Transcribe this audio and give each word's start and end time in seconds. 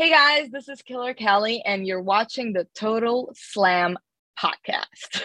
Hey 0.00 0.09
guys, 0.09 0.49
this 0.51 0.69
is 0.69 0.81
Killer 0.83 1.13
Kelly, 1.13 1.61
and 1.65 1.85
you're 1.87 2.01
watching 2.01 2.53
the 2.53 2.65
Total 2.73 3.29
Slam 3.33 3.97
podcast. 4.39 5.21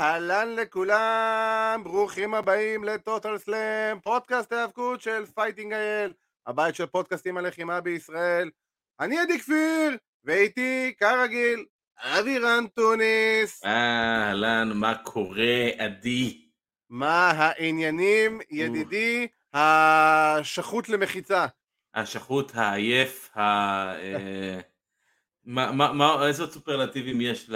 אהלן 0.00 0.56
לכולם, 0.56 1.80
ברוכים 1.84 2.34
הבאים 2.34 2.84
לטוטל 2.84 3.38
סלאם, 3.38 4.00
פודקאסט 4.00 4.52
ההאבקות 4.52 5.00
של 5.00 5.26
פייטינג 5.34 5.72
אייל, 5.72 6.12
הבית 6.46 6.74
של 6.74 6.86
פודקאסטים 6.86 7.36
הלחימה 7.36 7.80
בישראל. 7.80 8.50
אני 9.00 9.18
עדי 9.18 9.38
כפיר, 9.38 9.96
ואיתי, 10.24 10.94
כרגיל, 10.98 11.64
אבירן 12.02 12.66
טוניס. 12.66 13.64
אהלן, 13.64 14.72
מה 14.74 14.94
קורה, 14.94 15.68
עדי? 15.78 16.44
מה 16.90 17.30
העניינים, 17.30 18.40
ידידי, 18.50 19.26
השחוט 19.54 20.88
למחיצה? 20.88 21.46
השחוט, 21.94 22.52
העייף, 22.54 23.30
ה... 23.36 23.40
אה, 23.94 24.60
מה, 25.44 25.72
מה, 25.72 25.92
מה, 25.92 26.26
איזה 26.26 26.46
סופרלטיבים 26.46 27.20
יש 27.20 27.50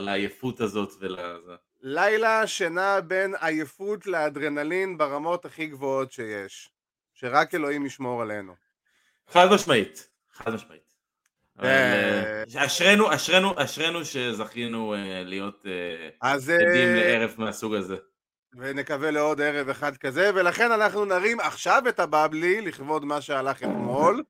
לעייפות 0.00 0.60
הזאת 0.60 0.92
ולזה? 1.00 1.54
לילה 1.80 2.46
שנע 2.46 3.00
בין 3.00 3.34
עייפות 3.40 4.06
לאדרנלין 4.06 4.98
ברמות 4.98 5.44
הכי 5.44 5.66
גבוהות 5.66 6.12
שיש. 6.12 6.70
שרק 7.14 7.54
אלוהים 7.54 7.86
ישמור 7.86 8.22
עלינו. 8.22 8.54
חד 9.28 9.46
משמעית, 9.54 10.08
חד 10.32 10.54
משמעית. 10.54 10.83
אה, 11.62 12.42
אה, 12.56 12.66
אשרינו, 12.66 13.14
אשרינו, 13.14 13.52
אשרינו 13.56 14.04
שזכינו 14.04 14.94
אה, 14.94 15.22
להיות 15.24 15.66
עדים 16.20 16.94
לערב 16.96 17.34
מהסוג 17.38 17.74
הזה. 17.74 17.96
ונקווה 18.56 19.10
לעוד 19.10 19.40
ערב 19.40 19.68
אחד 19.68 19.96
כזה, 19.96 20.30
ולכן 20.34 20.72
אנחנו 20.72 21.04
נרים 21.04 21.40
עכשיו 21.40 21.82
את 21.88 22.00
הבבלי 22.00 22.60
לכבוד 22.60 23.04
מה 23.04 23.20
שהלך 23.20 23.62
אתמול, 23.62 24.22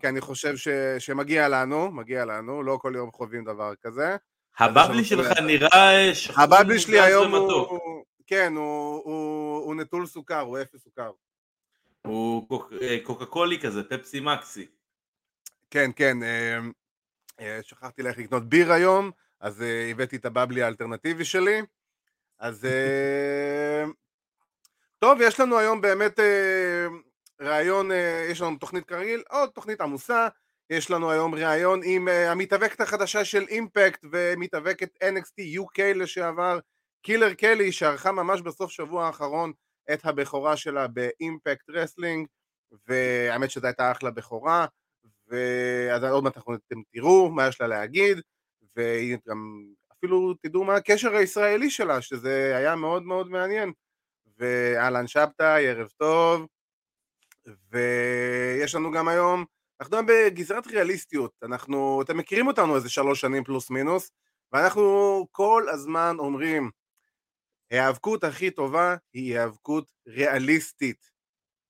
כי 0.00 0.08
אני 0.08 0.20
חושב 0.20 0.56
ש, 0.56 0.68
שמגיע 0.98 1.48
לנו, 1.48 1.90
מגיע 1.90 2.24
לנו, 2.24 2.62
לא 2.62 2.78
כל 2.82 2.92
יום 2.96 3.10
חווים 3.12 3.44
דבר 3.44 3.72
כזה. 3.82 4.16
הבבלי 4.58 5.04
שלך 5.04 5.38
נראה 5.46 6.10
שחור 6.14 6.44
הבבלי 6.44 6.78
שלי 6.78 7.00
היום. 7.00 7.34
הוא, 7.34 8.04
כן, 8.26 8.52
הוא, 8.56 9.02
הוא, 9.04 9.56
הוא 9.64 9.74
נטול 9.74 10.06
סוכר, 10.06 10.40
הוא 10.40 10.58
אפס 10.62 10.84
סוכר. 10.84 11.10
הוא 12.06 12.48
קוק- 12.48 12.72
קוקה 13.02 13.24
קולי 13.26 13.58
כזה, 13.60 13.82
פפסי 13.82 14.20
מקסי. 14.20 14.66
כן, 15.72 15.90
כן, 15.96 16.22
אה, 16.22 16.58
אה, 17.40 17.58
שכחתי 17.62 18.02
ללכת 18.02 18.18
לקנות 18.18 18.48
ביר 18.48 18.72
היום, 18.72 19.10
אז 19.40 19.62
אה, 19.62 19.90
הבאתי 19.90 20.16
את 20.16 20.24
הבבלי 20.24 20.62
האלטרנטיבי 20.62 21.24
שלי. 21.24 21.62
אז 22.38 22.64
אה, 22.70 23.84
טוב, 24.98 25.18
יש 25.20 25.40
לנו 25.40 25.58
היום 25.58 25.80
באמת 25.80 26.20
אה, 26.20 26.86
ראיון, 27.40 27.90
יש 28.30 28.40
לנו 28.40 28.56
תוכנית 28.56 28.84
כרגיל, 28.84 29.22
עוד 29.30 29.50
תוכנית 29.50 29.80
עמוסה, 29.80 30.28
יש 30.70 30.90
לנו 30.90 31.10
היום 31.10 31.34
ראיון 31.34 31.80
עם 31.84 32.08
המתאבקת 32.08 32.80
החדשה 32.80 33.24
של 33.24 33.44
אימפקט 33.48 34.04
ומתאבקת 34.12 34.88
NXT 35.04 35.58
UK 35.58 35.82
לשעבר, 35.94 36.58
קילר 37.02 37.34
קלי, 37.34 37.72
שערכה 37.72 38.12
ממש 38.12 38.40
בסוף 38.40 38.70
שבוע 38.70 39.06
האחרון 39.06 39.52
את 39.92 40.06
הבכורה 40.06 40.56
שלה 40.56 40.86
ב 40.88 41.00
Impact 41.00 41.70
Wrestling, 41.70 42.26
והאמת 42.88 43.50
שזו 43.50 43.66
הייתה 43.66 43.92
אחלה 43.92 44.10
בכורה, 44.10 44.66
ואז 45.32 46.04
עוד 46.04 46.24
מעט 46.24 46.36
אתם 46.36 46.82
תראו 46.92 47.30
מה 47.30 47.46
יש 47.48 47.60
לה 47.60 47.66
להגיד, 47.66 48.20
והיא 48.76 49.16
גם 49.28 49.64
אפילו 49.92 50.34
תדעו 50.34 50.64
מה 50.64 50.76
הקשר 50.76 51.14
הישראלי 51.14 51.70
שלה, 51.70 52.02
שזה 52.02 52.56
היה 52.56 52.76
מאוד 52.76 53.02
מאוד 53.02 53.30
מעניין. 53.30 53.72
ואהלן 54.38 55.06
שבתאי, 55.06 55.68
ערב 55.68 55.88
טוב, 55.96 56.46
ויש 57.70 58.74
לנו 58.74 58.92
גם 58.92 59.08
היום, 59.08 59.44
אנחנו 59.80 59.96
היום 59.96 60.06
בגזרת 60.06 60.66
ריאליסטיות, 60.66 61.32
אנחנו, 61.42 62.02
אתם 62.02 62.16
מכירים 62.16 62.46
אותנו 62.46 62.76
איזה 62.76 62.90
שלוש 62.90 63.20
שנים 63.20 63.44
פלוס 63.44 63.70
מינוס, 63.70 64.10
ואנחנו 64.52 65.26
כל 65.30 65.66
הזמן 65.70 66.16
אומרים, 66.18 66.70
ההיאבקות 67.70 68.24
הכי 68.24 68.50
טובה 68.50 68.96
היא 69.12 69.32
היאבקות 69.38 69.84
ריאליסטית. 70.08 71.11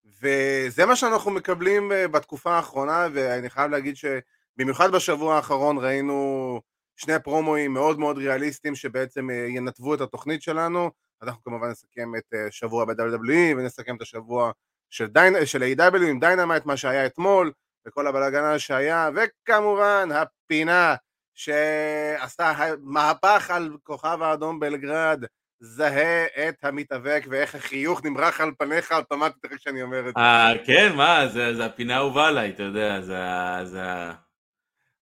וזה 0.05 0.87
מה 0.87 0.97
שאנחנו 0.97 1.31
מקבלים 1.31 1.93
אה, 1.93 2.09
בתקופה 2.09 2.57
האחרונה, 2.57 3.09
ואני 3.13 3.51
חייב 3.51 3.71
להגיד 3.71 3.97
שבמיוחד 3.97 4.93
בשבוע 4.93 5.37
האחרון 5.37 5.79
ראינו 5.79 6.61
שני 6.97 7.19
פרומואים 7.25 7.73
מאוד 7.73 7.99
מאוד 7.99 8.19
ריאליסטיים 8.19 8.75
שבעצם 8.75 9.31
אה, 9.31 9.47
ינתבו 9.49 9.95
את 9.95 10.01
התוכנית 10.01 10.43
שלנו. 10.43 10.91
אנחנו 11.23 11.43
כמובן 11.43 11.69
נסכם 11.69 12.17
את 12.19 12.35
אה, 12.35 12.47
שבוע 12.51 12.85
ב-WWE 12.85 13.57
ונסכם 13.57 13.97
את 13.97 14.03
השבוע 14.03 14.53
של, 14.91 15.07
דיין, 15.07 15.47
של 15.47 15.62
AEW 15.62 16.03
עם 16.03 16.21
Dynamite, 16.21 16.67
מה 16.67 16.77
שהיה 16.77 17.07
אתמול, 17.07 17.53
וכל 17.87 18.07
הבלאגן 18.07 18.59
שהיה, 18.59 19.11
וכמובן 19.15 20.09
הפינה 20.15 20.95
שעשתה 21.35 22.53
מהפך 22.81 23.51
על 23.51 23.77
כוכב 23.83 24.19
האדום 24.23 24.61
בלגרד, 24.61 25.25
זהה 25.65 26.27
את 26.49 26.65
המתאבק 26.65 27.25
ואיך 27.31 27.55
החיוך 27.55 28.05
נמרח 28.05 28.41
על 28.41 28.50
פניך 28.59 28.93
אוטומטית 28.93 29.47
אחרי 29.47 29.59
שאני 29.59 29.83
אומר 29.83 30.09
את 30.09 30.15
זה. 30.15 30.21
אה, 30.21 30.53
כן, 30.67 30.93
מה, 30.97 31.28
זה, 31.28 31.55
זה 31.55 31.65
הפינה 31.65 31.95
האהובה 31.97 32.28
עליי, 32.28 32.50
אתה 32.50 32.62
יודע, 32.62 33.00
זה. 33.00 33.19
זה, 33.65 33.83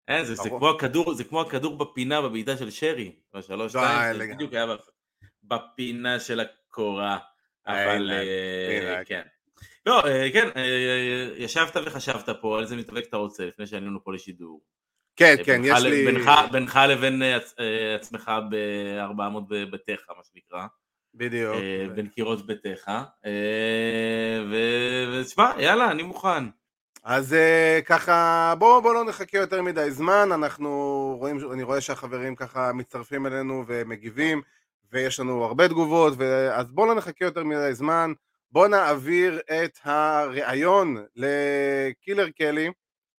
אין, 0.09 0.25
זה, 0.25 0.35
זה, 0.35 0.43
ברור. 0.49 0.59
כמו 0.59 0.71
הכדור, 0.71 1.15
זה 1.15 1.25
כמו 1.25 1.41
הכדור 1.41 1.79
בפינה 1.79 2.23
בבעיטה 2.23 2.57
של 2.57 2.71
שרי, 2.71 3.13
בשלוש 3.35 3.73
שתיים, 3.73 4.17
זה. 4.19 4.27
בדיוק 4.35 4.53
היה 4.53 4.67
בפ- 4.67 4.91
בפינה 5.45 6.21
של 6.21 6.41
הקורה, 6.41 7.19
אה, 7.69 7.85
אבל 7.95 8.11
אה. 8.11 9.05
כן. 9.05 9.23
לא, 9.87 10.07
אה, 10.07 10.29
כן, 10.33 10.49
אה, 10.57 11.29
ישבת 11.37 11.77
וחשבת 11.87 12.29
פה 12.41 12.57
על 12.57 12.63
איזה 12.63 12.77
מתאבק 12.77 13.05
אתה 13.09 13.17
רוצה 13.17 13.47
לפני 13.47 13.67
שעלינו 13.67 14.05
פה 14.05 14.13
לשידור. 14.13 14.61
כן, 15.21 15.37
אה, 15.39 15.45
כן, 15.45 15.61
יש 15.65 15.83
לי... 15.83 16.05
בינך, 16.53 16.79
לבין 16.89 17.23
אה, 17.23 17.39
אה, 17.61 17.95
עצמך 17.95 18.31
ב-400 18.51 19.41
בביתך, 19.49 20.03
מה 20.09 20.23
שנקרא. 20.33 20.67
בדיוק. 21.15 21.57
בין 21.95 22.07
קירות 22.07 22.47
ביתך. 22.47 22.91
ותשמע, 24.51 25.51
יאללה, 25.59 25.91
אני 25.91 26.03
מוכן. 26.03 26.45
אז 27.05 27.37
ככה, 27.85 28.55
בואו 28.59 28.83
בוא 28.83 28.95
לא 28.95 29.05
נחכה 29.05 29.39
יותר 29.39 29.63
מדי 29.63 29.91
זמן, 29.91 30.29
אנחנו 30.33 30.69
רואים, 31.19 31.39
אני 31.53 31.63
רואה 31.63 31.81
שהחברים 31.81 32.37
ככה 32.37 32.73
מצטרפים 32.73 33.27
אלינו 33.27 33.65
ומגיבים, 33.67 34.43
ויש 34.93 35.21
לנו 35.21 35.45
הרבה 35.45 35.69
תגובות. 35.69 36.15
אז 36.53 36.71
בואו 36.71 36.87
לא 36.87 36.95
נחכה 36.95 37.25
יותר 37.25 37.45
מדי 37.45 37.75
זמן, 37.75 38.13
בואו 38.53 38.69
נעביר 38.69 39.41
את 39.65 39.79
הראיון 39.85 40.97
לקילר 41.17 42.31
קלי, 42.31 42.71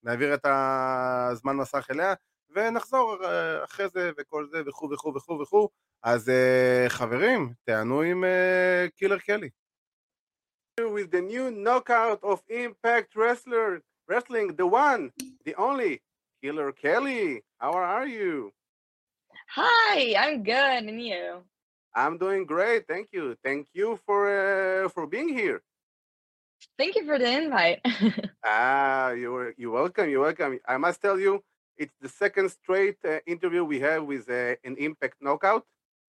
נעביר 0.03 0.34
את 0.34 0.45
הזמן 0.45 1.56
מסך 1.56 1.88
אליה, 1.91 2.13
ונחזור 2.50 3.17
אה, 3.25 3.63
אחרי 3.63 3.89
זה 3.89 4.12
וכל 4.17 4.47
זה 4.51 4.62
וכו' 4.66 4.89
וכו' 4.91 5.13
וכו' 5.16 5.39
וכו', 5.39 5.69
אז 6.03 6.29
אה, 6.29 6.85
חברים, 6.88 7.53
תענו 7.63 8.01
עם 8.01 8.23
אה, 8.23 8.85
קילר 8.95 9.19
קלי. 9.19 9.50
With 10.79 11.11
the 11.11 11.22
new 11.22 11.51
knockout 11.51 12.23
of 12.23 12.40
Impact 12.50 13.16
Wrestler 13.16 13.81
Wrestling, 14.09 14.56
the 14.56 14.66
one, 14.66 15.11
the 15.45 15.53
only, 15.56 16.01
Killer 16.41 16.72
Kelly. 16.72 17.44
How 17.59 17.73
are 17.73 18.07
you? 18.07 18.51
Hi, 19.56 20.16
I'm 20.17 20.41
good, 20.44 20.84
and 20.90 21.01
you? 21.01 21.44
I'm 21.94 22.17
doing 22.17 22.45
great, 22.45 22.88
thank 22.88 23.09
you. 23.11 23.35
Thank 23.44 23.67
you 23.73 24.00
for 24.06 24.19
uh, 24.25 24.90
for 24.90 25.06
being 25.06 25.29
here. 25.29 25.61
Thank 26.77 26.95
you 26.95 27.05
for 27.05 27.17
the 27.19 27.29
invite. 27.29 27.79
Ah, 28.45 29.11
you're 29.11 29.53
you're 29.57 29.72
welcome. 29.72 30.09
You're 30.09 30.22
welcome. 30.23 30.59
I 30.67 30.77
must 30.77 30.99
tell 31.01 31.19
you, 31.19 31.44
it's 31.77 31.94
the 32.01 32.09
second 32.09 32.49
straight 32.49 32.97
uh, 33.05 33.19
interview 33.27 33.63
we 33.63 33.79
have 33.81 34.03
with 34.05 34.27
uh, 34.29 34.55
an 34.63 34.75
Impact 34.77 35.17
Knockout, 35.22 35.66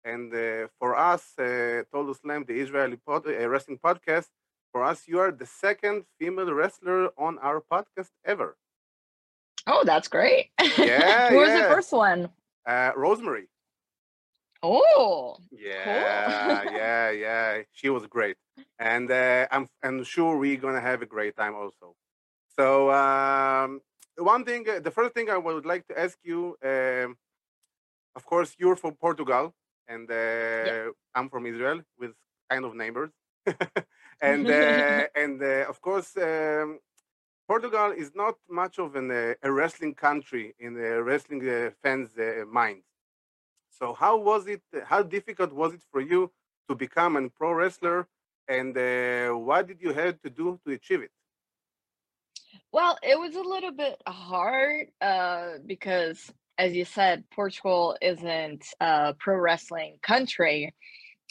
and 0.05 0.33
uh, 0.35 0.69
for 0.79 0.97
us, 0.97 1.23
uh, 1.39 1.83
Total 1.93 2.15
Slam, 2.15 2.45
the 2.49 2.55
Israeli 2.65 2.97
pod, 2.97 3.27
uh, 3.27 3.49
wrestling 3.49 3.79
podcast, 3.79 4.29
for 4.73 4.83
us, 4.83 5.03
you 5.07 5.19
are 5.21 5.31
the 5.33 5.47
second 5.47 6.05
female 6.19 6.53
wrestler 6.53 7.11
on 7.19 7.39
our 7.41 7.61
podcast 7.61 8.11
ever. 8.25 8.57
oh, 9.67 9.83
that's 9.85 10.09
great. 10.09 10.51
Yeah, 10.79 11.29
Who 11.31 11.37
was 11.39 11.53
the 11.53 11.69
first 11.75 11.93
one? 11.93 12.31
Uh, 12.67 12.93
Rosemary. 12.97 13.49
Oh, 14.67 15.37
Yeah, 15.51 16.63
yeah, 16.65 17.11
yeah. 17.11 17.63
She 17.73 17.89
was 17.91 18.07
great, 18.07 18.37
and 18.79 19.11
uh, 19.11 19.47
I'm 19.51 19.69
I'm 19.83 20.03
sure 20.05 20.37
we're 20.39 20.57
gonna 20.57 20.81
have 20.81 21.03
a 21.03 21.07
great 21.07 21.37
time 21.37 21.55
also. 21.55 21.95
So 22.59 22.91
um, 22.91 23.81
one 24.17 24.45
thing, 24.45 24.69
uh, 24.69 24.81
the 24.81 24.91
first 24.91 25.15
thing 25.15 25.31
I 25.31 25.37
would 25.39 25.67
like 25.67 25.87
to 25.89 25.99
ask 25.99 26.19
you, 26.25 26.57
um, 26.65 27.17
of 28.17 28.25
course, 28.27 28.55
you're 28.59 28.77
from 28.77 28.95
Portugal, 28.95 29.55
and 29.89 30.11
uh, 30.11 30.91
I'm 31.15 31.29
from 31.29 31.47
Israel, 31.47 31.83
with 31.99 32.13
kind 32.51 32.65
of 32.65 32.75
neighbors, 32.75 33.11
and 34.21 34.49
uh, 34.51 35.07
and 35.15 35.43
uh, 35.43 35.67
of 35.73 35.81
course. 35.81 36.17
Um, 36.17 36.81
Portugal 37.49 37.93
is 37.93 38.13
not 38.15 38.37
much 38.49 38.79
of 38.79 38.97
an, 38.97 39.11
uh, 39.11 39.35
a 39.43 39.53
wrestling 39.53 39.95
country 39.95 40.55
in 40.59 40.75
the 40.75 41.03
wrestling 41.03 41.47
uh, 41.49 41.71
fans' 41.83 42.17
uh, 42.19 42.45
minds. 42.49 42.87
So 43.79 43.93
how 43.93 44.17
was 44.17 44.47
it? 44.47 44.63
How 44.85 45.03
difficult 45.03 45.53
was 45.53 45.75
it 45.75 45.83
for 45.91 46.01
you 46.01 46.31
to 46.69 46.75
become 46.75 47.17
a 47.17 47.29
pro 47.29 47.53
wrestler, 47.53 48.07
and 48.49 48.77
uh, 48.77 49.31
what 49.33 49.67
did 49.67 49.81
you 49.81 49.93
have 49.93 50.21
to 50.23 50.31
do 50.31 50.59
to 50.67 50.73
achieve 50.73 51.03
it? 51.03 51.11
Well, 52.73 52.97
it 53.03 53.19
was 53.19 53.35
a 53.35 53.41
little 53.41 53.73
bit 53.73 54.01
hard 54.07 54.89
uh, 55.01 55.59
because, 55.67 56.33
as 56.59 56.73
you 56.73 56.85
said, 56.85 57.25
Portugal 57.31 57.97
isn't 58.01 58.65
a 58.81 59.15
pro 59.19 59.37
wrestling 59.37 59.99
country. 60.03 60.75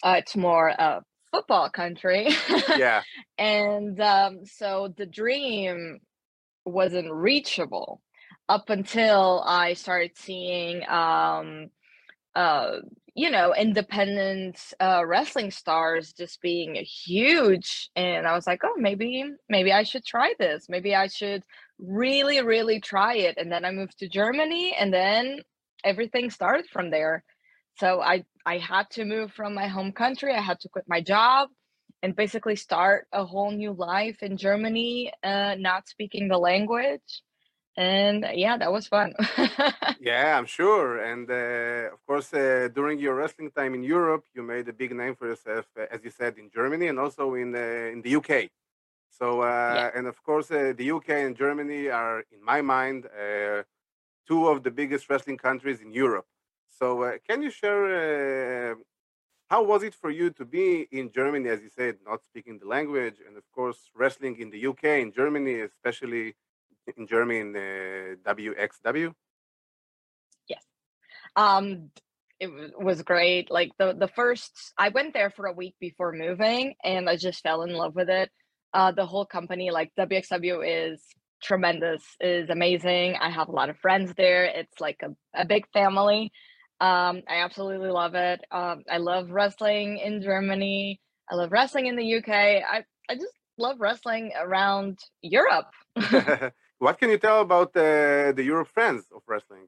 Uh, 0.03 0.15
it's 0.17 0.35
more 0.35 0.67
a 0.69 1.01
football 1.31 1.69
country. 1.69 2.29
Yeah, 2.75 3.03
and 3.37 3.99
um, 4.01 4.45
so 4.45 4.93
the 4.97 5.05
dream 5.05 5.99
wasn't 6.65 7.11
reachable 7.11 8.01
up 8.49 8.69
until 8.69 9.43
I 9.45 9.73
started 9.73 10.11
seeing, 10.15 10.87
um, 10.89 11.69
uh, 12.35 12.77
you 13.15 13.29
know, 13.29 13.53
independent 13.53 14.59
uh, 14.79 15.03
wrestling 15.05 15.51
stars 15.51 16.13
just 16.13 16.41
being 16.41 16.75
huge, 16.75 17.89
and 17.95 18.25
I 18.27 18.33
was 18.33 18.47
like, 18.47 18.61
oh, 18.63 18.75
maybe, 18.77 19.23
maybe 19.49 19.71
I 19.71 19.83
should 19.83 20.03
try 20.03 20.33
this. 20.39 20.65
Maybe 20.67 20.95
I 20.95 21.07
should 21.07 21.43
really, 21.77 22.41
really 22.41 22.79
try 22.79 23.15
it. 23.15 23.37
And 23.37 23.51
then 23.51 23.65
I 23.65 23.71
moved 23.71 23.99
to 23.99 24.09
Germany, 24.09 24.75
and 24.79 24.91
then 24.93 25.39
everything 25.83 26.29
started 26.29 26.65
from 26.71 26.89
there. 26.89 27.23
So 27.79 28.01
I 28.01 28.23
I 28.45 28.57
had 28.57 28.89
to 28.91 29.05
move 29.05 29.31
from 29.31 29.53
my 29.53 29.67
home 29.67 29.91
country. 29.91 30.33
I 30.33 30.41
had 30.41 30.59
to 30.61 30.69
quit 30.69 30.85
my 30.87 31.01
job 31.01 31.49
and 32.01 32.15
basically 32.15 32.55
start 32.55 33.07
a 33.13 33.25
whole 33.25 33.51
new 33.51 33.71
life 33.73 34.21
in 34.21 34.37
Germany, 34.37 35.11
uh, 35.23 35.55
not 35.57 35.87
speaking 35.87 36.27
the 36.27 36.37
language. 36.37 37.21
And 37.75 38.25
yeah, 38.33 38.57
that 38.57 38.71
was 38.71 38.87
fun. 38.87 39.13
yeah, 39.99 40.37
I'm 40.37 40.45
sure. 40.45 40.99
And 40.99 41.29
uh, 41.29 41.93
of 41.93 42.05
course, 42.05 42.31
uh, 42.33 42.69
during 42.73 42.99
your 42.99 43.15
wrestling 43.15 43.49
time 43.49 43.73
in 43.73 43.83
Europe, 43.83 44.25
you 44.35 44.43
made 44.43 44.67
a 44.69 44.73
big 44.73 44.95
name 44.95 45.15
for 45.15 45.27
yourself, 45.27 45.65
uh, 45.77 45.85
as 45.89 46.03
you 46.03 46.11
said, 46.11 46.37
in 46.37 46.51
Germany 46.53 46.87
and 46.87 46.99
also 46.99 47.33
in 47.33 47.55
uh, 47.55 47.93
in 47.93 48.01
the 48.03 48.15
UK. 48.15 48.49
So, 49.09 49.41
uh, 49.41 49.73
yeah. 49.75 49.91
and 49.97 50.07
of 50.07 50.21
course, 50.23 50.49
uh, 50.49 50.73
the 50.75 50.91
UK 50.91 51.09
and 51.09 51.35
Germany 51.35 51.87
are, 51.89 52.23
in 52.31 52.43
my 52.43 52.61
mind, 52.61 53.05
uh, 53.05 53.61
two 54.27 54.47
of 54.47 54.63
the 54.63 54.71
biggest 54.71 55.07
wrestling 55.09 55.37
countries 55.37 55.81
in 55.81 55.91
Europe. 55.91 56.25
So, 56.69 57.03
uh, 57.03 57.17
can 57.27 57.43
you 57.43 57.51
share 57.51 58.71
uh, 58.71 58.75
how 59.49 59.61
was 59.61 59.83
it 59.83 59.93
for 59.93 60.09
you 60.09 60.31
to 60.31 60.45
be 60.45 60.87
in 60.91 61.11
Germany, 61.11 61.47
as 61.49 61.61
you 61.61 61.69
said, 61.69 61.97
not 62.03 62.23
speaking 62.23 62.57
the 62.57 62.67
language, 62.67 63.17
and 63.25 63.37
of 63.37 63.43
course, 63.51 63.91
wrestling 63.95 64.39
in 64.39 64.49
the 64.49 64.65
UK, 64.65 64.83
in 65.05 65.11
Germany, 65.11 65.59
especially 65.59 66.33
in 66.97 67.07
Germany 67.07 67.39
in 67.39 67.55
uh, 67.55 68.31
WXW? 68.33 69.13
Yes. 70.47 70.63
Um, 71.35 71.89
it 72.39 72.49
was 72.77 73.01
great. 73.01 73.49
Like 73.49 73.71
the 73.77 73.95
the 73.97 74.07
first, 74.07 74.73
I 74.77 74.89
went 74.89 75.13
there 75.13 75.29
for 75.29 75.45
a 75.45 75.53
week 75.53 75.75
before 75.79 76.11
moving, 76.11 76.75
and 76.83 77.09
I 77.09 77.15
just 77.15 77.41
fell 77.41 77.63
in 77.63 77.73
love 77.73 77.95
with 77.95 78.09
it. 78.09 78.29
Uh, 78.73 78.91
the 78.91 79.05
whole 79.05 79.25
company, 79.25 79.71
like 79.71 79.91
WXW, 79.97 80.91
is 80.93 81.01
tremendous, 81.41 82.03
is 82.19 82.49
amazing. 82.49 83.15
I 83.21 83.29
have 83.29 83.47
a 83.47 83.51
lot 83.51 83.69
of 83.69 83.77
friends 83.77 84.13
there. 84.17 84.45
It's 84.45 84.79
like 84.79 85.01
a, 85.03 85.15
a 85.39 85.45
big 85.45 85.65
family. 85.73 86.31
Um, 86.81 87.21
I 87.29 87.43
absolutely 87.43 87.91
love 87.91 88.15
it. 88.15 88.41
Um, 88.51 88.83
I 88.89 88.97
love 88.97 89.29
wrestling 89.29 89.99
in 89.99 90.21
Germany. 90.21 90.99
I 91.31 91.35
love 91.35 91.51
wrestling 91.51 91.87
in 91.87 91.95
the 91.95 92.15
UK. 92.15 92.29
I 92.29 92.83
I 93.09 93.15
just 93.15 93.33
love 93.57 93.77
wrestling 93.79 94.31
around 94.37 94.99
Europe. 95.21 95.71
what 96.83 96.99
can 96.99 97.09
you 97.09 97.17
tell 97.17 97.39
about 97.41 97.69
uh, 97.75 98.31
the 98.37 98.43
Europe 98.43 98.69
fans 98.75 99.03
of 99.15 99.21
wrestling? 99.25 99.67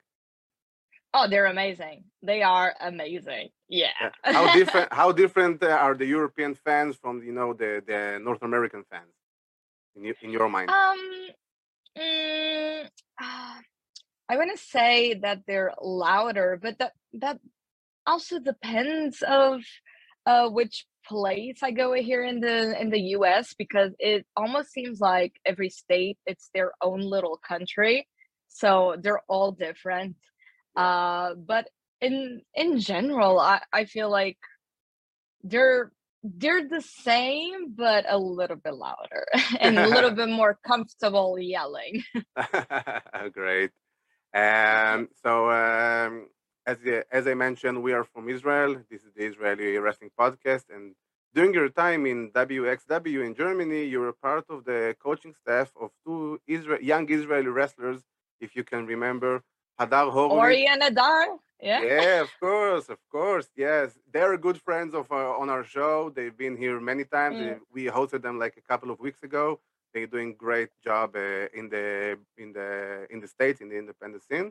Oh, 1.13 1.27
they're 1.29 1.45
amazing. 1.45 2.03
They 2.21 2.44
are 2.44 2.75
amazing. 2.81 3.50
Yeah. 3.69 3.94
Yeah. 4.01 4.33
How 4.38 4.53
different? 4.53 4.94
How 5.01 5.09
different 5.13 5.63
uh, 5.63 5.85
are 5.85 5.95
the 5.95 6.06
European 6.17 6.53
fans 6.56 6.97
from 7.01 7.23
you 7.23 7.31
know 7.31 7.53
the 7.53 7.71
the 7.89 8.19
North 8.27 8.44
American 8.50 8.83
fans 8.91 9.13
in 9.95 10.01
in 10.25 10.29
your 10.38 10.50
mind? 10.50 10.69
Um, 10.69 11.01
mm, 11.97 12.89
ah, 13.21 13.59
I 14.27 14.33
want 14.39 14.51
to 14.56 14.62
say 14.75 15.13
that 15.25 15.39
they're 15.47 15.73
louder, 15.81 16.59
but 16.62 16.77
that 16.79 16.94
that 17.23 17.39
also 18.06 18.39
depends 18.39 19.23
of 19.44 19.62
uh 20.25 20.47
which 20.50 20.85
place 21.07 21.60
I 21.63 21.72
go 21.72 21.94
here 21.94 22.24
in 22.24 22.40
the 22.40 22.80
in 22.80 22.90
the 22.90 23.02
US 23.18 23.54
because 23.57 23.92
it 24.00 24.25
almost 24.36 24.72
seems 24.72 25.00
like 25.00 25.34
every 25.46 25.69
state 25.69 26.18
it's 26.25 26.50
their 26.54 26.72
own 26.81 27.02
little 27.02 27.38
country. 27.38 28.07
So 28.48 28.96
they're 29.02 29.22
all 29.28 29.52
different. 29.52 30.16
Uh 30.75 31.36
but 31.36 31.69
in 32.02 32.42
in 32.54 32.80
general 32.80 33.40
I, 33.40 33.62
I 33.72 33.86
feel 33.86 34.10
like 34.10 34.38
they're 35.44 35.92
they're 36.24 36.68
the 36.68 36.81
same 37.04 37.74
but 37.75 38.06
a 38.10 38.18
little 38.18 38.58
bit 38.58 38.74
louder 38.74 39.25
and 39.60 39.78
a 39.78 39.88
little 39.88 40.12
bit 40.22 40.30
more 40.30 40.58
comfortable 40.66 41.38
yelling. 41.40 42.04
Great. 43.34 43.72
Um, 44.34 45.08
so, 45.24 45.50
um, 45.50 46.28
as 46.71 46.77
I- 46.85 47.03
as 47.17 47.23
I 47.31 47.35
mentioned, 47.45 47.77
we 47.88 47.91
are 47.97 48.06
from 48.13 48.23
Israel. 48.35 48.71
This 48.91 49.01
is 49.07 49.12
the 49.17 49.25
Israeli 49.31 49.69
Wrestling 49.85 50.12
Podcast, 50.21 50.65
and 50.75 50.85
during 51.35 51.53
your 51.59 51.69
time 51.83 52.01
in 52.13 52.19
WXW 52.31 53.21
in 53.27 53.33
Germany, 53.44 53.81
you 53.94 54.00
were 54.06 54.13
part 54.29 54.45
of 54.50 54.59
the 54.69 54.79
coaching 55.06 55.33
staff 55.41 55.69
of 55.83 55.89
two 56.06 56.39
Isra- 56.56 56.81
young 56.91 57.06
Israeli 57.19 57.51
wrestlers, 57.57 58.01
if 58.45 58.50
you 58.57 58.63
can 58.71 58.81
remember, 58.94 59.33
Hadar 59.79 60.07
Horowitz. 60.15 60.44
Ori 60.45 60.63
and 60.73 60.81
Adar. 60.89 61.23
Yeah. 61.69 61.81
Yeah, 61.83 62.21
of 62.27 62.31
course, 62.45 62.88
of 62.95 63.00
course, 63.17 63.47
yes. 63.65 63.88
They're 64.13 64.38
good 64.38 64.59
friends 64.67 64.94
of 64.94 65.06
uh, 65.12 65.41
on 65.41 65.47
our 65.56 65.63
show. 65.75 65.95
They've 66.15 66.38
been 66.45 66.56
here 66.63 66.77
many 66.91 67.06
times. 67.17 67.38
Mm. 67.38 67.59
We 67.75 67.81
hosted 67.97 68.21
them 68.27 68.38
like 68.44 68.56
a 68.57 68.65
couple 68.71 68.89
of 68.94 68.97
weeks 69.00 69.21
ago. 69.29 69.45
They're 69.94 70.12
doing 70.15 70.29
great 70.45 70.71
job 70.88 71.07
uh, 71.15 71.47
in 71.59 71.65
the 71.73 71.88
in 72.44 72.50
the 72.57 72.69
in 73.13 73.17
the 73.23 73.27
states 73.35 73.59
in 73.63 73.67
the 73.71 73.77
independent 73.83 74.23
scene. 74.29 74.47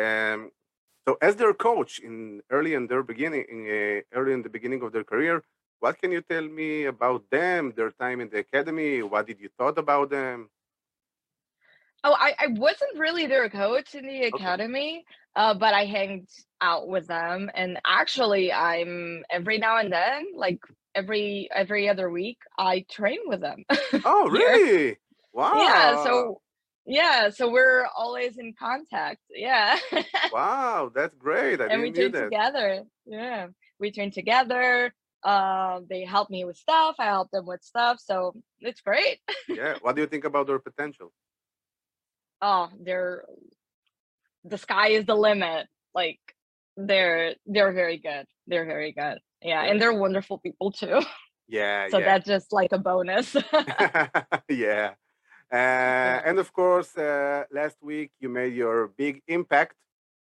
Um, 0.00 0.40
so, 1.08 1.18
as 1.22 1.36
their 1.36 1.54
coach 1.54 2.00
in 2.00 2.42
early 2.50 2.74
in 2.74 2.86
their 2.88 3.02
beginning, 3.02 3.46
in, 3.48 3.60
uh, 3.66 4.18
early 4.18 4.34
in 4.34 4.42
the 4.42 4.50
beginning 4.50 4.82
of 4.82 4.92
their 4.92 5.04
career, 5.04 5.42
what 5.80 5.98
can 6.00 6.12
you 6.12 6.22
tell 6.22 6.46
me 6.46 6.84
about 6.86 7.30
them, 7.30 7.72
their 7.76 7.92
time 7.92 8.20
in 8.20 8.30
the 8.30 8.40
academy? 8.40 9.02
What 9.02 9.26
did 9.26 9.40
you 9.40 9.50
thought 9.58 9.78
about 9.78 10.10
them? 10.10 10.50
Oh, 12.04 12.14
I, 12.18 12.34
I 12.38 12.46
wasn't 12.48 12.98
really 12.98 13.26
their 13.26 13.50
coach 13.50 13.94
in 13.94 14.06
the 14.06 14.24
Okay. 14.32 14.58
academy, 14.58 15.04
uh, 15.36 15.54
but 15.54 15.74
I 15.74 15.86
hanged 15.86 16.28
out 16.60 16.88
with 16.88 17.06
them. 17.08 17.50
And 17.54 17.80
actually, 17.84 18.52
I'm 18.52 19.24
every 19.30 19.58
now 19.58 19.78
and 19.78 19.92
then, 19.92 20.26
like 20.36 20.60
every 20.94 21.48
every 21.54 21.88
other 21.88 22.10
week, 22.10 22.38
I 22.58 22.86
train 22.90 23.20
with 23.26 23.40
them 23.40 23.64
Oh, 24.04 24.28
really? 24.28 24.98
Wow. 25.32 25.52
Yeah, 25.52 25.96
so 25.96 26.40
yeah, 26.88 27.28
so 27.28 27.50
we're 27.50 27.86
always 27.96 28.38
in 28.38 28.54
contact. 28.58 29.20
Yeah. 29.30 29.78
Wow, 30.32 30.90
that's 30.94 31.14
great. 31.14 31.60
I 31.60 31.66
and 31.66 31.82
we 31.82 31.90
that. 31.90 32.12
together. 32.12 32.82
Yeah. 33.06 33.48
We 33.78 33.90
train 33.90 34.10
together. 34.10 34.92
Uh, 35.22 35.80
they 35.88 36.04
help 36.04 36.30
me 36.30 36.44
with 36.44 36.56
stuff. 36.56 36.96
I 36.98 37.06
help 37.06 37.30
them 37.30 37.46
with 37.46 37.62
stuff. 37.62 37.98
So 38.02 38.34
it's 38.60 38.80
great. 38.80 39.18
Yeah. 39.48 39.74
What 39.82 39.96
do 39.96 40.02
you 40.02 40.08
think 40.08 40.24
about 40.24 40.46
their 40.46 40.58
potential? 40.58 41.12
Oh, 42.40 42.68
they're 42.80 43.24
the 44.44 44.58
sky 44.58 44.88
is 44.88 45.04
the 45.04 45.14
limit. 45.16 45.66
Like 45.94 46.20
they're 46.76 47.34
they're 47.46 47.72
very 47.72 47.98
good. 47.98 48.26
They're 48.46 48.66
very 48.66 48.92
good. 48.92 49.18
Yeah, 49.42 49.62
Yeah. 49.64 49.70
and 49.70 49.80
they're 49.80 49.94
wonderful 49.94 50.38
people 50.38 50.72
too. 50.72 51.00
Yeah, 51.48 51.88
So 51.90 51.98
yeah. 51.98 52.04
that's 52.04 52.26
just 52.26 52.52
like 52.52 52.72
a 52.72 52.78
bonus. 52.78 53.34
yeah. 54.48 54.92
Uh, 55.52 56.20
and 56.24 56.38
of 56.38 56.52
course, 56.52 56.96
uh, 56.96 57.44
last 57.50 57.76
week 57.82 58.10
you 58.20 58.28
made 58.28 58.54
your 58.54 58.88
big 58.88 59.22
impact. 59.28 59.76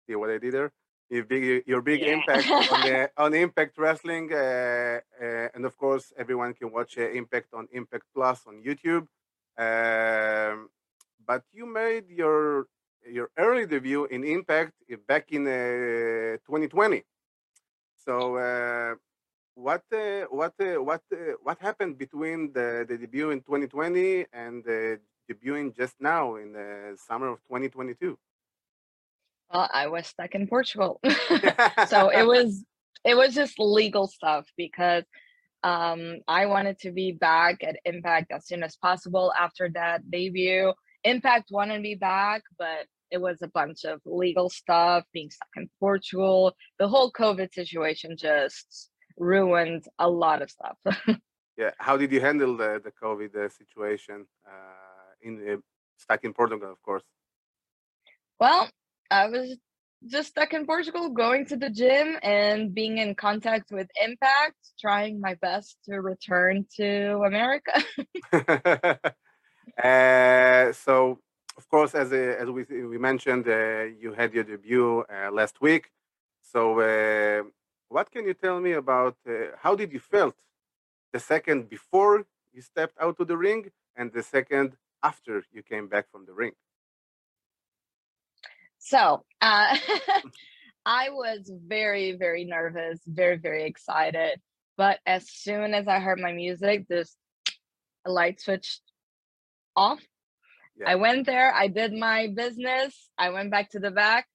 See 0.08 0.16
what 0.16 0.30
I 0.30 0.38
did 0.38 0.54
there? 0.54 0.72
Your 1.10 1.26
big, 1.26 1.64
your 1.68 1.82
big 1.82 2.02
Yeah. 2.02 2.14
impact 2.14 2.48
on 2.72 2.82
the 2.82 3.12
on 3.18 3.34
Impact 3.34 3.78
Wrestling, 3.78 4.32
uh, 4.34 5.00
uh, 5.22 5.48
and 5.54 5.66
of 5.66 5.78
course, 5.78 6.14
everyone 6.18 6.54
can 6.54 6.72
watch 6.72 6.98
uh, 6.98 7.10
Impact 7.10 7.54
on 7.54 7.68
Impact 7.72 8.06
Plus 8.16 8.48
on 8.48 8.64
YouTube. 8.64 9.08
Um, 9.58 10.70
but 11.26 11.44
you 11.52 11.66
made 11.66 12.10
your 12.10 12.68
your 13.06 13.30
early 13.38 13.66
debut 13.66 14.06
in 14.06 14.24
Impact 14.24 14.74
uh, 14.92 14.96
back 15.08 15.32
in 15.32 15.46
uh, 15.48 16.38
2020. 16.48 17.04
So, 17.96 18.38
uh, 18.38 18.96
what 19.62 19.84
uh, 19.94 20.26
what 20.30 20.54
uh, 20.60 20.82
what 20.82 21.04
uh, 21.14 21.38
what 21.44 21.58
happened 21.60 21.98
between 21.98 22.52
the, 22.54 22.86
the 22.88 22.98
debut 22.98 23.30
in 23.32 23.40
2020 23.42 24.26
and 24.34 24.64
the 24.64 25.00
debuting 25.30 25.76
just 25.76 25.96
now 26.00 26.36
in 26.36 26.54
the 26.54 26.98
summer 27.08 27.28
of 27.28 27.40
2022? 27.48 28.18
well, 29.54 29.70
I 29.74 29.88
was 29.88 30.08
stuck 30.08 30.36
in 30.36 30.48
Portugal. 30.48 31.00
so 31.88 32.10
it 32.10 32.26
was 32.34 32.64
it 33.04 33.16
was 33.16 33.34
just 33.34 33.60
legal 33.60 34.08
stuff 34.08 34.46
because 34.58 35.04
um 35.64 36.18
I 36.28 36.46
wanted 36.48 36.80
to 36.80 36.92
be 36.92 37.12
back 37.12 37.64
at 37.64 37.78
Impact 37.86 38.32
as 38.32 38.48
soon 38.48 38.64
as 38.64 38.76
possible 38.78 39.34
after 39.40 39.70
that 39.74 40.10
debut. 40.10 40.74
Impact 41.04 41.50
wanted 41.52 41.82
me 41.82 41.96
back, 41.96 42.44
but 42.58 42.86
it 43.10 43.20
was 43.20 43.42
a 43.42 43.48
bunch 43.48 43.84
of 43.84 44.00
legal 44.06 44.50
stuff, 44.50 45.04
being 45.12 45.30
stuck 45.30 45.50
in 45.58 45.70
Portugal. 45.80 46.56
The 46.80 46.88
whole 46.88 47.12
COVID 47.12 47.54
situation 47.54 48.16
just 48.18 48.91
ruined 49.22 49.84
a 50.00 50.10
lot 50.10 50.42
of 50.42 50.50
stuff. 50.50 50.78
yeah. 51.58 51.72
How 51.78 51.96
did 51.98 52.12
you 52.12 52.22
handle 52.22 52.58
the 52.58 52.82
the 52.84 52.92
COVID 53.04 53.36
uh, 53.36 53.50
situation 53.50 54.26
uh, 54.46 55.10
in 55.22 55.34
uh, 55.48 55.58
stuck 55.98 56.24
in 56.24 56.34
Portugal, 56.34 56.72
of 56.72 56.82
course? 56.82 57.06
well, 58.42 58.68
I 59.12 59.28
was 59.28 59.56
just 60.08 60.30
stuck 60.30 60.52
in 60.54 60.66
Portugal, 60.66 61.10
going 61.10 61.46
to 61.46 61.56
the 61.56 61.70
gym 61.70 62.18
and 62.24 62.74
being 62.74 62.98
in 62.98 63.14
contact 63.14 63.72
with 63.72 63.88
Impact, 64.04 64.58
trying 64.80 65.22
my 65.22 65.36
best 65.36 65.78
to 65.86 66.02
return 66.02 66.66
to 66.78 67.22
America. 67.32 67.76
uh, 69.84 70.74
so, 70.74 71.20
of 71.56 71.70
course, 71.70 71.94
as 71.94 72.12
uh, 72.12 72.36
as 72.42 72.50
we 72.50 72.64
we 72.94 72.98
mentioned, 72.98 73.48
uh, 73.48 73.84
you 74.02 74.14
had 74.18 74.34
your 74.34 74.44
debut 74.44 75.02
uh, 75.02 75.30
last 75.32 75.62
week. 75.62 75.92
So, 76.42 76.62
uh, 76.80 77.44
what 77.92 78.10
can 78.10 78.26
you 78.26 78.34
tell 78.34 78.60
me 78.60 78.72
about 78.72 79.16
uh, 79.28 79.34
how 79.64 79.76
did 79.76 79.92
you 79.92 80.00
felt 80.00 80.36
the 81.12 81.20
second 81.20 81.70
before 81.70 82.26
you 82.54 82.62
stepped 82.62 82.98
out 83.02 83.18
to 83.18 83.26
the 83.26 83.38
ring 83.38 83.70
and 83.98 84.12
the 84.14 84.24
second 84.24 84.78
after 85.04 85.44
you 85.52 85.62
came 85.62 85.88
back 85.88 86.06
from 86.12 86.26
the 86.26 86.34
ring? 86.34 86.54
So, 88.80 89.26
uh, 89.42 89.76
I 90.86 91.10
was 91.10 91.52
very, 91.68 92.14
very 92.14 92.46
nervous, 92.46 93.00
very, 93.06 93.38
very 93.38 93.66
excited. 93.66 94.40
But 94.78 95.00
as 95.06 95.30
soon 95.30 95.74
as 95.74 95.88
I 95.88 96.00
heard 96.00 96.20
my 96.20 96.32
music, 96.32 96.88
this 96.88 97.16
light 98.06 98.40
switched 98.40 98.82
off. 99.76 100.02
Yeah. 100.78 100.92
I 100.92 100.96
went 100.96 101.26
there, 101.26 101.54
I 101.54 101.68
did 101.68 101.94
my 101.94 102.30
business, 102.34 103.10
I 103.18 103.30
went 103.30 103.52
back 103.52 103.72
to 103.72 103.80
the 103.80 103.92
back, 103.92 104.26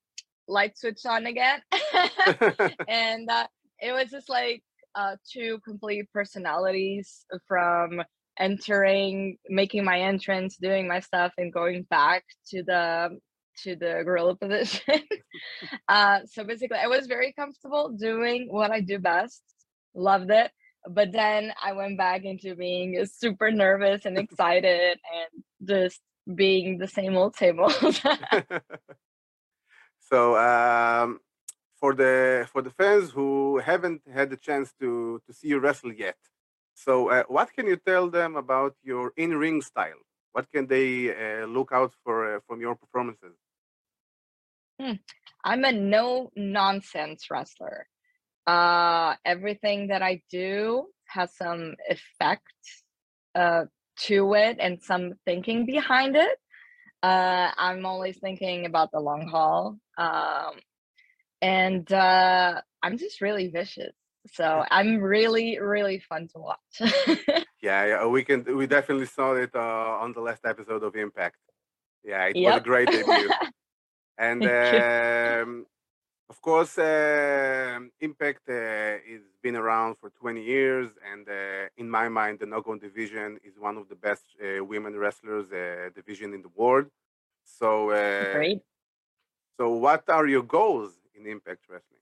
light 0.49 0.77
switch 0.79 1.05
on 1.07 1.27
again. 1.27 1.61
and 2.89 3.29
uh, 3.31 3.47
it 3.81 3.93
was 3.93 4.11
just 4.11 4.29
like 4.29 4.63
uh, 4.95 5.17
two 5.31 5.59
complete 5.65 6.11
personalities 6.13 7.25
from 7.47 8.03
entering, 8.39 9.39
making 9.49 9.85
my 9.85 10.01
entrance, 10.01 10.57
doing 10.57 10.89
my 10.89 11.01
stuff, 11.01 11.33
and 11.39 11.53
going 11.53 11.83
back 11.85 12.25
to 12.49 12.63
the 12.63 13.19
to 13.63 13.75
the 13.75 14.03
gorilla 14.05 14.37
position. 14.41 15.03
uh, 15.89 16.21
so 16.27 16.45
basically, 16.45 16.79
I 16.79 16.89
was 16.89 17.07
very 17.07 17.33
comfortable 17.33 17.91
doing 17.99 18.49
what 18.51 18.71
I 18.71 18.81
do 18.81 18.99
best. 18.99 19.43
Loved 19.95 20.31
it. 20.31 20.51
But 20.89 21.11
then 21.11 21.53
I 21.61 21.73
went 21.73 21.99
back 21.99 22.25
into 22.25 22.55
being 22.55 23.05
super 23.07 23.51
nervous 23.51 24.05
and 24.05 24.17
excited 24.17 24.99
and 25.13 25.69
just 25.69 26.01
being 26.33 26.79
the 26.79 26.87
same 26.87 27.17
old, 27.17 27.35
same 27.35 27.59
old. 27.59 27.75
So 30.11 30.37
um, 30.37 31.21
for 31.81 31.95
the 31.95 32.47
for 32.53 32.63
the 32.63 32.71
fans 32.71 33.11
who 33.11 33.59
haven't 33.59 34.03
had 34.13 34.31
the 34.31 34.37
chance 34.37 34.73
to 34.81 35.21
to 35.27 35.33
see 35.33 35.49
you 35.49 35.59
wrestle 35.59 35.93
yet, 35.93 36.19
so 36.75 37.11
uh, 37.11 37.25
what 37.29 37.53
can 37.53 37.67
you 37.67 37.77
tell 37.77 38.09
them 38.09 38.37
about 38.37 38.75
your 38.83 39.13
in 39.17 39.37
ring 39.37 39.63
style? 39.63 40.03
What 40.33 40.47
can 40.53 40.67
they 40.67 41.11
uh, 41.11 41.47
look 41.47 41.71
out 41.73 41.93
for 42.05 42.37
uh, 42.37 42.41
from 42.47 42.61
your 42.61 42.75
performances? 42.77 43.37
Hmm. 44.81 44.97
I'm 45.45 45.65
a 45.65 45.73
no 45.73 46.31
nonsense 46.37 47.31
wrestler. 47.31 47.87
Uh, 48.47 49.15
everything 49.25 49.89
that 49.89 50.03
I 50.03 50.23
do 50.31 50.87
has 51.07 51.35
some 51.37 51.75
effect 51.89 52.43
uh, 53.35 53.65
to 54.01 54.35
it 54.35 54.59
and 54.61 54.83
some 54.83 55.15
thinking 55.25 55.67
behind 55.67 56.17
it. 56.17 56.39
Uh, 57.03 57.51
I'm 57.57 57.87
always 57.87 58.19
thinking 58.19 58.67
about 58.67 58.91
the 58.93 59.01
long 59.01 59.29
haul. 59.29 59.79
Um, 59.99 60.61
and 61.43 61.91
uh, 61.93 62.61
I'm 62.83 62.99
just 62.99 63.21
really 63.21 63.49
vicious. 63.49 63.95
So 64.33 64.65
I'm 64.71 64.99
really, 65.01 65.59
really 65.59 66.01
fun 66.01 66.29
to 66.29 66.39
watch. 66.39 66.81
yeah, 67.63 67.87
yeah, 67.87 68.07
we 68.07 68.25
can. 68.25 68.45
We 68.57 68.67
definitely 68.67 69.07
saw 69.07 69.35
it 69.35 69.51
uh, 69.55 69.99
on 70.01 70.13
the 70.13 70.21
last 70.21 70.45
episode 70.45 70.83
of 70.83 70.97
Impact. 70.97 71.37
Yeah, 72.05 72.25
it 72.27 72.37
was 72.37 72.57
a 72.57 72.61
great 72.61 72.89
debut. 72.89 73.31
and 74.19 74.43
um, 74.45 75.67
of 76.29 76.41
course, 76.43 76.77
uh, 76.79 77.79
Impact 78.01 78.49
uh, 78.49 78.53
has 78.53 79.23
been 79.43 79.57
around 79.57 79.97
for 80.01 80.11
20 80.11 80.43
years, 80.43 80.91
and 81.13 81.29
uh, 81.29 81.69
in 81.77 81.89
my 81.89 82.09
mind, 82.09 82.41
the 82.41 82.47
Knockouts 82.47 82.81
division 82.81 83.39
is 83.45 83.59
one 83.59 83.77
of 83.77 83.89
the 83.89 83.95
best 83.95 84.25
uh, 84.43 84.65
women 84.65 84.97
wrestlers 84.97 85.47
uh, 85.53 85.91
division 85.95 86.35
in 86.35 86.43
the 86.43 86.51
world. 86.55 86.87
So, 87.45 87.91
uh, 87.91 88.33
Great. 88.35 88.61
so 89.57 89.71
what 89.75 90.09
are 90.09 90.27
your 90.27 90.43
goals 90.43 90.93
in 91.15 91.27
Impact 91.27 91.63
Wrestling? 91.69 92.01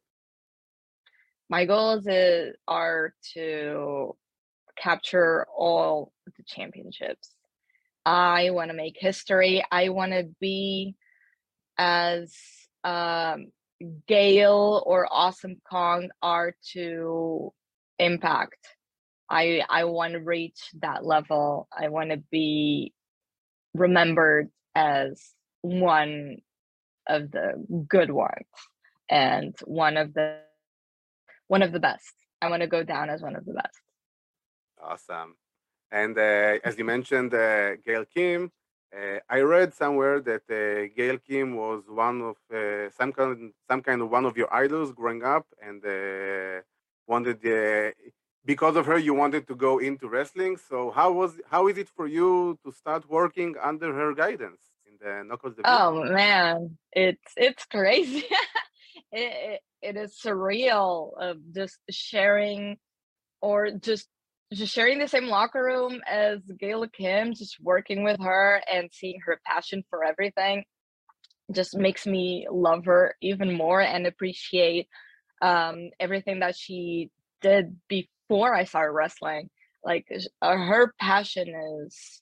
My 1.50 1.66
goals 1.66 2.06
is, 2.06 2.56
are 2.66 3.14
to 3.34 4.16
capture 4.76 5.46
all 5.54 6.12
the 6.24 6.42
championships. 6.44 7.34
I 8.06 8.50
want 8.50 8.70
to 8.70 8.76
make 8.76 8.96
history. 8.98 9.62
I 9.70 9.90
want 9.90 10.12
to 10.12 10.28
be 10.40 10.94
as 11.76 12.34
um, 12.84 13.48
Gail 14.06 14.82
or 14.86 15.08
Awesome 15.10 15.60
Kong 15.68 16.10
are 16.22 16.54
to 16.72 17.52
Impact. 17.98 18.58
I 19.30 19.62
I 19.68 19.84
want 19.84 20.14
to 20.14 20.20
reach 20.20 20.70
that 20.80 21.04
level. 21.04 21.68
I 21.76 21.88
want 21.88 22.10
to 22.10 22.18
be 22.30 22.92
remembered 23.74 24.50
as 24.74 25.22
one 25.62 26.38
of 27.08 27.30
the 27.30 27.64
good 27.88 28.10
ones 28.10 28.46
and 29.08 29.54
one 29.64 29.96
of 29.96 30.14
the 30.14 30.38
one 31.46 31.62
of 31.62 31.72
the 31.72 31.80
best. 31.80 32.12
I 32.42 32.48
want 32.50 32.62
to 32.62 32.68
go 32.68 32.82
down 32.82 33.10
as 33.10 33.22
one 33.22 33.36
of 33.36 33.44
the 33.44 33.54
best. 33.54 33.80
Awesome. 34.82 35.36
And 35.90 36.18
uh, 36.18 36.58
as 36.64 36.76
you 36.76 36.84
mentioned, 36.84 37.32
uh, 37.32 37.76
Gail 37.76 38.04
Kim, 38.12 38.50
uh, 38.94 39.18
I 39.28 39.40
read 39.40 39.74
somewhere 39.74 40.20
that 40.20 40.42
uh, 40.50 40.92
Gail 40.96 41.18
Kim 41.18 41.56
was 41.56 41.82
one 41.88 42.20
of 42.22 42.36
uh, 42.54 42.90
some 42.90 43.12
kind 43.12 43.52
some 43.68 43.82
kind 43.82 44.00
of 44.02 44.10
one 44.10 44.24
of 44.24 44.36
your 44.36 44.52
idols 44.54 44.92
growing 44.92 45.24
up, 45.24 45.46
and 45.60 45.84
uh, 45.84 46.62
wanted 47.06 47.38
uh, 47.46 47.90
because 48.44 48.76
of 48.76 48.86
her 48.86 48.98
you 48.98 49.14
wanted 49.14 49.46
to 49.48 49.54
go 49.54 49.78
into 49.78 50.08
wrestling. 50.08 50.56
So 50.56 50.90
how 50.90 51.12
was 51.12 51.32
how 51.50 51.68
is 51.68 51.78
it 51.78 51.88
for 51.88 52.06
you 52.06 52.58
to 52.64 52.72
start 52.72 53.08
working 53.08 53.56
under 53.62 53.92
her 53.92 54.14
guidance 54.14 54.60
in 54.86 54.94
the 55.00 55.24
Knuckles 55.24 55.56
division? 55.56 55.78
Oh 55.78 56.04
man, 56.04 56.78
it's 56.92 57.32
it's 57.36 57.64
crazy. 57.66 58.24
it, 59.12 59.32
it 59.52 59.60
it 59.82 59.96
is 59.96 60.18
surreal 60.24 61.12
of 61.20 61.38
just 61.52 61.78
sharing 61.90 62.78
or 63.42 63.70
just 63.70 64.08
just 64.54 64.74
sharing 64.74 64.98
the 64.98 65.08
same 65.08 65.26
locker 65.26 65.62
room 65.62 66.00
as 66.10 66.40
Gail 66.58 66.86
Kim, 66.88 67.34
just 67.34 67.56
working 67.60 68.04
with 68.04 68.20
her 68.20 68.62
and 68.72 68.90
seeing 68.92 69.20
her 69.26 69.40
passion 69.46 69.84
for 69.90 70.04
everything 70.04 70.64
just 71.52 71.76
makes 71.76 72.06
me 72.06 72.46
love 72.50 72.86
her 72.86 73.14
even 73.20 73.52
more 73.52 73.80
and 73.80 74.06
appreciate 74.06 74.88
um, 75.42 75.90
everything 76.00 76.40
that 76.40 76.56
she 76.56 77.10
did 77.42 77.76
before 77.88 78.54
I 78.54 78.64
started 78.64 78.92
wrestling. 78.92 79.50
Like 79.84 80.06
uh, 80.40 80.56
her 80.56 80.94
passion 80.98 81.48
is 81.84 82.20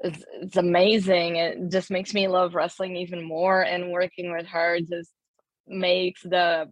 it's, 0.00 0.24
it's 0.42 0.56
amazing. 0.56 1.36
It 1.36 1.70
just 1.70 1.90
makes 1.90 2.14
me 2.14 2.28
love 2.28 2.54
wrestling 2.54 2.96
even 2.96 3.24
more 3.26 3.60
and 3.62 3.90
working 3.90 4.32
with 4.32 4.46
her 4.46 4.78
just 4.80 5.10
makes 5.66 6.22
the 6.22 6.70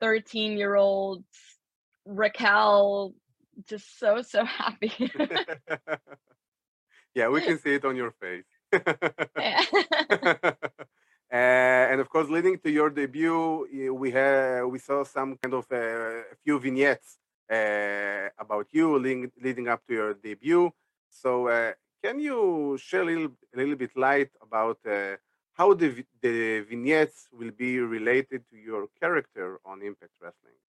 13 0.00 0.56
year 0.56 0.74
old 0.74 1.22
Raquel 2.06 3.14
just 3.64 3.98
so 3.98 4.22
so 4.22 4.44
happy. 4.60 4.92
yeah, 7.14 7.28
we 7.28 7.40
can 7.40 7.58
see 7.58 7.74
it 7.74 7.84
on 7.84 7.96
your 7.96 8.12
face. 8.12 8.44
Uh, 8.72 10.52
and 11.30 12.00
of 12.00 12.08
course, 12.08 12.28
leading 12.28 12.58
to 12.58 12.70
your 12.70 12.90
debut, 12.90 13.92
we 13.92 14.10
have 14.10 14.66
we 14.68 14.78
saw 14.78 15.04
some 15.04 15.36
kind 15.36 15.54
of 15.54 15.66
uh, 15.72 16.22
a 16.32 16.36
few 16.44 16.58
vignettes 16.58 17.18
uh, 17.50 18.28
about 18.38 18.66
you 18.70 18.98
leading, 18.98 19.30
leading 19.42 19.68
up 19.68 19.84
to 19.86 19.94
your 19.94 20.14
debut. 20.14 20.70
So, 21.10 21.48
uh, 21.48 21.72
can 22.02 22.20
you 22.20 22.78
share 22.80 23.02
a 23.02 23.06
little, 23.06 23.32
a 23.54 23.56
little 23.56 23.76
bit 23.76 23.96
light 23.96 24.30
about 24.42 24.78
uh, 24.86 25.16
how 25.54 25.74
the 25.74 26.04
the 26.20 26.60
vignettes 26.60 27.28
will 27.32 27.50
be 27.50 27.78
related 27.80 28.44
to 28.50 28.56
your 28.56 28.86
character 29.00 29.58
on 29.64 29.82
Impact 29.82 30.12
Wrestling? 30.20 30.60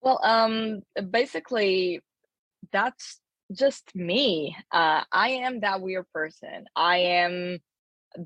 Well, 0.00 0.20
um, 0.22 0.82
basically, 1.10 2.00
that's 2.72 3.20
just 3.52 3.94
me. 3.94 4.56
Uh, 4.72 5.02
I 5.10 5.28
am 5.30 5.60
that 5.60 5.80
weird 5.80 6.06
person. 6.12 6.66
I 6.76 6.98
am 6.98 7.58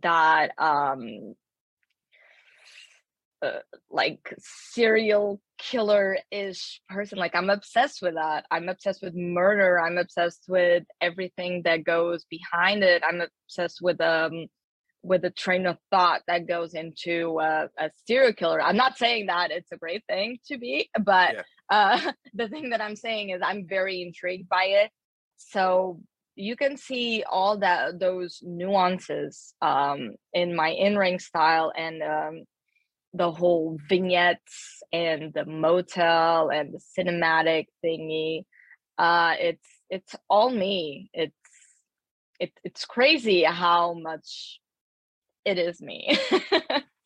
that 0.02 0.52
um 0.58 1.34
uh, 3.42 3.58
like 3.90 4.32
serial 4.38 5.40
killer 5.58 6.16
ish 6.30 6.80
person 6.88 7.18
like 7.18 7.34
i'm 7.34 7.50
obsessed 7.50 8.00
with 8.00 8.14
that 8.14 8.46
i'm 8.52 8.68
obsessed 8.68 9.02
with 9.02 9.14
murder 9.14 9.80
i'm 9.80 9.98
obsessed 9.98 10.44
with 10.48 10.84
everything 11.00 11.62
that 11.64 11.82
goes 11.82 12.24
behind 12.30 12.84
it 12.84 13.02
i'm 13.06 13.20
obsessed 13.20 13.80
with 13.82 14.00
um 14.00 14.46
with 15.02 15.24
a 15.24 15.30
train 15.30 15.66
of 15.66 15.78
thought 15.90 16.22
that 16.26 16.46
goes 16.46 16.74
into 16.74 17.38
uh, 17.40 17.66
a 17.78 17.90
serial 18.06 18.32
killer. 18.32 18.62
I'm 18.62 18.76
not 18.76 18.98
saying 18.98 19.26
that 19.26 19.50
it's 19.50 19.72
a 19.72 19.76
great 19.76 20.04
thing 20.08 20.38
to 20.46 20.58
be, 20.58 20.88
but 21.00 21.34
Yeah. 21.34 21.42
uh, 21.70 22.12
the 22.34 22.48
thing 22.48 22.70
that 22.70 22.80
I'm 22.80 22.96
saying 22.96 23.30
is 23.30 23.40
I'm 23.44 23.66
very 23.68 24.02
intrigued 24.02 24.48
by 24.48 24.64
it. 24.64 24.90
So 25.38 26.00
you 26.36 26.56
can 26.56 26.76
see 26.76 27.24
all 27.30 27.58
that 27.58 27.98
those 27.98 28.40
nuances 28.42 29.54
um, 29.60 30.12
in 30.32 30.54
my 30.56 30.68
in-ring 30.70 31.18
style 31.18 31.72
and 31.76 32.02
um, 32.02 32.44
the 33.12 33.30
whole 33.30 33.78
vignettes 33.88 34.82
and 34.92 35.32
the 35.34 35.44
motel 35.44 36.50
and 36.50 36.72
the 36.74 36.80
cinematic 36.98 37.66
thingy. 37.84 38.44
Uh, 38.98 39.34
it's 39.38 39.68
it's 39.90 40.14
all 40.30 40.48
me. 40.50 41.10
It's 41.12 41.34
it, 42.40 42.52
it's 42.64 42.84
crazy 42.84 43.44
how 43.44 43.94
much 43.94 44.60
it 45.44 45.58
is 45.58 45.80
me. 45.80 46.18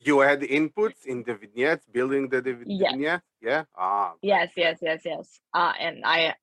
You 0.00 0.20
had 0.20 0.40
inputs 0.42 1.04
in 1.06 1.22
the 1.24 1.34
vignettes, 1.34 1.86
building 1.86 2.28
the, 2.28 2.40
the 2.40 2.56
Yes. 2.64 2.92
vignette? 2.92 3.22
Yeah? 3.40 3.64
Ah, 3.76 4.14
yes, 4.22 4.52
yes, 4.56 4.78
yes, 4.82 5.02
yes. 5.04 5.40
Uh, 5.52 5.72
and 5.78 6.02
I, 6.04 6.34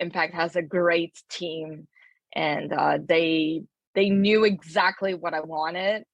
Impact 0.00 0.34
has 0.34 0.56
a 0.56 0.62
great 0.62 1.20
team, 1.30 1.86
and 2.34 2.72
uh, 2.72 2.98
they 3.04 3.64
they 3.94 4.08
knew 4.10 4.44
exactly 4.44 5.14
what 5.14 5.34
I 5.34 5.40
wanted, 5.40 6.04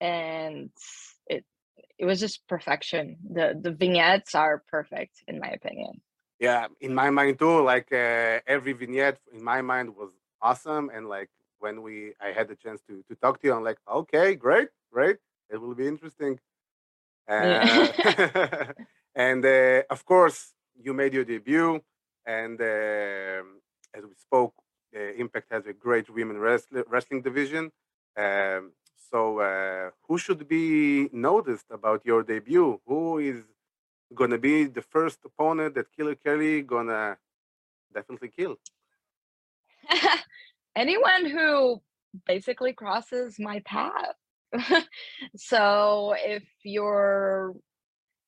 and 0.00 0.70
it 1.26 1.44
it 1.98 2.04
was 2.06 2.20
just 2.20 2.46
perfection. 2.48 3.16
The 3.30 3.58
the 3.60 3.72
vignettes 3.72 4.34
are 4.34 4.62
perfect 4.70 5.22
in 5.28 5.38
my 5.40 5.48
opinion. 5.48 6.00
yeah, 6.40 6.66
in 6.80 6.94
my 6.94 7.10
mind 7.10 7.38
too, 7.38 7.62
like 7.62 7.92
uh, 7.92 8.40
every 8.46 8.72
vignette 8.72 9.18
in 9.32 9.42
my 9.42 9.60
mind 9.62 9.94
was 9.96 10.10
awesome. 10.40 10.90
And 10.94 11.08
like 11.08 11.30
when 11.60 11.82
we, 11.82 12.14
I 12.20 12.32
had 12.32 12.48
the 12.48 12.56
chance 12.56 12.80
to, 12.88 13.02
to 13.08 13.14
talk 13.16 13.40
to 13.40 13.46
you, 13.48 13.54
I'm 13.54 13.64
like, 13.64 13.78
okay, 13.90 14.34
great, 14.34 14.68
great. 14.92 15.18
It 15.50 15.58
will 15.60 15.74
be 15.74 15.86
interesting. 15.86 16.38
Uh, 17.28 17.88
and 19.14 19.44
uh, 19.44 19.82
of 19.90 20.04
course, 20.04 20.52
you 20.82 20.92
made 20.94 21.14
your 21.14 21.24
debut. 21.24 21.80
And 22.26 22.60
um 22.60 23.60
as 23.94 24.04
we 24.04 24.14
spoke, 24.14 24.54
uh, 24.96 25.12
Impact 25.22 25.48
has 25.50 25.66
a 25.66 25.72
great 25.72 26.08
women 26.10 26.38
wrestling, 26.38 26.84
wrestling 26.88 27.22
division. 27.22 27.70
Um, 28.16 28.72
so, 29.10 29.40
uh, 29.40 29.90
who 30.06 30.18
should 30.18 30.46
be 30.48 31.08
noticed 31.12 31.66
about 31.70 32.04
your 32.04 32.22
debut? 32.22 32.80
Who 32.86 33.18
is 33.18 33.44
gonna 34.14 34.38
be 34.38 34.64
the 34.64 34.82
first 34.82 35.18
opponent 35.24 35.74
that 35.74 35.92
Killer 35.92 36.14
Kelly 36.14 36.62
gonna 36.62 37.18
definitely 37.92 38.28
kill? 38.28 38.56
Anyone 40.78 41.26
who 41.26 41.82
basically 42.24 42.72
crosses 42.72 43.36
my 43.40 43.60
path. 43.64 44.14
so 45.36 46.14
if 46.16 46.44
you're 46.62 47.54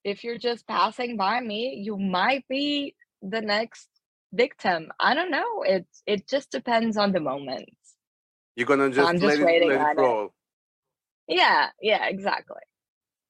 if 0.02 0.24
you're 0.24 0.38
just 0.38 0.66
passing 0.66 1.16
by 1.16 1.40
me, 1.40 1.80
you 1.84 1.96
might 1.96 2.44
be 2.48 2.96
the 3.22 3.40
next 3.40 3.88
victim. 4.32 4.90
I 4.98 5.14
don't 5.14 5.30
know. 5.30 5.62
It 5.62 5.86
it 6.06 6.28
just 6.28 6.50
depends 6.50 6.96
on 6.96 7.12
the 7.12 7.20
moment. 7.20 7.70
You're 8.56 8.66
gonna 8.66 8.90
just, 8.90 9.08
I'm 9.08 9.20
let, 9.20 9.28
just 9.28 9.42
it, 9.42 9.44
waiting 9.44 9.68
let 9.68 9.92
it 9.92 10.00
it. 10.00 10.00
roll. 10.00 10.34
Yeah, 11.28 11.68
yeah, 11.80 12.06
exactly. 12.06 12.64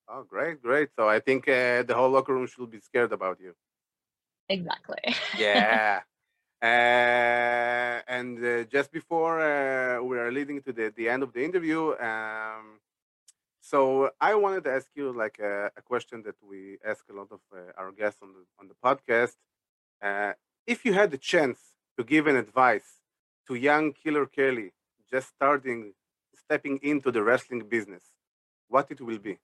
Oh, 0.08 0.24
great, 0.26 0.62
great. 0.62 0.88
So 0.96 1.08
I 1.10 1.20
think 1.20 1.46
uh, 1.46 1.82
the 1.82 1.94
whole 1.94 2.08
locker 2.08 2.32
room 2.32 2.46
should 2.46 2.70
be 2.70 2.80
scared 2.80 3.12
about 3.12 3.38
you. 3.38 3.52
Exactly. 4.48 5.14
Yeah. 5.38 6.00
Uh, 6.62 8.02
and 8.06 8.44
uh, 8.44 8.64
just 8.64 8.92
before 8.92 9.40
uh, 9.40 10.02
we 10.02 10.18
are 10.18 10.30
leading 10.30 10.60
to 10.62 10.72
the, 10.72 10.92
the 10.96 11.08
end 11.08 11.22
of 11.22 11.32
the 11.32 11.44
interview, 11.44 11.94
um, 11.98 12.80
so 13.60 14.10
I 14.20 14.34
wanted 14.34 14.64
to 14.64 14.72
ask 14.72 14.88
you 14.94 15.12
like 15.12 15.38
a, 15.38 15.70
a 15.76 15.82
question 15.82 16.22
that 16.24 16.36
we 16.42 16.78
ask 16.84 17.04
a 17.08 17.12
lot 17.12 17.28
of 17.30 17.40
uh, 17.52 17.72
our 17.76 17.92
guests 17.92 18.20
on 18.22 18.30
the 18.32 18.44
on 18.58 18.68
the 18.68 18.74
podcast. 18.84 19.36
Uh, 20.02 20.32
if 20.66 20.84
you 20.84 20.92
had 20.92 21.10
the 21.10 21.18
chance 21.18 21.58
to 21.96 22.04
give 22.04 22.26
an 22.26 22.36
advice 22.36 23.00
to 23.46 23.54
young 23.54 23.92
Killer 23.92 24.26
Kelly 24.26 24.72
just 25.10 25.28
starting 25.28 25.92
stepping 26.34 26.78
into 26.82 27.10
the 27.10 27.22
wrestling 27.22 27.62
business, 27.68 28.02
what 28.68 28.90
it 28.90 29.00
will 29.00 29.18
be? 29.18 29.38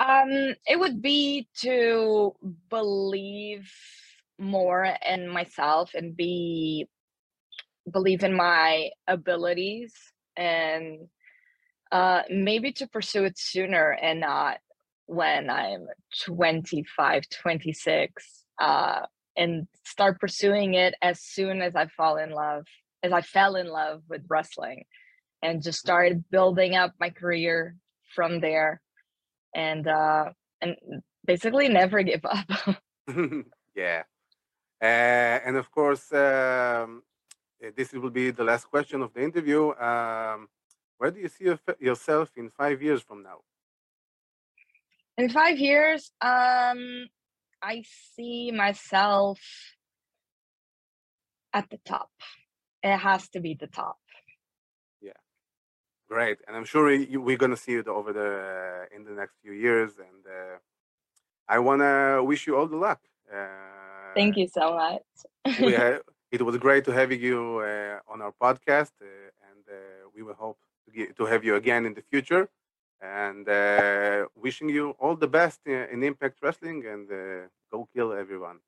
Um, 0.00 0.54
it 0.66 0.78
would 0.78 1.02
be 1.02 1.48
to 1.60 2.34
believe 2.68 3.70
more 4.38 4.94
in 5.06 5.28
myself 5.28 5.90
and 5.94 6.16
be 6.16 6.86
believe 7.90 8.22
in 8.22 8.34
my 8.34 8.90
abilities 9.06 9.94
and 10.36 11.08
uh 11.90 12.22
maybe 12.28 12.70
to 12.72 12.86
pursue 12.86 13.24
it 13.24 13.38
sooner 13.38 13.90
and 14.02 14.20
not 14.20 14.58
when 15.06 15.48
I'm 15.48 15.86
25, 16.24 17.22
26 17.30 18.44
uh 18.60 19.00
and 19.36 19.66
start 19.84 20.20
pursuing 20.20 20.74
it 20.74 20.94
as 21.00 21.22
soon 21.22 21.62
as 21.62 21.74
I 21.74 21.86
fall 21.86 22.16
in 22.16 22.30
love 22.30 22.64
as 23.02 23.12
I 23.12 23.22
fell 23.22 23.56
in 23.56 23.68
love 23.68 24.02
with 24.08 24.22
wrestling 24.28 24.84
and 25.42 25.62
just 25.62 25.78
started 25.78 26.24
building 26.30 26.76
up 26.76 26.92
my 27.00 27.10
career 27.10 27.76
from 28.14 28.40
there 28.40 28.80
and 29.54 29.88
uh 29.88 30.26
and 30.60 30.76
basically 31.24 31.68
never 31.68 32.02
give 32.02 32.24
up 32.24 32.46
yeah. 33.74 34.02
Uh, 34.80 34.84
and 35.46 35.56
of 35.56 35.70
course, 35.70 36.12
um, 36.12 37.02
uh, 37.62 37.70
this 37.76 37.92
will 37.92 38.10
be 38.10 38.30
the 38.30 38.44
last 38.44 38.64
question 38.66 39.02
of 39.02 39.12
the 39.12 39.22
interview. 39.22 39.74
Um, 39.74 40.48
where 40.98 41.10
do 41.10 41.20
you 41.20 41.28
see 41.28 41.46
yourself 41.80 42.30
in 42.36 42.48
five 42.48 42.82
years 42.82 43.02
from 43.02 43.22
now? 43.22 43.38
in 45.18 45.28
five 45.28 45.58
years 45.58 46.12
um 46.20 47.06
i 47.60 47.82
see 48.14 48.52
myself 48.52 49.40
at 51.52 51.68
the 51.70 51.78
top 51.84 52.10
it 52.82 52.96
has 52.96 53.28
to 53.28 53.40
be 53.40 53.54
the 53.54 53.66
top 53.66 53.98
Yeah, 55.02 55.20
Great, 56.08 56.38
and 56.46 56.56
I'm 56.56 56.64
sure 56.64 56.84
we're 57.26 57.36
gonna 57.36 57.56
see 57.66 57.74
it 57.74 57.88
over 57.88 58.12
the 58.20 58.30
in 58.94 59.04
the 59.04 59.14
next 59.20 59.34
few 59.42 59.52
years. 59.52 59.92
And 59.98 60.22
uh, 60.26 60.56
I 61.48 61.58
wanna 61.58 62.22
wish 62.30 62.46
you 62.46 62.56
all 62.56 62.68
the 62.74 62.76
luck. 62.88 63.00
Uh, 63.38 63.97
thank 64.18 64.36
you 64.36 64.48
so 64.58 64.64
much 64.82 65.58
we 65.60 65.72
it 66.30 66.42
was 66.42 66.56
great 66.58 66.84
to 66.84 66.92
have 66.92 67.10
you 67.12 67.60
uh, 67.64 67.98
on 68.12 68.20
our 68.20 68.32
podcast, 68.40 68.92
uh, 69.00 69.06
and 69.48 69.64
uh, 69.70 69.74
we 70.14 70.22
will 70.22 70.34
hope 70.34 70.58
to, 70.84 70.92
get, 70.92 71.16
to 71.16 71.24
have 71.24 71.44
you 71.44 71.54
again 71.56 71.86
in 71.86 71.94
the 71.94 72.02
future. 72.02 72.48
And 73.00 73.48
uh, 73.48 74.26
wishing 74.34 74.68
you 74.68 74.90
all 74.98 75.14
the 75.16 75.28
best 75.28 75.60
in, 75.64 75.86
in 75.92 76.02
Impact 76.02 76.38
Wrestling, 76.42 76.84
and 76.86 77.10
uh, 77.10 77.46
go 77.70 77.88
kill 77.94 78.12
everyone. 78.12 78.58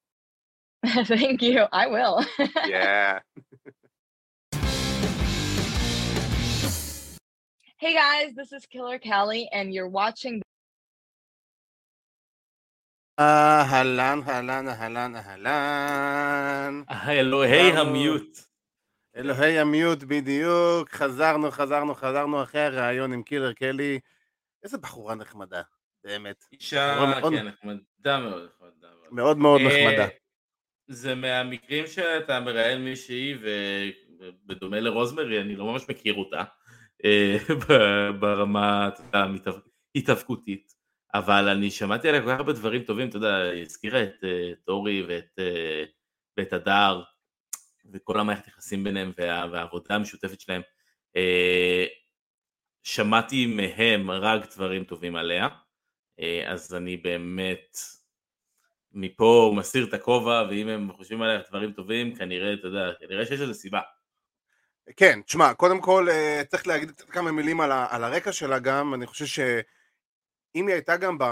thank 1.04 1.42
you 1.42 1.66
i 1.72 1.86
will 1.86 2.24
Yeah. 2.66 3.18
hey 7.76 7.94
guys 7.94 8.32
this 8.34 8.50
is 8.52 8.64
killer 8.64 8.98
kelly 8.98 9.46
and 9.52 9.74
you're 9.74 9.88
watching 9.88 10.40
אהלן, 13.20 14.20
אהלן, 14.28 14.68
אהלן, 14.68 15.16
אהלן. 15.16 16.82
אלוהי. 17.08 17.72
המיוט. 17.72 18.38
אלוהי 19.16 19.58
המיוט 19.58 19.98
בדיוק, 20.02 20.90
חזרנו, 20.90 21.50
חזרנו, 21.50 21.94
חזרנו 21.94 22.42
אחרי 22.42 22.60
הראיון 22.60 23.12
עם 23.12 23.22
קילר 23.22 23.52
קלי. 23.52 24.00
איזה 24.64 24.78
בחורה 24.78 25.14
נחמדה, 25.14 25.62
באמת. 26.04 26.44
אישה, 26.52 26.94
כן, 26.96 27.46
נחמדה 27.46 28.18
מאוד, 28.20 28.42
נחמדה 28.44 28.88
מאוד. 29.00 29.12
מאוד 29.12 29.38
מאוד 29.38 29.60
אה, 29.60 29.66
נחמדה. 29.66 30.06
זה 30.88 31.14
מהמקרים 31.14 31.86
שאתה 31.86 32.40
מראיין 32.40 32.84
מישהי 32.84 33.34
ובדומה 34.20 34.80
לרוזמרי, 34.80 35.40
אני 35.40 35.56
לא 35.56 35.64
ממש 35.64 35.82
מכיר 35.88 36.14
אותה 36.14 36.42
אה, 37.04 37.36
ברמה 38.20 38.88
אתה 38.88 39.02
יודע, 39.02 39.18
המתאב- 39.18 39.60
התאבקותית, 39.94 40.74
אבל 41.14 41.48
אני 41.48 41.70
שמעתי 41.70 42.08
עליה 42.08 42.20
כל 42.20 42.28
כך 42.28 42.38
הרבה 42.38 42.52
דברים 42.52 42.82
טובים, 42.82 43.08
אתה 43.08 43.16
יודע, 43.16 43.36
היא 43.36 43.62
הזכירה 43.62 44.02
את 44.02 44.24
אה, 44.24 44.52
טורי 44.64 45.02
ואת, 45.08 45.38
אה, 45.38 45.84
ואת 46.36 46.52
הדר 46.52 47.02
וכל 47.92 48.20
המערכת 48.20 48.48
יחסים 48.48 48.84
ביניהם 48.84 49.12
וה, 49.18 49.46
והעבודה 49.52 49.94
המשותפת 49.94 50.40
שלהם. 50.40 50.62
אה, 51.16 51.86
שמעתי 52.82 53.46
מהם 53.46 54.10
רק 54.10 54.54
דברים 54.54 54.84
טובים 54.84 55.16
עליה, 55.16 55.48
אה, 56.20 56.52
אז 56.52 56.74
אני 56.74 56.96
באמת 56.96 57.78
מפה 58.92 59.52
מסיר 59.56 59.84
את 59.84 59.94
הכובע, 59.94 60.46
ואם 60.50 60.68
הם 60.68 60.92
חושבים 60.92 61.22
עליה 61.22 61.40
דברים 61.48 61.72
טובים, 61.72 62.14
כנראה, 62.14 62.54
אתה 62.54 62.66
יודע, 62.66 62.92
כנראה 63.00 63.26
שיש 63.26 63.40
לזה 63.40 63.54
סיבה. 63.54 63.80
כן, 64.96 65.20
תשמע, 65.22 65.54
קודם 65.54 65.80
כל 65.80 66.08
אה, 66.10 66.42
צריך 66.48 66.66
להגיד 66.66 66.90
כמה 66.90 67.32
מילים 67.32 67.60
על, 67.60 67.72
ה, 67.72 67.86
על 67.90 68.04
הרקע 68.04 68.32
שלה 68.32 68.58
גם, 68.58 68.94
אני 68.94 69.06
חושב 69.06 69.26
שאם 70.52 70.66
היא 70.66 70.74
הייתה 70.74 70.96
גם, 70.96 71.18
ב, 71.18 71.24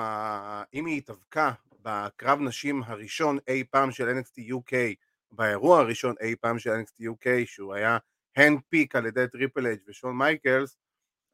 אם 0.74 0.86
היא 0.86 0.98
התאבקה 0.98 1.52
בקרב 1.82 2.40
נשים 2.40 2.82
הראשון 2.86 3.38
אי 3.48 3.64
פעם 3.70 3.90
של 3.90 4.08
NXT 4.08 4.52
UK, 4.52 4.72
באירוע 5.32 5.80
הראשון 5.80 6.14
אי 6.20 6.34
פעם 6.40 6.58
של 6.58 6.70
NXT 6.70 7.02
UK, 7.02 7.26
שהוא 7.46 7.74
היה 7.74 7.98
hand 8.36 8.60
picked 8.68 8.96
על 8.96 9.06
ידי 9.06 9.24
טריפל 9.32 9.66
אייג' 9.66 9.78
ושון 9.88 10.16
מייקלס, 10.16 10.76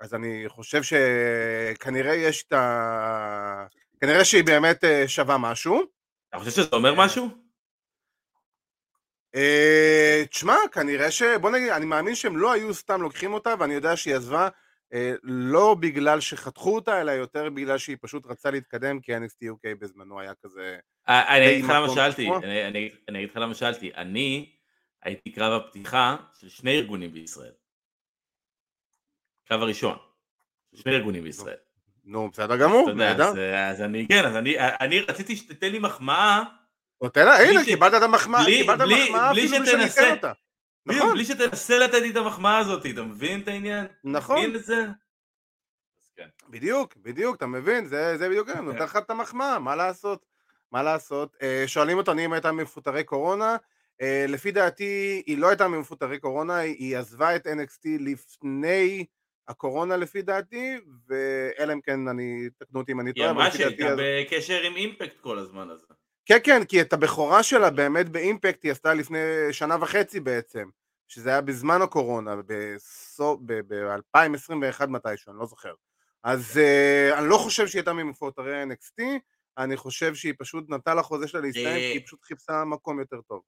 אז 0.00 0.14
אני 0.14 0.44
חושב 0.48 0.80
שכנראה 0.82 2.14
יש 2.14 2.44
את 2.44 2.52
ה... 2.52 3.66
כנראה 4.00 4.24
שהיא 4.24 4.44
באמת 4.44 4.84
אה, 4.84 5.08
שווה 5.08 5.38
משהו. 5.38 5.82
אתה 6.28 6.38
חושב 6.38 6.50
שזה 6.50 6.68
אומר 6.72 6.94
משהו? 6.94 7.28
אה, 9.34 10.22
תשמע, 10.30 10.56
כנראה 10.72 11.10
ש... 11.10 11.22
בוא 11.22 11.50
נגיד, 11.50 11.68
אני 11.68 11.86
מאמין 11.86 12.14
שהם 12.14 12.36
לא 12.36 12.52
היו 12.52 12.74
סתם 12.74 13.02
לוקחים 13.02 13.32
אותה, 13.32 13.54
ואני 13.58 13.74
יודע 13.74 13.96
שהיא 13.96 14.14
עזבה 14.14 14.42
אה, 14.42 14.48
לא 15.22 15.76
בגלל 15.80 16.20
שחתכו 16.20 16.74
אותה, 16.74 17.00
אלא 17.00 17.10
יותר 17.10 17.50
בגלל 17.50 17.78
שהיא 17.78 17.96
פשוט 18.00 18.26
רצה 18.26 18.50
להתקדם, 18.50 19.00
כי 19.00 19.16
NXT 19.16 19.44
UK 19.44 19.74
בזמנו 19.78 20.20
היה 20.20 20.32
כזה... 20.34 20.76
אני 21.08 21.52
אגיד 21.52 21.64
לך 21.64 21.70
למה 21.70 21.88
שאלתי, 21.94 22.28
אני 23.08 23.18
אגיד 23.18 23.30
לך 23.30 23.36
למה 23.36 23.54
שאלתי, 23.54 23.90
אני 23.94 24.50
הייתי 25.02 25.32
קרב 25.32 25.62
הפתיחה 25.62 26.16
של 26.40 26.48
שני 26.48 26.76
ארגונים 26.76 27.12
בישראל. 27.12 27.52
קרב 29.48 29.62
הראשון, 29.62 29.96
שני 30.74 30.92
ארגונים 30.92 31.24
בישראל. 31.24 31.56
נו, 32.04 32.30
בסדר 32.30 32.56
גמור, 32.56 32.92
נהדר. 32.92 33.56
אז 33.56 33.80
אני, 33.80 34.06
כן, 34.08 34.24
אז 34.24 34.36
אני 34.80 35.00
רציתי 35.00 35.36
שתתן 35.36 35.72
לי 35.72 35.78
מחמאה. 35.78 36.42
הנה, 37.16 37.64
קיבלת 37.64 37.94
את 37.94 38.02
המחמאה, 38.02 38.44
קיבלת 38.44 38.80
המחמאה 38.80 39.32
אפילו 39.32 39.66
שאני 39.66 39.86
אתן 39.86 40.10
אותה. 40.10 40.32
נכון. 40.86 41.12
בלי 41.14 41.24
שתנסה 41.24 41.78
לתת 41.78 41.94
לי 41.94 42.10
את 42.10 42.16
המחמאה 42.16 42.58
הזאת, 42.58 42.86
אתה 42.86 43.02
מבין 43.02 43.40
את 43.40 43.48
העניין? 43.48 43.86
נכון. 44.04 44.38
מבין 44.38 44.56
את 44.56 44.64
זה? 44.64 44.86
כן. 46.16 46.28
בדיוק, 46.48 46.96
בדיוק, 46.96 47.36
אתה 47.36 47.46
מבין? 47.46 47.86
זה, 47.86 48.18
זה 48.18 48.28
בדיוק, 48.28 48.48
אני 48.48 48.60
נותן 48.60 48.84
לך 48.84 48.96
את 48.96 49.10
המחמאה, 49.10 49.58
מה 49.58 49.76
לעשות? 49.76 50.26
מה 50.72 50.82
לעשות? 50.82 51.36
אה, 51.42 51.64
שואלים 51.66 51.98
אותנו 51.98 52.24
אם 52.24 52.32
הייתה 52.32 52.52
מפוטרי 52.52 53.04
קורונה, 53.04 53.56
אה, 54.00 54.24
לפי 54.28 54.50
דעתי 54.50 55.22
היא 55.26 55.38
לא 55.38 55.48
הייתה 55.48 55.68
ממפוטרי 55.68 56.18
קורונה, 56.18 56.58
היא 56.58 56.96
עזבה 56.96 57.36
את 57.36 57.46
NXT 57.46 57.88
לפני 58.00 59.04
הקורונה 59.48 59.96
לפי 59.96 60.22
דעתי, 60.22 60.76
ואלא 61.08 61.72
אם 61.72 61.80
כן 61.80 62.08
אני, 62.08 62.48
תקנו 62.58 62.80
אותי 62.80 62.92
אם 62.92 63.00
אני 63.00 63.12
טועה. 63.12 63.28
היא 63.28 63.34
אמרה 63.34 63.50
שהייתה 63.50 63.94
בקשר 63.98 64.62
עם 64.62 64.76
אימפקט 64.76 65.20
כל 65.20 65.38
הזמן 65.38 65.70
הזה. 65.70 65.86
כן, 66.26 66.38
כן, 66.44 66.64
כי 66.64 66.80
את 66.80 66.92
הבכורה 66.92 67.42
שלה 67.42 67.70
באמת 67.70 68.08
באימפקט 68.08 68.64
היא 68.64 68.72
עשתה 68.72 68.94
לפני 68.94 69.18
שנה 69.52 69.76
וחצי 69.80 70.20
בעצם, 70.20 70.68
שזה 71.08 71.30
היה 71.30 71.40
בזמן 71.40 71.82
הקורונה, 71.82 72.34
ב-2021 73.36 74.86
מתישהו, 74.86 75.32
אני 75.32 75.38
לא 75.38 75.46
זוכר. 75.46 75.74
אז 76.24 76.60
uh, 76.60 77.18
אני 77.18 77.28
לא 77.28 77.36
חושב 77.36 77.66
שהיא 77.66 77.80
הייתה 77.80 77.92
ממפוטרי 77.92 78.62
NXT, 78.62 79.02
אני 79.58 79.76
חושב 79.76 80.14
שהיא 80.14 80.34
פשוט 80.38 80.70
נתנה 80.70 80.94
לחוזה 80.94 81.28
שלה 81.28 81.40
להסתיים, 81.40 81.76
כי 81.76 81.98
היא 81.98 82.06
פשוט 82.06 82.22
חיפשה 82.22 82.64
מקום 82.64 83.00
יותר 83.00 83.20
טוב. 83.20 83.42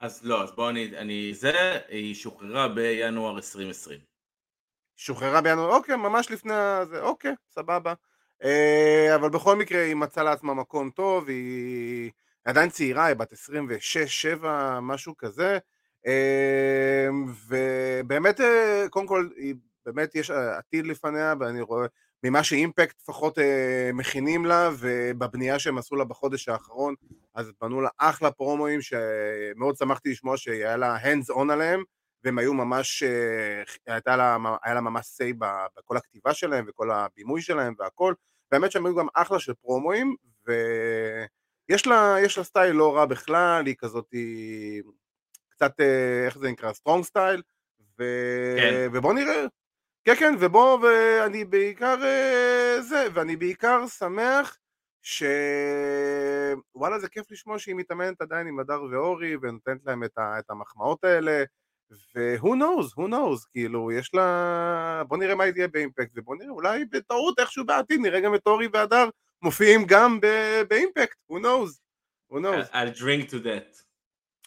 אז 0.00 0.24
לא, 0.24 0.42
אז 0.42 0.50
בואו 0.52 0.70
אני, 0.70 0.98
אני, 0.98 1.34
זה, 1.34 1.78
היא 1.88 2.14
שוחררה 2.14 2.68
בינואר 2.68 3.36
2020. 3.36 4.00
שוחררה 4.96 5.40
בינואר, 5.40 5.76
אוקיי, 5.76 5.96
ממש 5.96 6.30
לפני 6.30 6.54
זה, 6.90 7.00
אוקיי, 7.00 7.34
סבבה. 7.50 7.94
אה, 8.44 9.14
אבל 9.14 9.28
בכל 9.28 9.56
מקרה 9.56 9.82
היא 9.82 9.94
מצאה 9.94 10.24
לעצמה 10.24 10.54
מקום 10.54 10.90
טוב, 10.90 11.28
היא 11.28 12.10
עדיין 12.44 12.70
צעירה, 12.70 13.04
היא 13.04 13.16
בת 13.16 13.32
26-7, 13.32 14.44
משהו 14.82 15.16
כזה, 15.16 15.58
אה, 16.06 17.08
ובאמת, 17.48 18.40
אה, 18.40 18.86
קודם 18.90 19.06
כל, 19.06 19.28
היא 19.36 19.54
באמת 19.86 20.14
יש 20.14 20.30
עתיד 20.30 20.86
לפניה, 20.86 21.34
ואני 21.40 21.60
רואה, 21.60 21.86
ממה 22.24 22.44
שאימפקט 22.44 23.00
לפחות 23.02 23.38
מכינים 23.94 24.46
לה, 24.46 24.70
ובבנייה 24.78 25.58
שהם 25.58 25.78
עשו 25.78 25.96
לה 25.96 26.04
בחודש 26.04 26.48
האחרון, 26.48 26.94
אז 27.34 27.52
בנו 27.60 27.80
לה 27.80 27.88
אחלה 27.98 28.30
פרומואים, 28.30 28.80
שמאוד 28.82 29.76
שמחתי 29.76 30.10
לשמוע 30.10 30.36
שהיה 30.36 30.76
לה 30.76 30.96
hands 30.96 31.34
on 31.34 31.52
עליהם, 31.52 31.82
והם 32.24 32.38
היו 32.38 32.54
ממש, 32.54 33.02
הייתה 33.86 34.16
לה, 34.16 34.36
היה 34.62 34.74
לה 34.74 34.80
ממש 34.80 35.06
say 35.06 35.34
בכל 35.76 35.96
הכתיבה 35.96 36.34
שלהם 36.34 36.64
וכל 36.68 36.90
הבימוי 36.90 37.42
שלהם 37.42 37.74
והכל, 37.78 38.14
והאמת 38.52 38.72
שהם 38.72 38.86
היו 38.86 38.96
גם 38.96 39.06
אחלה 39.14 39.38
של 39.38 39.54
פרומואים, 39.54 40.16
ויש 40.46 41.86
לה, 41.86 42.16
לה 42.36 42.44
סטייל 42.44 42.76
לא 42.76 42.96
רע 42.96 43.06
בכלל, 43.06 43.66
היא 43.66 43.74
כזאת, 43.78 44.06
היא 44.12 44.82
קצת, 45.48 45.80
אה, 45.80 46.26
איך 46.26 46.38
זה 46.38 46.50
נקרא, 46.50 46.72
strong 46.72 47.04
style, 47.04 47.42
ו... 47.98 48.04
כן. 48.58 48.88
ובוא 48.92 49.14
נראה. 49.14 49.46
כן, 50.04 50.14
כן, 50.14 50.34
ובוא, 50.40 50.78
ואני 50.78 51.44
בעיקר 51.44 51.96
אה, 52.04 52.76
זה, 52.80 53.06
ואני 53.14 53.36
בעיקר 53.36 53.86
שמח 53.86 54.58
שוואלה 55.02 56.98
זה 56.98 57.08
כיף 57.08 57.30
לשמוע 57.30 57.58
שהיא 57.58 57.74
מתאמנת 57.74 58.20
עדיין 58.20 58.46
עם 58.46 58.60
הדר 58.60 58.82
ואורי 58.82 59.36
ונותנת 59.42 59.80
להם 59.86 60.04
את, 60.04 60.18
ה... 60.18 60.38
את 60.38 60.50
המחמאות 60.50 61.04
האלה 61.04 61.44
ו-who 61.90 62.48
knows, 62.48 62.94
who 62.96 63.08
knows, 63.08 63.46
כאילו, 63.52 63.92
יש 63.92 64.14
לה... 64.14 65.02
בוא 65.08 65.16
נראה 65.16 65.34
מה 65.34 65.46
יהיה 65.46 65.68
באימפקט, 65.68 66.10
ובוא 66.16 66.36
נראה, 66.36 66.50
אולי 66.50 66.84
בטעות 66.84 67.38
איכשהו 67.38 67.66
בעתיד, 67.66 68.00
נראה 68.00 68.20
גם 68.20 68.34
את 68.34 68.46
אורי 68.46 68.68
והדר 68.72 69.08
מופיעים 69.42 69.84
גם 69.86 70.20
באימפקט, 70.68 71.16
who 71.30 71.34
knows, 71.34 71.80
who 72.32 72.36
knows. 72.36 72.72
I'll 72.72 73.00
drink 73.00 73.30
to 73.30 73.44
that. 73.44 73.82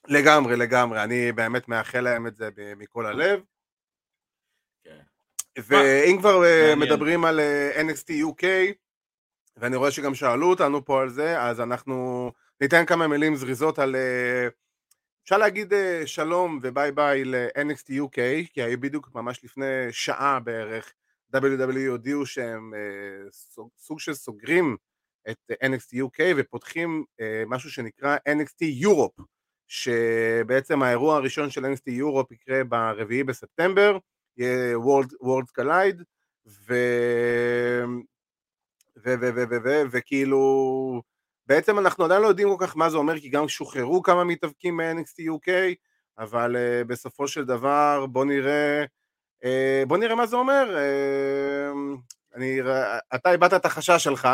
לגמרי, 0.08 0.56
לגמרי, 0.56 1.04
אני 1.04 1.32
באמת 1.32 1.68
מאחל 1.68 2.02
להם 2.02 2.28
את 2.28 2.36
זה 2.36 2.50
מכל 2.78 3.06
הלב. 3.06 3.42
כן. 4.84 5.02
ואם 5.58 6.18
כבר 6.20 6.44
אה, 6.46 6.74
מדברים 6.76 7.26
על 7.26 7.40
אה, 7.40 7.82
NXT 7.82 8.10
UK, 8.10 8.46
ואני 9.58 9.76
רואה 9.76 9.92
שגם 9.92 10.16
שאלו 10.16 10.50
אותנו 10.50 10.86
פה 10.86 11.02
על 11.02 11.10
זה, 11.10 11.42
אז 11.42 11.62
אנחנו 11.62 12.32
ניתן 12.62 12.86
כמה 12.86 13.08
מילים 13.08 13.36
זריזות 13.36 13.80
על 13.80 13.96
אה, 13.96 14.48
אפשר 15.26 15.38
להגיד 15.38 15.74
אה, 15.74 16.02
שלום 16.06 16.60
וביי 16.62 16.92
ביי 16.92 17.26
ל-NXT 17.26 17.90
UK, 17.90 18.20
כי 18.54 18.62
היו 18.62 18.80
בדיוק 18.80 19.10
ממש 19.16 19.44
לפני 19.44 19.66
שעה 19.92 20.40
בערך, 20.40 20.94
WWE 21.36 21.88
הודיעו 21.90 22.26
שהם 22.26 22.74
אה, 22.74 23.32
סוג 23.78 24.00
של 24.00 24.14
סוגרים 24.14 24.78
את 25.30 25.52
NXT 25.64 25.96
UK 25.96 26.22
ופותחים 26.38 27.04
אה, 27.22 27.44
משהו 27.48 27.72
שנקרא 27.72 28.18
NXT 28.30 28.86
Europe, 28.86 29.24
שבעצם 29.68 30.84
האירוע 30.84 31.16
הראשון 31.16 31.50
של 31.50 31.66
NXT 31.66 31.92
Europe 32.02 32.34
יקרה 32.34 32.64
ברביעי 32.64 33.24
בספטמבר, 33.24 33.98
יהיה 34.38 34.76
World, 34.76 35.26
World 35.28 35.62
Collide, 35.62 36.04
ו... 36.48 36.76
ו... 38.98 39.16
ו... 39.22 39.30
ו... 39.36 39.44
ו... 39.50 39.56
ו... 39.64 39.82
וכאילו 39.92 41.02
בעצם 41.48 41.80
אנחנו 41.80 42.06
עדיין 42.06 42.22
לא 42.22 42.28
יודעים 42.28 42.58
כל 42.58 42.66
כך 42.68 42.78
מה 42.78 42.90
זה 42.90 42.98
אומר, 42.98 43.20
כי 43.20 43.30
גם 43.30 43.48
שוחררו 43.48 44.04
כמה 44.04 44.24
מתאבקים 44.24 44.78
מ-NXT 44.78 45.22
UK, 45.22 45.50
אבל 46.18 46.56
uh, 46.56 46.88
בסופו 46.88 47.28
של 47.28 47.46
דבר 47.46 48.06
בוא 48.06 48.26
נראה, 48.26 48.86
uh, 49.44 49.48
בוא 49.88 49.98
נראה 49.98 50.16
מה 50.16 50.26
זה 50.26 50.36
אומר. 50.36 50.78
Uh, 50.78 52.36
אני, 52.36 52.60
אתה 53.16 53.30
הבעת 53.30 53.54
את 53.54 53.66
החשש 53.66 54.04
שלך. 54.04 54.28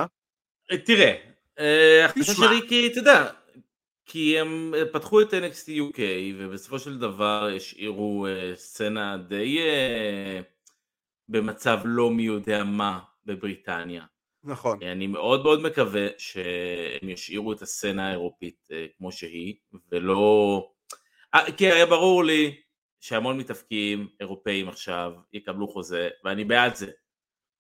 תראה, 0.86 1.16
החשש 2.06 2.32
שלי 2.32 2.62
כי, 2.70 2.88
אתה 2.88 3.00
יודע, 3.00 3.30
כי 4.06 4.40
הם 4.40 4.74
פתחו 4.94 5.22
את 5.22 5.34
NXT 5.34 5.68
UK 5.68 6.00
ובסופו 6.38 6.80
של 6.80 7.00
דבר 7.00 7.50
השאירו 7.56 8.28
סצנה 8.56 9.18
די 9.18 9.60
במצב 11.30 11.80
לא 11.86 12.12
מי 12.12 12.24
יודע 12.24 12.64
מה 12.64 13.00
בבריטניה. 13.26 14.06
נכון. 14.44 14.84
אני 14.84 15.08
מאוד 15.08 15.44
מאוד 15.44 15.62
מקווה 15.62 16.08
שהם 16.18 17.10
ישאירו 17.10 17.54
את 17.54 17.62
הסצנה 17.62 18.08
האירופית 18.08 18.68
אה, 18.72 18.86
כמו 18.98 19.12
שהיא, 19.12 19.56
ולא... 19.92 20.68
אה, 21.34 21.52
כי 21.58 21.72
היה 21.72 21.86
ברור 21.86 22.24
לי 22.24 22.62
שהמון 23.00 23.38
מתאפקים 23.38 24.08
אירופאים 24.20 24.70
עכשיו 24.70 25.14
יקבלו 25.34 25.68
חוזה, 25.68 26.10
ואני 26.24 26.46
בעד 26.46 26.76
זה. 26.76 26.92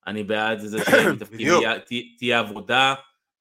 אני 0.07 0.23
בעד 0.23 0.59
זה 0.59 0.77
שהם 0.85 1.15
מתאפקים, 1.15 1.53
תהיה 2.17 2.39
עבודה, 2.39 2.93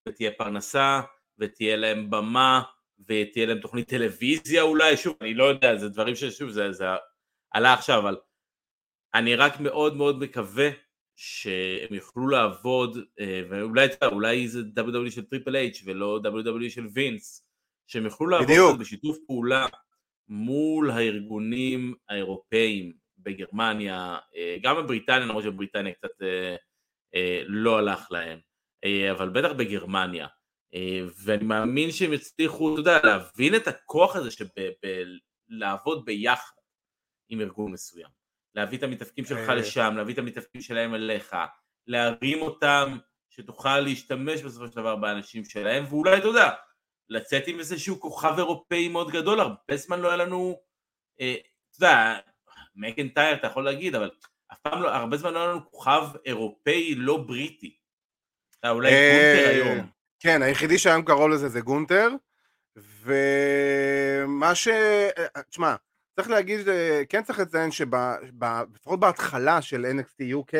ותהיה 0.08 0.30
פרנסה, 0.38 1.00
ותהיה 1.38 1.76
להם 1.76 2.10
במה, 2.10 2.62
ותהיה 3.08 3.46
להם 3.46 3.58
תוכנית 3.58 3.88
טלוויזיה 3.88 4.62
אולי, 4.62 4.96
שוב, 4.96 5.16
אני 5.20 5.34
לא 5.34 5.44
יודע, 5.44 5.76
זה 5.76 5.88
דברים 5.88 6.14
ששוב, 6.14 6.50
זה, 6.50 6.72
זה 6.72 6.84
עלה 7.50 7.72
עכשיו, 7.72 7.98
אבל 7.98 8.16
אני 9.14 9.34
רק 9.34 9.60
מאוד 9.60 9.96
מאוד 9.96 10.18
מקווה 10.18 10.68
שהם 11.22 11.94
יוכלו 11.94 12.28
לעבוד, 12.28 12.98
אה, 13.20 13.42
ואולי 13.50 13.86
אולי 14.12 14.48
זה 14.48 14.60
WWE 14.76 15.10
של 15.10 15.24
טריפל 15.24 15.56
אייץ' 15.56 15.82
ולא 15.86 16.20
WWE 16.24 16.70
של 16.70 16.86
וינס, 16.94 17.46
שהם 17.86 18.04
יוכלו 18.04 18.26
לעבוד 18.26 18.46
בדיוק. 18.48 18.78
בשיתוף 18.80 19.18
פעולה 19.26 19.66
מול 20.28 20.90
הארגונים 20.90 21.94
האירופאים 22.08 22.92
בגרמניה, 23.18 24.18
אה, 24.36 24.56
גם 24.62 24.76
בבריטניה, 24.76 25.18
למרות 25.18 25.44
שבבריטניה 25.44 25.92
קצת 25.92 26.22
אה, 27.14 27.42
לא 27.46 27.78
הלך 27.78 28.06
להם, 28.10 28.38
אבל 29.10 29.28
בטח 29.28 29.52
בגרמניה, 29.52 30.26
ואני 31.24 31.44
מאמין 31.44 31.90
שהם 31.90 32.12
יצליחו, 32.12 32.72
אתה 32.72 32.80
יודע, 32.80 33.00
להבין 33.04 33.54
את 33.54 33.68
הכוח 33.68 34.16
הזה 34.16 34.30
שבלעבוד 34.30 36.04
ביחד 36.04 36.54
עם 37.28 37.40
ארגון 37.40 37.72
מסוים. 37.72 38.19
להביא 38.54 38.78
את 38.78 38.82
המתאפקים 38.82 39.24
שלך 39.24 39.48
אה. 39.48 39.54
לשם, 39.54 39.94
להביא 39.96 40.14
את 40.14 40.18
המתאפקים 40.18 40.60
שלהם 40.60 40.94
אליך, 40.94 41.36
להרים 41.86 42.42
אותם, 42.42 42.98
שתוכל 43.30 43.80
להשתמש 43.80 44.42
בסופו 44.42 44.68
של 44.68 44.76
דבר 44.76 44.96
באנשים 44.96 45.44
שלהם, 45.44 45.84
ואולי, 45.88 46.18
אתה 46.18 46.26
יודע, 46.26 46.50
לצאת 47.08 47.42
עם 47.46 47.58
איזשהו 47.58 48.00
כוכב 48.00 48.34
אירופאי 48.38 48.88
מאוד 48.88 49.10
גדול, 49.10 49.40
הרבה 49.40 49.76
זמן 49.76 50.00
לא 50.00 50.08
היה 50.08 50.16
לנו, 50.16 50.60
אה, 51.20 51.34
אתה 51.70 51.76
יודע, 51.84 52.18
מקנטייר 52.74 53.34
אתה 53.34 53.46
יכול 53.46 53.64
להגיד, 53.64 53.94
אבל 53.94 54.10
אף 54.52 54.58
פעם 54.58 54.82
לא, 54.82 54.88
הרבה 54.88 55.16
זמן 55.16 55.32
לא 55.32 55.38
היה 55.38 55.48
לנו 55.48 55.70
כוכב 55.70 56.02
אירופאי 56.26 56.94
לא 56.94 57.16
בריטי. 57.16 57.76
אה, 58.64 58.70
אולי 58.70 58.90
גונטר 58.90 59.48
היום. 59.48 59.86
כן, 60.20 60.42
היחידי 60.42 60.78
שהיום 60.78 61.02
קרוב 61.02 61.28
לזה 61.28 61.48
זה 61.48 61.60
גונטר, 61.60 62.08
ומה 62.76 64.54
ש... 64.54 64.68
תשמע, 65.48 65.74
צריך 66.16 66.30
להגיד, 66.30 66.60
כן 67.08 67.22
צריך 67.22 67.38
לציין 67.38 67.70
שלפחות 67.70 69.00
בהתחלה 69.00 69.62
של 69.62 69.86
NXT 69.86 70.22
UK, 70.34 70.54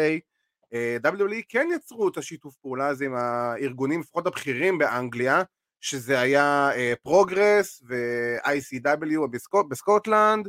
WWE 1.06 1.42
כן 1.48 1.68
יצרו 1.74 2.08
את 2.08 2.16
השיתוף 2.16 2.56
פעולה 2.56 2.86
הזה 2.86 3.04
עם 3.04 3.14
הארגונים, 3.14 4.00
לפחות 4.00 4.26
הבכירים 4.26 4.78
באנגליה, 4.78 5.42
שזה 5.80 6.20
היה 6.20 6.70
פרוגרס 7.02 7.82
ו-ICW 7.88 9.26
בסקוטלנד, 9.68 10.48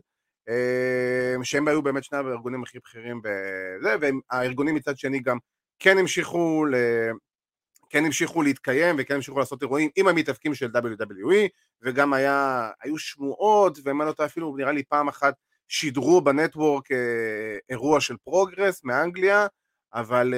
שהם 1.44 1.68
היו 1.68 1.82
באמת 1.82 2.04
שני 2.04 2.18
הארגונים 2.18 2.64
הכי 2.64 2.80
בכירים 2.80 3.22
בזה, 3.24 3.96
והארגונים 4.02 4.76
מצד 4.76 4.98
שני 4.98 5.20
גם 5.20 5.38
כן 5.80 5.98
המשיכו. 5.98 6.66
כן 7.92 8.06
המשיכו 8.06 8.42
להתקיים 8.42 8.96
וכן 9.00 9.16
המשיכו 9.16 9.40
לעשות 9.40 9.62
אירועים 9.62 9.90
עם 9.96 10.08
המתאבקים 10.08 10.56
של 10.56 10.72
WWE, 10.76 11.48
וגם 11.82 12.14
היה, 12.14 12.70
היו 12.84 12.98
שמועות, 12.98 13.78
ומה 13.86 14.06
לא 14.06 14.14
אפילו 14.26 14.56
נראה 14.58 14.72
לי 14.72 14.84
פעם 14.84 15.08
אחת 15.08 15.34
שידרו 15.68 16.22
ב 16.22 16.30
network 16.30 16.88
אירוע 17.70 18.02
של 18.02 18.18
פרוגרס 18.18 18.84
מאנגליה, 18.84 19.48
אבל 19.94 20.34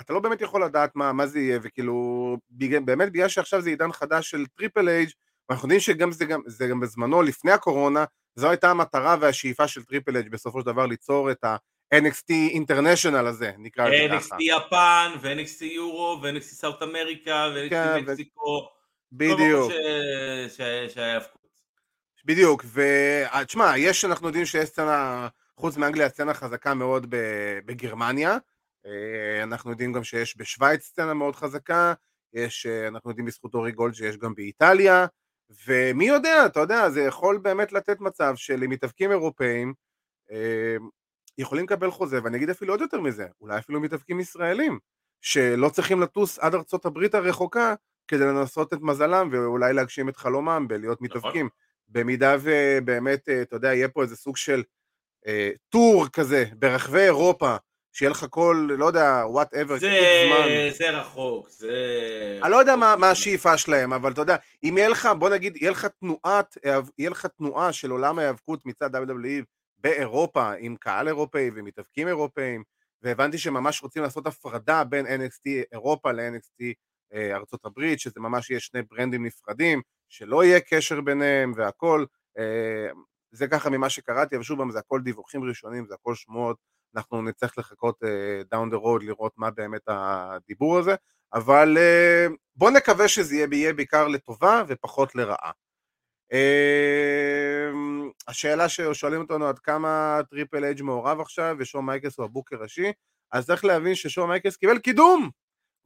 אתה 0.00 0.12
לא 0.12 0.20
באמת 0.20 0.40
יכול 0.40 0.64
לדעת 0.64 0.96
מה, 0.96 1.12
מה 1.12 1.26
זה 1.26 1.38
יהיה, 1.38 1.58
וכאילו, 1.62 2.36
באמת 2.84 3.12
בגלל 3.12 3.28
שעכשיו 3.28 3.60
זה 3.60 3.70
עידן 3.70 3.92
חדש 3.92 4.30
של 4.30 4.46
טריפל 4.46 4.88
אייג', 4.88 5.10
ואנחנו 5.48 5.66
יודעים 5.66 5.80
שגם 5.80 6.12
זה 6.12 6.24
גם, 6.24 6.40
זה 6.46 6.66
גם 6.66 6.80
בזמנו, 6.80 7.22
לפני 7.22 7.52
הקורונה, 7.52 8.04
זו 8.36 8.50
הייתה 8.50 8.70
המטרה 8.70 9.16
והשאיפה 9.20 9.68
של 9.68 9.84
טריפל 9.84 10.16
אייג' 10.16 10.28
בסופו 10.28 10.60
של 10.60 10.66
דבר 10.66 10.86
ליצור 10.86 11.30
את 11.30 11.44
ה-NXT 11.92 12.30
אינטרנשיונל 12.30 13.26
הזה, 13.26 13.52
נקרא 13.58 13.88
לזה 13.88 14.08
ככה. 14.08 14.36
NXT 14.36 14.38
יפן, 14.40 15.12
ו-NXT 15.20 15.64
יורו, 15.64 16.20
ו-NXT 16.22 16.42
סאוט 16.42 16.82
אמריקה, 16.82 17.48
ו-NXT 17.54 17.70
כן, 17.70 18.04
מקסיקו. 18.04 18.68
בדיוק. 19.12 19.72
בדיוק, 22.24 22.64
ותשמע, 22.72 23.72
יש, 23.78 24.04
אנחנו 24.04 24.26
יודעים 24.26 24.46
שיש 24.46 24.68
סצנה, 24.68 25.28
חוץ 25.56 25.76
מאנגליה, 25.76 26.08
סצנה 26.08 26.34
חזקה 26.34 26.74
מאוד 26.74 27.06
בגרמניה, 27.66 28.36
אה, 28.86 29.42
אנחנו 29.42 29.70
יודעים 29.70 29.92
גם 29.92 30.04
שיש 30.04 30.36
בשוויץ 30.36 30.82
סצנה 30.82 31.14
מאוד 31.14 31.36
חזקה, 31.36 31.92
יש, 32.32 32.66
אה, 32.66 32.88
אנחנו 32.88 33.10
יודעים 33.10 33.26
בזכות 33.26 33.54
אורי 33.54 33.72
גולד 33.72 33.94
שיש 33.94 34.16
גם 34.16 34.34
באיטליה, 34.34 35.06
ומי 35.66 36.08
יודע, 36.08 36.46
אתה 36.46 36.60
יודע, 36.60 36.90
זה 36.90 37.02
יכול 37.02 37.38
באמת 37.38 37.72
לתת 37.72 38.00
מצב 38.00 38.32
של 38.36 38.66
מתאבקים 38.66 39.10
אירופאים 39.10 39.74
אה, 40.32 40.76
יכולים 41.38 41.64
לקבל 41.64 41.90
חוזה, 41.90 42.20
ואני 42.24 42.36
אגיד 42.36 42.50
אפילו 42.50 42.72
עוד 42.72 42.80
יותר 42.80 43.00
מזה, 43.00 43.26
אולי 43.40 43.58
אפילו 43.58 43.80
מתאבקים 43.80 44.20
ישראלים, 44.20 44.78
שלא 45.20 45.68
צריכים 45.68 46.00
לטוס 46.00 46.38
עד 46.38 46.54
ארצות 46.54 46.86
הברית 46.86 47.14
הרחוקה 47.14 47.74
כדי 48.08 48.24
לנסות 48.24 48.72
את 48.72 48.78
מזלם 48.80 49.28
ואולי 49.32 49.72
להגשים 49.72 50.08
את 50.08 50.16
חלומם 50.16 50.66
בלהיות 50.68 51.02
נכון. 51.02 51.18
מתאבקים. 51.18 51.48
במידה 51.88 52.36
ובאמת, 52.40 53.28
אתה 53.28 53.56
יודע, 53.56 53.74
יהיה 53.74 53.88
פה 53.88 54.02
איזה 54.02 54.16
סוג 54.16 54.36
של 54.36 54.62
אה, 55.26 55.50
tour 55.68 56.08
כזה 56.12 56.44
ברחבי 56.56 57.00
אירופה 57.00 57.56
שיהיה 57.92 58.10
לך 58.10 58.26
כל, 58.30 58.68
לא 58.78 58.86
יודע, 58.86 59.22
whatever, 59.26 59.78
זה, 59.78 60.00
זה 60.78 60.90
רחוק, 60.90 61.48
זה... 61.50 62.38
אני 62.42 62.52
לא 62.52 62.56
יודע 62.56 62.76
מה, 62.76 62.96
מה 62.96 63.10
השאיפה 63.10 63.58
שלהם, 63.58 63.92
אבל 63.92 64.12
אתה 64.12 64.20
יודע, 64.20 64.36
אם 64.64 64.74
יהיה 64.78 64.88
לך, 64.88 65.08
בוא 65.18 65.28
נגיד, 65.30 65.56
יהיה 65.56 65.70
לך 65.70 65.86
תנועת, 66.00 66.56
יהיה 66.98 67.10
לך 67.10 67.26
תנועה 67.26 67.72
של 67.72 67.90
עולם 67.90 68.18
ההיאבקות 68.18 68.66
מצד 68.66 68.94
WWE 68.96 69.44
באירופה, 69.78 70.52
עם 70.58 70.76
קהל 70.76 71.08
אירופאי 71.08 71.50
ומתאבקים 71.54 72.08
אירופאים, 72.08 72.62
והבנתי 73.02 73.38
שממש 73.38 73.82
רוצים 73.82 74.02
לעשות 74.02 74.26
הפרדה 74.26 74.84
בין 74.84 75.06
NXT 75.06 75.50
אירופה 75.72 76.12
ל-NXT 76.12 76.64
אה, 77.14 77.36
ארצות 77.36 77.64
הברית, 77.64 78.00
שזה 78.00 78.20
ממש 78.20 78.50
יהיה 78.50 78.60
שני 78.60 78.82
ברנדים 78.82 79.26
נפרדים, 79.26 79.82
שלא 80.08 80.44
יהיה 80.44 80.60
קשר 80.60 81.00
ביניהם 81.00 81.52
והכל, 81.56 82.04
אה, 82.38 82.88
זה 83.30 83.48
ככה 83.48 83.70
ממה 83.70 83.90
שקראתי, 83.90 84.36
אבל 84.36 84.44
שוב 84.44 84.70
זה 84.70 84.78
הכל 84.78 85.00
דיווחים 85.00 85.44
ראשונים, 85.44 85.86
זה 85.86 85.94
הכל 85.94 86.14
שמועות, 86.14 86.56
אנחנו 86.96 87.22
נצטרך 87.22 87.58
לחכות 87.58 88.02
down 88.54 88.74
the 88.74 88.76
road 88.76 89.04
לראות 89.04 89.32
מה 89.36 89.50
באמת 89.50 89.82
הדיבור 89.86 90.78
הזה, 90.78 90.94
אבל 91.32 91.76
uh, 91.76 92.32
בוא 92.56 92.70
נקווה 92.70 93.08
שזה 93.08 93.36
יהיה 93.36 93.72
בעיקר 93.72 94.08
לטובה 94.08 94.62
ופחות 94.68 95.14
לרעה. 95.14 95.50
אה, 96.32 98.12
השאלה 98.28 98.68
ששואלים 98.68 99.20
אותנו 99.20 99.46
עד 99.46 99.58
כמה 99.58 100.20
טריפל 100.30 100.64
אייג' 100.64 100.82
מעורב 100.82 101.20
עכשיו 101.20 101.56
ושון 101.58 101.86
מייקלס 101.86 102.18
הוא 102.18 102.24
ה 102.24 102.28
booker 102.28 102.52
הראשי, 102.52 102.92
אז 103.32 103.46
צריך 103.46 103.64
להבין 103.64 103.94
ששון 103.94 104.28
מייקלס 104.28 104.56
קיבל 104.56 104.78
קידום! 104.78 105.30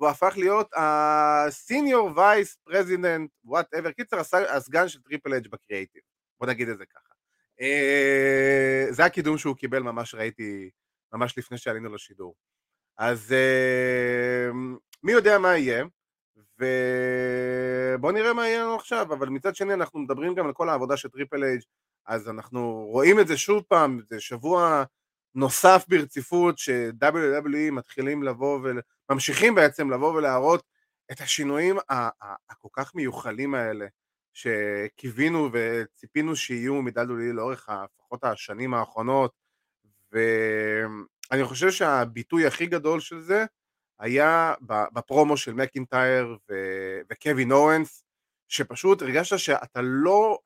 והוא 0.01 0.11
הפך 0.11 0.35
להיות 0.37 0.75
ה-senior 0.75 2.17
vice 2.17 2.71
president, 2.71 3.51
whatever, 3.51 3.93
קיצר 3.97 4.21
הסגן 4.49 4.89
של 4.89 5.01
טריפל 5.03 5.33
אייג' 5.33 5.49
בקריאייטיב, 5.49 6.03
בוא 6.41 6.47
נגיד 6.49 6.69
את 6.69 6.79
זה 6.79 6.85
ככה. 6.87 7.15
אה, 7.61 8.93
זה 8.93 9.05
הקידום 9.05 9.39
שהוא 9.39 9.57
קיבל, 9.57 9.83
ממש 9.83 10.15
ראיתי 10.15 10.71
ממש 11.13 11.39
לפני 11.39 11.59
שעלינו 11.59 11.95
לשידור. 11.95 12.35
אז 12.99 13.35
אה, 14.51 14.55
מי 15.03 15.13
יודע 15.13 15.39
מה 15.39 15.57
יהיה, 15.57 15.85
ובואו 16.59 18.13
נראה 18.13 18.33
מה 18.33 18.49
יהיה 18.49 18.63
לנו 18.63 18.75
עכשיו, 18.75 19.13
אבל 19.13 19.29
מצד 19.29 19.55
שני 19.55 19.75
אנחנו 19.75 20.01
מדברים 20.01 20.35
גם 20.35 20.47
על 20.47 20.53
כל 20.53 20.69
העבודה 20.69 20.97
של 20.97 21.09
טריפל 21.09 21.45
אייג', 21.45 21.61
אז 22.07 22.29
אנחנו 22.29 22.87
רואים 22.91 23.21
את 23.21 23.29
זה 23.29 23.37
שוב 23.37 23.63
פעם, 23.69 24.01
זה 24.11 24.21
שבוע 24.21 24.85
נוסף 25.35 25.85
ברציפות 25.89 26.59
ש-WWE 26.59 27.71
מתחילים 27.73 28.23
לבוא 28.23 28.61
וממשיכים 29.11 29.55
בעצם 29.55 29.91
לבוא 29.91 30.15
ולהראות 30.15 30.65
את 31.13 31.21
השינויים 31.21 31.77
הכל 32.51 32.69
כך 32.73 32.95
מיוחלים 32.95 33.55
האלה 33.55 33.87
שקיווינו 34.33 35.51
וציפינו 35.53 36.37
שיהיו 36.37 36.83
מדלדולי 36.83 37.33
לאורך 37.33 37.69
לפחות 37.85 38.25
השנים 38.25 38.75
האחרונות 38.75 39.33
ואני 40.13 41.45
חושב 41.45 41.71
שהביטוי 41.71 42.47
הכי 42.47 42.67
גדול 42.67 43.01
של 43.01 43.21
זה 43.21 43.45
היה 44.03 44.55
בפרומו 44.69 45.37
של 45.37 45.53
מקינטייר 45.53 46.37
ו- 46.51 47.01
וקווין 47.11 47.53
אורנס, 47.53 48.05
שפשוט 48.49 49.03
הרגשת 49.03 49.39
שאתה 49.39 49.81
לא... 49.83 50.39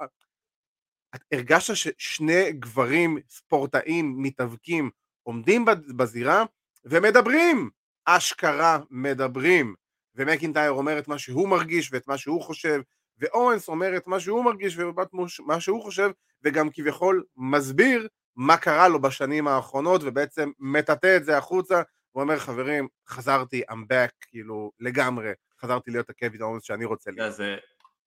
הרגשת 1.33 1.77
ששני 1.77 2.53
גברים 2.53 3.19
ספורטאים 3.29 4.23
מתאבקים 4.23 4.91
עומדים 5.23 5.65
בזירה 5.97 6.45
ומדברים, 6.85 7.71
אשכרה 8.05 8.79
מדברים, 8.91 9.75
ומקינטייר 10.15 10.71
אומר 10.71 10.99
את 10.99 11.09
מה 11.09 11.19
שהוא 11.19 11.49
מרגיש 11.49 11.93
ואת 11.93 12.09
מה 12.09 12.19
שהוא 12.19 12.43
חושב, 12.43 12.81
ואורנס 13.19 13.69
אומר 13.69 13.97
את 13.97 14.07
מה 14.07 14.21
שהוא 14.21 14.45
מרגיש 14.45 14.79
ואת 14.79 15.09
מה 15.41 15.61
שהוא 15.61 15.83
חושב, 15.83 16.11
וגם 16.43 16.71
כביכול 16.71 17.25
מסביר 17.37 18.09
מה 18.37 18.57
קרה 18.57 18.89
לו 18.89 19.03
בשנים 19.03 19.49
האחרונות, 19.49 20.01
ובעצם 20.05 20.51
מטאטא 20.59 21.17
את 21.17 21.25
זה 21.25 21.39
החוצה, 21.39 21.83
הוא 22.17 22.23
אומר, 22.23 22.39
חברים, 22.39 22.89
חזרתי, 23.09 23.63
I'm 23.71 23.93
back, 23.93 24.27
כאילו, 24.31 24.73
לגמרי, 24.81 25.33
חזרתי 25.61 25.91
להיות 25.91 26.11
הקווין 26.11 26.43
אורנס 26.43 26.63
שאני 26.65 26.85
רוצה 26.85 27.11
להיות. 27.11 27.35
זה, 27.35 27.57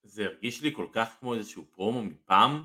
זה 0.04 0.26
הרגיש 0.26 0.62
לי 0.62 0.76
כל 0.76 0.88
כך 0.94 1.16
כמו 1.20 1.36
איזשהו 1.36 1.66
פרומו 1.72 2.04
מפעם, 2.04 2.64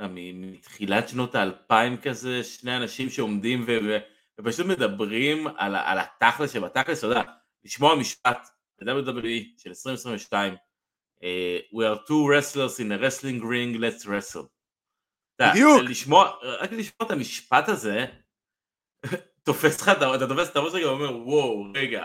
מתחילת 0.00 1.08
שנות 1.08 1.34
האלפיים 1.34 1.96
כזה, 1.96 2.44
שני 2.44 2.76
אנשים 2.76 3.10
שעומדים 3.10 3.64
ו... 3.66 3.98
ופשוט 4.40 4.66
מדברים 4.66 5.46
על, 5.46 5.76
על 5.76 5.98
התכלס 5.98 6.52
שבתכלס, 6.52 6.98
אתה 6.98 7.06
יודע, 7.06 7.22
לשמוע 7.64 7.96
משפט 7.96 8.48
ב-WWE 8.78 9.44
של 9.58 9.68
2022, 9.68 10.54
uh, 10.54 11.26
We 11.72 11.84
are 11.84 11.98
two 12.06 12.28
wrestlers 12.28 12.80
in 12.80 12.92
a 12.92 12.98
wrestling 12.98 13.42
ring, 13.42 13.80
let's 13.80 14.06
wrestle. 14.06 14.46
בדיוק. 15.38 15.82
לשמוע, 15.88 16.30
רק 16.60 16.72
לשמוע 16.72 17.06
את 17.06 17.10
המשפט 17.10 17.68
הזה, 17.68 18.06
תופס 19.44 19.80
לך, 19.80 19.88
אתה 19.88 20.26
תופס 20.28 20.50
את 20.50 20.56
הראש 20.56 20.74
רגע 20.74 20.86
ואומר, 20.86 21.16
וואו, 21.16 21.66
רגע, 21.74 22.04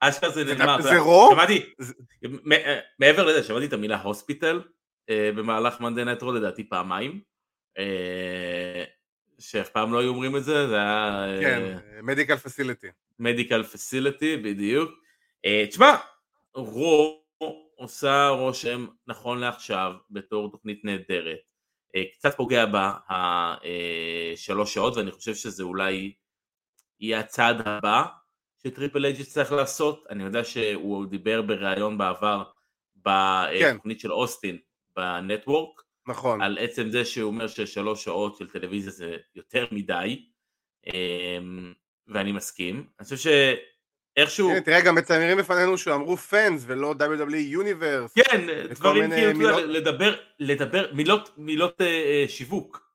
אשכרה 0.00 0.30
זה 0.30 0.44
נגמר. 0.44 0.80
זה 0.82 0.98
רוב? 0.98 1.34
שמעתי, 1.34 1.72
מעבר 2.98 3.24
לזה, 3.24 3.42
שמעתי 3.44 3.66
את 3.66 3.72
המילה 3.72 4.02
הוספיטל 4.02 4.62
אה, 5.10 5.30
במהלך 5.36 5.80
מנדי 5.80 6.04
נטרו 6.04 6.32
לדעתי 6.32 6.68
פעמיים, 6.68 7.20
אה, 7.78 8.84
שאף 9.38 9.68
פעם 9.68 9.92
לא 9.92 9.98
היו 9.98 10.08
אומרים 10.08 10.36
את 10.36 10.44
זה, 10.44 10.68
זה 10.68 10.76
היה... 10.76 11.26
כן, 11.40 11.78
מדיקל 12.02 12.36
פסיליטי. 12.36 12.86
מדיקל 13.18 13.62
פסיליטי, 13.62 14.36
בדיוק. 14.36 14.90
תשמע, 15.68 15.96
רו 16.54 17.22
עושה 17.76 18.28
רושם 18.28 18.86
נכון 19.06 19.38
לעכשיו 19.38 19.92
בתור 20.10 20.50
תוכנית 20.50 20.84
נהדרת. 20.84 21.38
אה, 21.96 22.04
קצת 22.12 22.36
פוגע 22.36 22.64
בשלוש 24.36 24.74
שעות 24.74 24.96
ואני 24.96 25.10
חושב 25.10 25.34
שזה 25.34 25.62
אולי 25.62 26.12
יהיה 27.00 27.20
הצעד 27.20 27.68
הבא 27.68 28.02
שטריפל 28.62 29.04
אייג' 29.04 29.20
יצטרך 29.20 29.52
לעשות, 29.52 30.04
אני 30.10 30.24
יודע 30.24 30.44
שהוא 30.44 31.06
דיבר 31.06 31.42
בריאיון 31.42 31.98
בעבר 31.98 32.42
בתוכנית 32.96 33.96
כן. 33.96 34.02
של 34.02 34.12
אוסטין 34.12 34.58
בנטוורק 34.96 35.82
נכון. 36.08 36.42
על 36.42 36.58
עצם 36.60 36.90
זה 36.90 37.04
שהוא 37.04 37.26
אומר 37.30 37.46
ששלוש 37.48 38.04
שעות 38.04 38.36
של 38.36 38.50
טלוויזיה 38.50 38.90
זה 38.92 39.16
יותר 39.34 39.66
מדי, 39.72 40.26
אמ, 40.86 41.72
ואני 42.08 42.32
מסכים. 42.32 42.86
אני 43.00 43.04
חושב 43.04 43.16
שאיכשהו... 44.16 44.50
הנה, 44.50 44.60
תראה, 44.60 44.80
גם 44.80 44.94
מציירים 44.94 45.38
בפנינו 45.38 45.78
שאמרו 45.78 46.16
פאנס 46.16 46.64
ולא 46.66 46.94
WWE 47.00 47.56
Universe. 47.56 48.22
כן, 48.24 48.46
דברים 48.70 49.10
כאילו, 49.10 49.38
מילות- 49.38 49.62
לדבר, 49.62 50.14
לדבר, 50.38 50.86
מילות, 50.94 51.30
מילות 51.36 51.80
אה, 51.80 51.86
אה, 51.86 52.24
שיווק. 52.28 52.86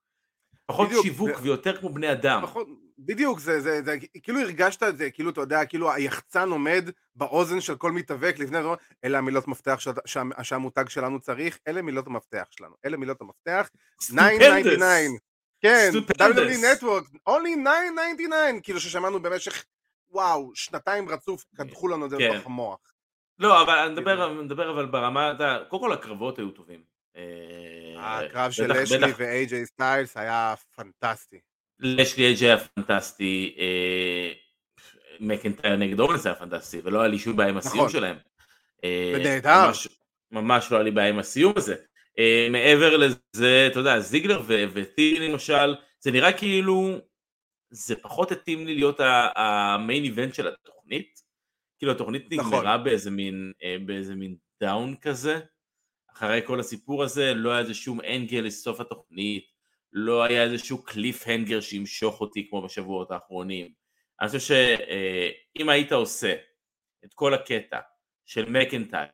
פחות 0.65 0.87
בדיוק, 0.87 1.05
שיווק 1.05 1.29
ו- 1.29 1.41
ויותר 1.43 1.77
כמו 1.77 1.89
בני 1.89 2.11
אדם. 2.11 2.41
פחות- 2.43 2.67
בדיוק, 3.05 3.39
זה, 3.39 3.61
זה, 3.61 3.81
זה, 3.83 3.97
כאילו 4.23 4.39
הרגשת 4.39 4.83
את 4.83 4.97
זה, 4.97 5.11
כאילו, 5.11 5.29
אתה 5.29 5.41
יודע, 5.41 5.65
כאילו 5.65 5.91
היחצן 5.91 6.49
עומד 6.49 6.89
באוזן 7.15 7.61
של 7.61 7.75
כל 7.75 7.91
מתאבק 7.91 8.35
לפני 8.39 8.63
זה, 8.63 8.69
אלה 9.03 9.17
המילות 9.17 9.47
מפתח 9.47 9.79
שה, 9.79 10.21
שהמותג 10.43 10.89
שלנו 10.89 11.19
צריך, 11.19 11.59
אלה 11.67 11.81
מילות 11.81 12.07
המפתח 12.07 12.47
שלנו, 12.51 12.75
אלה 12.85 12.97
מילות 12.97 13.21
המפתח, 13.21 13.69
999, 13.97 15.17
כן. 15.61 15.89
WWE 16.13 16.81
Network, 16.81 17.29
only 17.29 17.55
999, 17.63 18.61
כאילו 18.63 18.79
ששמענו 18.79 19.21
במשך, 19.21 19.65
וואו, 20.09 20.51
שנתיים 20.55 21.09
רצוף, 21.09 21.45
קדחו 21.55 21.87
לנו 21.87 22.05
את 22.05 22.09
זה 22.09 22.17
כן. 22.17 22.31
לתוך 22.33 22.45
המוח. 22.45 22.79
לא, 23.39 23.61
אבל 23.61 23.77
אני 23.77 23.93
מדבר, 23.93 24.31
אני 24.31 24.43
מדבר 24.43 24.71
אבל 24.71 24.85
ברמה, 24.85 25.31
אתה 25.31 25.57
קודם 25.69 25.83
כל 25.83 25.93
הקרבות 25.93 26.39
היו 26.39 26.51
טובים. 26.51 26.83
אה, 27.15 28.19
הקרב 28.19 28.51
של 28.51 28.71
אשלי 28.71 29.11
ו-AJ 29.17 29.65
סטיילס 29.65 30.17
היה 30.17 30.53
פנטסטי. 30.75 31.39
לשלי 31.81 32.25
אייג' 32.25 32.43
היה 32.43 32.57
פנטסטי, 32.57 33.55
אה, 33.59 34.31
מקנטייר 35.19 35.75
נגד 35.75 35.99
אורנס 35.99 36.25
היה 36.25 36.35
פנטסטי, 36.35 36.81
ולא 36.83 36.99
היה 36.99 37.07
לי 37.07 37.19
שום 37.19 37.35
בעיה 37.35 37.49
עם 37.49 37.57
הסיום 37.57 37.75
נכון. 37.77 37.89
שלהם. 37.89 38.15
אה, 38.83 39.13
ונהדר. 39.15 39.71
ממש- 40.31 40.71
לא 40.71 40.77
היה 40.77 40.83
לי 40.83 40.91
בעיה 40.91 41.09
עם 41.09 41.19
הסיום 41.19 41.53
הזה. 41.55 41.75
אה, 42.19 42.47
מעבר 42.51 42.97
לזה, 42.97 43.67
אתה 43.71 43.79
יודע, 43.79 43.99
זיגלר 43.99 44.41
וטיר 44.47 45.29
למשל, 45.29 45.75
זה 45.99 46.11
נראה 46.11 46.33
כאילו, 46.33 46.97
זה 47.71 47.95
פחות 47.95 48.31
התאים 48.31 48.67
לי 48.67 48.75
להיות 48.75 48.99
ה 49.35 49.49
main 49.49 50.03
event 50.03 50.33
של 50.35 50.47
התוכנית. 50.47 51.19
כאילו 51.79 51.91
התוכנית 51.91 52.27
נכון. 52.33 52.53
נגמרה 52.53 52.77
באיזה 52.77 53.11
מין, 53.11 53.51
באיזה 53.85 54.15
מין 54.15 54.35
down 54.61 54.95
כזה. 55.01 55.39
אחרי 56.13 56.41
כל 56.45 56.59
הסיפור 56.59 57.03
הזה, 57.03 57.33
לא 57.33 57.51
היה 57.51 57.59
איזה 57.59 57.73
שום 57.73 57.99
angle 58.01 58.39
לסוף 58.39 58.79
התוכנית, 58.79 59.45
לא 59.93 60.23
היה 60.23 60.43
איזשהו 60.43 60.83
cliffhanger 60.83 61.61
שימשוך 61.61 62.21
אותי 62.21 62.47
כמו 62.49 62.61
בשבועות 62.61 63.11
האחרונים. 63.11 63.73
אני 64.21 64.29
חושב 64.29 64.39
שאם 64.39 65.69
היית 65.69 65.91
עושה 65.91 66.35
את 67.05 67.13
כל 67.13 67.33
הקטע 67.33 67.79
של 68.25 68.49
מקנטייר, 68.49 69.09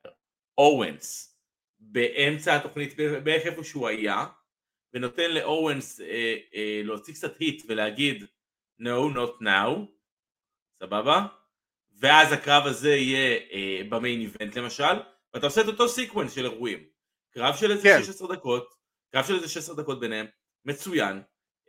אוונס, 0.57 1.37
באמצע 1.79 2.55
התוכנית, 2.55 2.95
בערך 3.23 3.45
איפה 3.45 3.63
שהוא 3.63 3.87
היה, 3.87 4.25
ונותן 4.93 5.31
לאוונס 5.31 6.01
אה, 6.01 6.35
אה, 6.55 6.81
להוציא 6.83 7.13
קצת 7.13 7.37
heat 7.39 7.63
ולהגיד 7.67 8.25
no 8.81 9.15
not 9.15 9.43
now, 9.43 9.79
סבבה? 10.79 11.25
ואז 11.99 12.31
הקרב 12.31 12.65
הזה 12.65 12.95
יהיה 12.95 13.39
אה, 13.51 13.81
ב 13.89 13.96
main 13.96 14.21
event 14.21 14.55
למשל, 14.55 14.83
ואתה 15.33 15.45
עושה 15.45 15.61
את 15.61 15.67
אותו 15.67 15.89
sequence 15.89 16.33
של 16.33 16.45
אירועים. 16.45 16.83
קרב 17.33 17.55
של 17.55 17.71
איזה 17.71 17.83
כן. 17.83 18.03
16 18.03 18.35
דקות, 18.35 18.73
קרב 19.11 19.25
של 19.25 19.35
איזה 19.35 19.47
16 19.47 19.75
דקות 19.75 19.99
ביניהם, 19.99 20.25
מצוין, 20.67 21.21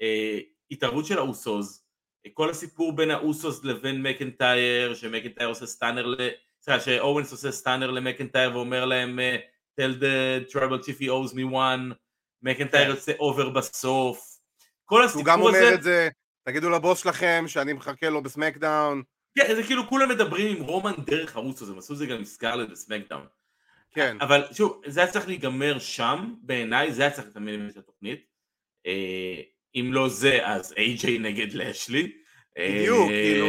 אה, 0.02 0.38
התערבות 0.70 1.06
של 1.06 1.18
האוסוס, 1.18 1.84
אה, 2.26 2.30
כל 2.34 2.50
הסיפור 2.50 2.96
בין 2.96 3.10
האוסוס 3.10 3.64
לבין 3.64 4.02
מקנטייר, 4.02 4.94
שמקנטייר 4.94 5.48
עושה 5.48 5.66
stunner. 5.66 6.14
סליחה, 6.60 6.80
שאוונס 6.80 7.32
עושה 7.32 7.52
stunner 7.52 7.90
למקנטייר 7.90 8.56
ואומר 8.56 8.84
להם 8.84 9.20
אה, 9.20 9.36
tell 9.80 10.00
the 10.00 10.52
tribal 10.52 10.84
chief 10.84 11.00
he 11.00 11.06
owes 11.06 11.34
me 11.34 11.52
one, 11.52 11.94
מקנטייר 12.42 12.84
כן. 12.84 12.90
יוצא 12.90 13.12
over 13.18 13.48
בסוף, 13.48 14.38
כל 14.84 15.02
הוא 15.14 15.24
גם 15.24 15.38
הסיפור 15.38 15.48
אומר 15.48 15.66
הזה, 15.66 15.74
את 15.74 15.82
זה, 15.82 16.08
תגידו 16.44 16.70
לבוס 16.70 17.02
שלכם 17.02 17.44
שאני 17.46 17.72
מחכה 17.72 18.08
לו 18.08 18.22
בסמקדאון. 18.22 19.02
כן, 19.38 19.54
זה 19.54 19.62
כאילו 19.62 19.88
כולם 19.88 20.08
מדברים 20.08 20.56
עם 20.56 20.62
רומן 20.62 20.92
דרך 21.06 21.36
האוסוס, 21.36 21.68
הם 21.68 21.78
עשו 21.78 21.92
את 21.92 21.98
זה 21.98 22.06
גם 22.06 22.16
עם 22.16 22.24
סקארלט 22.24 22.68
בסמקדאון. 22.68 23.26
כן, 23.94 24.16
אבל 24.20 24.44
שוב, 24.52 24.82
זה 24.86 25.00
היה 25.00 25.12
צריך 25.12 25.28
להיגמר 25.28 25.78
שם, 25.78 26.34
בעיניי 26.42 26.92
זה 26.92 27.02
היה 27.02 27.10
צריך 27.10 27.28
לתמיד 27.28 27.60
של 27.74 27.80
התוכנית. 27.80 28.37
אה, 28.86 29.40
אם 29.74 29.90
לא 29.92 30.08
זה, 30.08 30.46
אז 30.46 30.74
איי-ג'יי 30.76 31.18
נגד 31.18 31.52
לאשלי. 31.52 32.12
אה, 32.58 32.78
בדיוק, 32.80 33.08
כאילו... 33.08 33.46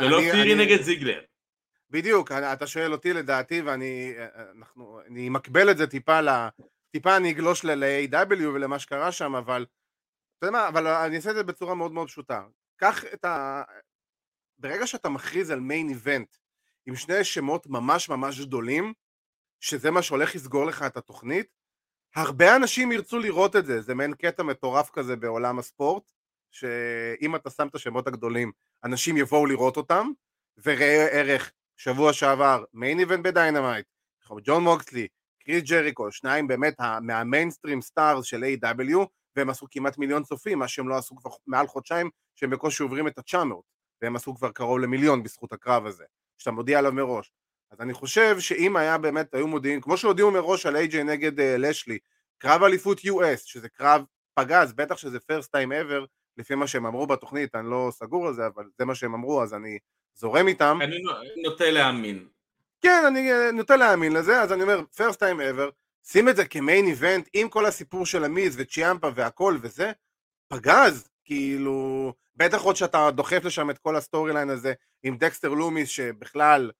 ולא 0.00 0.20
פירי 0.32 0.54
נגד 0.54 0.82
זיגלר. 0.82 1.20
בדיוק, 1.90 2.32
אתה 2.32 2.66
שואל 2.66 2.92
אותי 2.92 3.12
לדעתי, 3.12 3.60
ואני 3.60 4.14
אנחנו, 4.56 5.00
אני 5.06 5.28
מקבל 5.28 5.70
את 5.70 5.76
זה 5.76 5.86
טיפה, 5.86 6.20
ל, 6.20 6.28
טיפה 6.92 7.16
אני 7.16 7.30
אגלוש 7.30 7.64
ל-AW 7.64 8.46
ולמה 8.54 8.78
שקרה 8.78 9.12
שם, 9.12 9.34
אבל 9.34 9.66
אתה 10.38 10.46
יודע 10.46 10.58
מה, 10.58 10.68
אבל 10.68 10.86
אני 10.86 11.16
אעשה 11.16 11.30
את 11.30 11.34
זה 11.34 11.42
בצורה 11.42 11.74
מאוד 11.74 11.92
מאוד 11.92 12.08
פשוטה. 12.08 12.44
קח 12.76 13.04
את 13.04 13.24
ה... 13.24 13.62
ברגע 14.58 14.86
שאתה 14.86 15.08
מכריז 15.08 15.50
על 15.50 15.60
מיין 15.60 15.88
איבנט 15.88 16.36
עם 16.86 16.96
שני 16.96 17.24
שמות 17.24 17.66
ממש 17.66 18.08
ממש 18.08 18.40
גדולים, 18.40 18.92
שזה 19.60 19.90
מה 19.90 20.02
שהולך 20.02 20.34
לסגור 20.34 20.66
לך 20.66 20.82
את 20.82 20.96
התוכנית, 20.96 21.55
הרבה 22.16 22.56
אנשים 22.56 22.92
ירצו 22.92 23.18
לראות 23.18 23.56
את 23.56 23.66
זה, 23.66 23.80
זה 23.80 23.94
מעין 23.94 24.14
קטע 24.14 24.42
מטורף 24.42 24.90
כזה 24.90 25.16
בעולם 25.16 25.58
הספורט, 25.58 26.12
שאם 26.52 27.36
אתה 27.36 27.50
שם 27.50 27.66
את 27.66 27.74
השמות 27.74 28.06
הגדולים, 28.06 28.52
אנשים 28.84 29.16
יבואו 29.16 29.46
לראות 29.46 29.76
אותם, 29.76 30.10
וראה 30.64 31.06
ערך 31.12 31.52
שבוע 31.76 32.12
שעבר, 32.12 32.64
main 32.74 32.98
event 32.98 33.24
בדיינמייט, 33.24 33.86
ג'ון 34.42 34.62
מוקסלי, 34.62 35.08
קריס 35.44 35.62
ג'ריקו, 35.62 36.12
שניים 36.12 36.48
באמת 36.48 36.80
מה- 36.80 37.00
מה 37.00 37.14
mainstream 37.14 37.82
stars 37.82 38.24
של 38.24 38.44
AEW, 38.44 38.96
והם 39.36 39.50
עשו 39.50 39.66
כמעט 39.70 39.98
מיליון 39.98 40.22
צופים, 40.24 40.58
מה 40.58 40.68
שהם 40.68 40.88
לא 40.88 40.96
עשו 40.96 41.16
כבר 41.16 41.30
מעל 41.46 41.66
חודשיים, 41.66 42.10
שהם 42.36 42.50
בקושי 42.50 42.82
עוברים 42.82 43.08
את 43.08 43.18
ה-900, 43.18 43.54
והם 44.02 44.16
עשו 44.16 44.34
כבר 44.34 44.50
קרוב 44.52 44.78
למיליון 44.78 45.22
בזכות 45.22 45.52
הקרב 45.52 45.86
הזה, 45.86 46.04
שאתה 46.38 46.50
מודיע 46.50 46.78
עליו 46.78 46.92
מראש. 46.92 47.32
אז 47.70 47.80
אני 47.80 47.94
חושב 47.94 48.40
שאם 48.40 48.76
היה 48.76 48.98
באמת, 48.98 49.34
היו 49.34 49.46
מודיעים, 49.46 49.80
כמו 49.80 49.96
שהודיעו 49.96 50.30
מראש 50.30 50.66
על 50.66 50.76
AJ 50.76 50.96
נגד 51.04 51.38
אה, 51.38 51.42
לאשלי, 51.58 51.98
קרב 52.38 52.62
אליפות 52.62 52.98
US, 53.00 53.40
שזה 53.44 53.68
קרב 53.68 54.04
פגז, 54.34 54.72
בטח 54.72 54.96
שזה 54.96 55.18
first 55.18 55.46
time 55.46 55.70
ever, 55.70 56.06
לפי 56.36 56.54
מה 56.54 56.66
שהם 56.66 56.86
אמרו 56.86 57.06
בתוכנית, 57.06 57.54
אני 57.54 57.70
לא 57.70 57.88
סגור 57.92 58.26
על 58.26 58.34
זה, 58.34 58.46
אבל 58.46 58.64
זה 58.78 58.84
מה 58.84 58.94
שהם 58.94 59.14
אמרו, 59.14 59.42
אז 59.42 59.54
אני 59.54 59.78
זורם 60.14 60.48
איתם. 60.48 60.78
אני 60.82 60.98
נו- 60.98 61.12
נוטה 61.50 61.70
להאמין. 61.70 62.28
כן, 62.80 63.04
אני 63.06 63.32
אה, 63.32 63.52
נוטה 63.52 63.76
להאמין 63.76 64.12
לזה, 64.12 64.42
אז 64.42 64.52
אני 64.52 64.62
אומר, 64.62 64.80
first 64.94 65.16
time 65.16 65.40
ever, 65.40 65.70
שים 66.04 66.28
את 66.28 66.36
זה 66.36 66.44
כ 66.44 66.58
main 66.58 66.86
event 66.86 67.28
עם 67.32 67.48
כל 67.48 67.66
הסיפור 67.66 68.06
של 68.06 68.24
המיז 68.24 68.56
וצ'יאמפה 68.58 69.08
והכל 69.14 69.58
וזה, 69.62 69.92
פגז, 70.48 71.08
כאילו, 71.24 72.12
בטח 72.36 72.62
עוד 72.62 72.76
שאתה 72.76 73.10
דוחף 73.10 73.44
לשם 73.44 73.70
את 73.70 73.78
כל 73.78 73.96
ה 73.96 74.32
storyline 74.32 74.50
הזה 74.50 74.72
עם 75.02 75.16
דקסטר 75.16 75.48
לומיס, 75.48 75.88
שבכלל, 75.88 76.70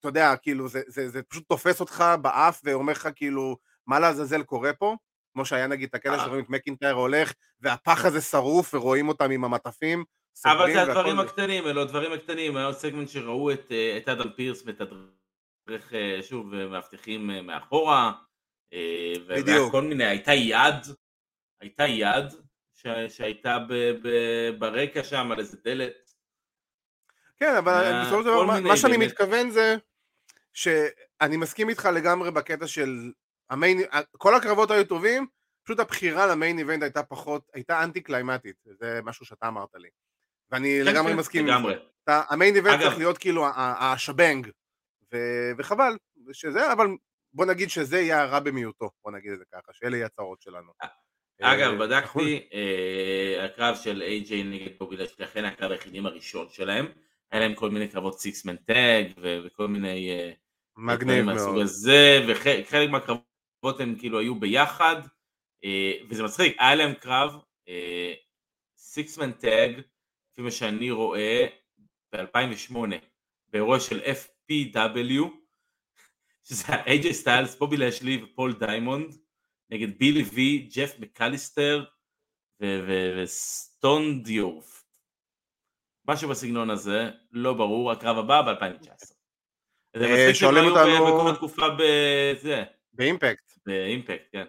אתה 0.00 0.08
יודע, 0.08 0.36
כאילו, 0.36 0.68
זה, 0.68 0.82
זה, 0.86 1.08
זה 1.08 1.22
פשוט 1.22 1.48
תופס 1.48 1.80
אותך 1.80 2.04
באף 2.22 2.60
ואומר 2.64 2.92
לך 2.92 3.08
כאילו, 3.16 3.56
מה 3.86 4.00
לעזאזל 4.00 4.42
קורה 4.42 4.72
פה? 4.72 4.96
כמו 5.32 5.44
שהיה 5.44 5.66
נגיד 5.66 5.88
את 5.88 5.94
הקטע 5.94 6.14
אה. 6.14 6.24
שרואים 6.24 6.44
את 6.44 6.50
מקינטייר 6.50 6.94
הולך, 6.94 7.32
והפח 7.60 8.04
הזה 8.04 8.20
שרוף 8.20 8.74
ורואים 8.74 9.08
אותם 9.08 9.30
עם 9.30 9.44
המטפים, 9.44 10.04
אבל 10.44 10.72
זה 10.72 10.82
הדברים. 10.82 11.20
הקטנים, 11.20 11.66
אלו 11.66 11.82
הדברים 11.82 12.12
הקטנים, 12.12 12.56
היה 12.56 12.66
עוד 12.66 12.74
סגמנט 12.74 13.08
שראו 13.08 13.50
את, 13.52 13.66
אה, 13.72 13.96
את 13.96 14.08
אדם 14.08 14.30
פירס 14.36 14.64
מתדרך 14.66 15.94
אה, 15.94 16.18
שוב 16.22 16.54
מאבטחים 16.54 17.30
מאחורה, 17.46 18.12
בדיוק. 19.28 19.72
כל 19.72 19.82
מיני, 19.82 20.04
הייתה 20.04 20.32
יד, 20.34 20.74
הייתה 21.60 21.86
יד 21.86 22.24
ש- 22.74 22.86
שהייתה 23.16 23.58
ב- 23.68 23.92
ב- 24.02 24.50
ברקע 24.58 25.04
שם 25.04 25.32
על 25.32 25.38
איזה 25.38 25.56
דלת. 25.64 26.10
כן, 27.36 27.54
אבל 27.58 28.02
בסופו 28.02 28.18
של 28.22 28.24
דבר, 28.24 28.44
מה- 28.60 28.76
שאני. 28.76 28.96
מתכוון 28.96 29.50
זה 29.50 29.76
שאני 30.54 31.36
מסכים 31.36 31.68
איתך 31.68 31.88
לגמרי 31.94 32.30
בקטע 32.30 32.66
של 32.66 33.12
המיין, 33.50 33.80
כל 34.18 34.34
הקרבות 34.34 34.70
היו 34.70 34.84
טובים, 34.84 35.26
פשוט 35.64 35.78
הבחירה 35.80 36.26
למיין 36.26 36.58
איבנט 36.58 36.82
הייתה 36.82 37.02
פחות, 37.02 37.48
הייתה 37.54 37.84
אנטי 37.84 38.00
קליימטית, 38.00 38.56
זה 38.64 39.00
משהו 39.04 39.26
שאתה 39.26 39.48
אמרת 39.48 39.68
לי. 39.74 39.88
ואני 40.50 40.80
כן, 40.84 40.90
לגמרי 40.92 41.12
כן, 41.12 41.18
מסכים 41.18 41.48
עם. 41.48 41.62
זה. 41.66 42.12
המיין 42.30 42.56
איבנט 42.56 42.74
אגב- 42.74 42.82
צריך 42.82 42.98
להיות 42.98 43.18
כאילו 43.18 43.46
השבנג, 43.56 44.50
ו- 45.14 45.50
וחבל 45.58 45.96
שזה, 46.32 46.72
אבל 46.72 46.86
בוא 47.32 47.46
נגיד 47.46 47.70
שזה 47.70 48.00
יהיה 48.00 48.22
הרע 48.22 48.40
במיעוטו, 48.40 48.90
בוא 49.04 49.12
נגיד 49.12 49.32
את 49.32 49.38
זה 49.38 49.44
ככה, 49.54 49.72
שאלה 49.72 49.96
יהיו 49.96 50.06
הצעות 50.06 50.42
שלנו. 50.42 50.72
אגב, 51.42 51.72
אה, 51.72 51.78
בדקתי, 51.78 52.48
אה, 52.52 53.44
הקרב 53.44 53.76
של 53.76 54.02
איי-ג'יי 54.02 54.42
נגד 54.42 54.70
לשלי, 54.90 55.24
אכן 55.24 55.44
הקרב 55.44 55.70
היחידים 55.70 56.06
הראשון 56.06 56.46
שלהם, 56.50 56.86
היה 57.32 57.40
להם 57.40 57.54
כל 57.54 57.70
מיני 57.70 57.88
קרבות 57.88 58.20
six-man 58.20 58.56
tag 58.56 59.12
וכל 59.16 59.68
מיני 59.68 60.10
אה, 60.10 60.32
מגניב 60.76 61.02
דברים 61.02 61.26
מהסוג 61.26 61.50
מאוד. 61.50 61.62
הזה, 61.62 62.26
וחלק 62.28 62.90
מהקרבות 62.90 63.80
הם 63.80 63.94
כאילו 63.98 64.18
היו 64.18 64.34
ביחד, 64.34 64.96
אה, 65.64 65.92
וזה 66.08 66.22
מצחיק, 66.22 66.56
היה 66.58 66.74
להם 66.74 66.94
קרב 66.94 67.34
six-man 68.76 69.32
tag, 69.32 69.80
לפי 70.32 70.42
מה 70.42 70.50
שאני 70.50 70.90
רואה, 70.90 71.46
ב-2008, 72.12 72.76
באירוע 73.48 73.80
של 73.80 74.00
FPW, 74.00 75.24
שזה 76.44 76.66
AJ 76.66 77.12
סטיילס, 77.12 77.58
בובי 77.58 77.76
לשלי 77.76 78.22
ופול 78.22 78.52
דיימונד, 78.52 79.16
נגד 79.70 79.98
בילי 79.98 80.22
וי, 80.22 80.68
ג'ף 80.74 80.98
מקליסטר 80.98 81.84
וסטון 82.62 84.22
דיורף. 84.22 84.79
משהו 86.10 86.28
בסגנון 86.28 86.70
הזה, 86.70 87.10
לא 87.32 87.54
ברור, 87.54 87.92
הקרב 87.92 88.18
הבא 88.18 88.42
ב-2019. 88.42 89.14
זה 89.96 90.04
אה, 90.04 90.12
מצחיק 90.12 90.34
שהם 90.34 90.56
היו 90.56 90.74
בכל 91.06 91.30
התקופה 91.30 91.66
בזה, 91.78 92.62
באימפקט. 92.92 93.52
באימפקט, 93.66 94.28
כן. 94.32 94.44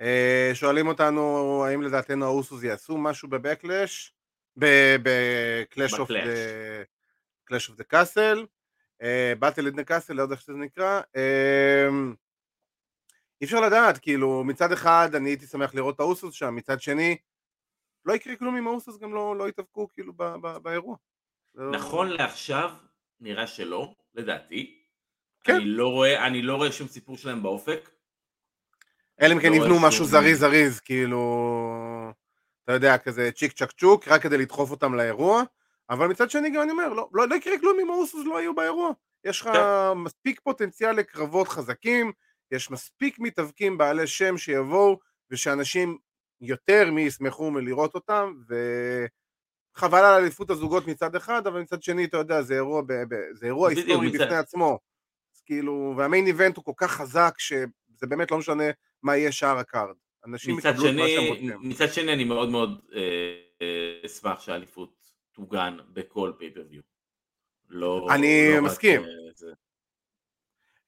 אה, 0.00 0.50
שואלים 0.54 0.88
אותנו 0.88 1.64
האם 1.64 1.82
לדעתנו 1.82 2.24
האוסוס 2.24 2.62
יעשו 2.62 2.98
משהו 2.98 3.28
בבקלש, 3.28 4.12
ב 4.56 4.79
Clash 4.79 5.92
of 5.98 6.10
the 7.76 7.84
Castle, 7.84 8.46
Battle 9.38 9.66
in 9.66 9.76
the 9.76 9.84
Castle, 9.84 10.12
לא 10.12 10.22
יודע 10.22 10.34
איך 10.34 10.42
שזה 10.42 10.52
נקרא. 10.52 11.00
אה, 11.16 11.88
אי 13.40 13.46
אפשר 13.46 13.60
לדעת, 13.60 13.98
כאילו, 13.98 14.44
מצד 14.44 14.72
אחד 14.72 15.10
אני 15.14 15.30
הייתי 15.30 15.46
שמח 15.46 15.74
לראות 15.74 15.94
את 15.94 16.00
האוסוס 16.00 16.34
שם, 16.34 16.54
מצד 16.54 16.80
שני, 16.80 17.16
לא 18.06 18.12
יקרה 18.12 18.36
כלום 18.36 18.56
אם 18.56 18.66
האוסוס 18.66 18.98
גם 18.98 19.14
לא 19.14 19.36
לא 19.36 19.48
יתאבקו 19.48 19.88
כאילו 19.92 20.12
ב- 20.16 20.34
ב- 20.42 20.58
באירוע. 20.58 20.96
לא- 21.54 21.70
נכון 21.70 22.08
לעכשיו, 22.08 22.70
נראה 23.20 23.46
שלא, 23.46 23.94
לדעתי. 24.14 24.82
כן. 25.44 25.54
אני 25.54 25.64
לא 25.64 25.88
רואה, 25.88 26.26
אני 26.26 26.42
לא 26.42 26.56
רואה 26.56 26.72
שום 26.72 26.88
סיפור 26.88 27.16
שלהם 27.16 27.42
באופק. 27.42 27.90
אלא 29.20 29.34
אם 29.34 29.40
כן 29.40 29.50
לא 29.50 29.56
יבנו 29.56 29.74
רואה 29.74 29.88
משהו 29.88 30.04
זריז 30.04 30.38
זריז, 30.40 30.80
כאילו, 30.80 31.20
אתה 32.64 32.72
יודע, 32.72 32.98
כזה 32.98 33.30
צ'יק 33.32 33.52
צ'ק 33.52 33.72
צ'וק, 33.72 34.08
רק 34.08 34.22
כדי 34.22 34.38
לדחוף 34.38 34.70
אותם 34.70 34.94
לאירוע, 34.94 35.42
אבל 35.90 36.06
מצד 36.06 36.30
שני 36.30 36.50
גם 36.50 36.62
אני 36.62 36.70
אומר, 36.70 36.88
לא, 36.88 37.08
לא, 37.12 37.28
לא 37.28 37.34
יקרה 37.34 37.58
כלום 37.58 37.78
אם 37.80 37.90
האוסוס 37.90 38.26
לא 38.26 38.40
יהיו 38.40 38.54
באירוע. 38.54 38.90
יש 39.24 39.40
לך 39.40 39.46
כן. 39.52 39.92
מספיק 39.96 40.40
פוטנציאל 40.40 40.92
לקרבות 40.92 41.48
חזקים, 41.48 42.12
יש 42.52 42.70
מספיק 42.70 43.18
מתאבקים 43.18 43.78
בעלי 43.78 44.06
שם 44.06 44.38
שיבואו, 44.38 44.98
ושאנשים 45.30 45.98
יותר 46.40 46.90
מי 46.90 47.00
ישמחו 47.00 47.50
מלראות 47.50 47.94
אותם, 47.94 48.34
וחבל 49.76 49.98
על 49.98 50.22
אליפות 50.22 50.50
הזוגות 50.50 50.86
מצד 50.86 51.14
אחד, 51.14 51.46
אבל 51.46 51.60
מצד 51.60 51.82
שני, 51.82 52.04
אתה 52.04 52.16
יודע, 52.16 52.42
זה 52.42 52.54
אירוע, 52.54 52.82
ב, 52.82 52.92
ב, 52.92 53.14
זה 53.32 53.46
אירוע 53.46 53.70
היסטורי 53.70 54.08
בפני 54.08 54.36
עצמו. 54.36 54.78
אז 55.34 55.40
כאילו, 55.40 55.94
וה 55.96 56.06
main 56.06 56.26
event 56.26 56.56
הוא 56.56 56.64
כל 56.64 56.72
כך 56.76 56.92
חזק, 56.92 57.34
שזה 57.38 58.06
באמת 58.08 58.30
לא 58.30 58.38
משנה 58.38 58.64
מה 59.02 59.16
יהיה 59.16 59.32
שאר 59.32 59.58
ה 59.58 59.64
card. 59.64 59.94
אנשים 60.26 60.58
יקבלו 60.58 60.88
את 60.88 60.94
מה 60.94 61.08
שהם 61.08 61.24
רוצים. 61.28 61.68
מצד 61.68 61.92
שני 61.92 62.12
אני 62.12 62.24
מאוד 62.24 62.48
מאוד 62.48 62.80
אה, 62.94 63.00
אה, 63.62 64.06
אשמח 64.06 64.40
שהאליפות 64.40 65.12
תוגן 65.32 65.76
בכל 65.92 66.32
pay-per-view. 66.38 66.82
לא... 67.68 68.08
אני 68.10 68.48
לא 68.50 68.56
רק, 68.56 68.62
מסכים. 68.62 69.02
אה, 69.02 69.08
זה. 69.34 69.52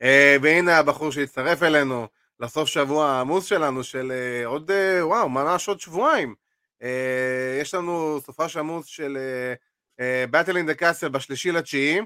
אה, 0.02 0.36
והנה 0.42 0.78
הבחור 0.78 1.12
שהצטרף 1.12 1.62
אלינו 1.62 2.06
לסוף 2.40 2.68
שבוע 2.68 3.06
העמוס 3.06 3.44
שלנו, 3.44 3.84
של 3.84 4.12
אה, 4.12 4.46
עוד, 4.46 4.70
אה, 4.70 5.06
וואו, 5.06 5.28
ממש 5.28 5.68
עוד 5.68 5.80
שבועיים. 5.80 6.34
אה, 6.82 7.58
יש 7.60 7.74
לנו 7.74 8.20
סופש 8.20 8.56
עמוס 8.56 8.86
של 8.86 9.18
באטל 10.30 10.56
אין 10.56 10.66
דה 10.66 10.74
קאסל 10.74 11.08
בשלישי 11.08 11.52
לתשיעי, 11.52 12.00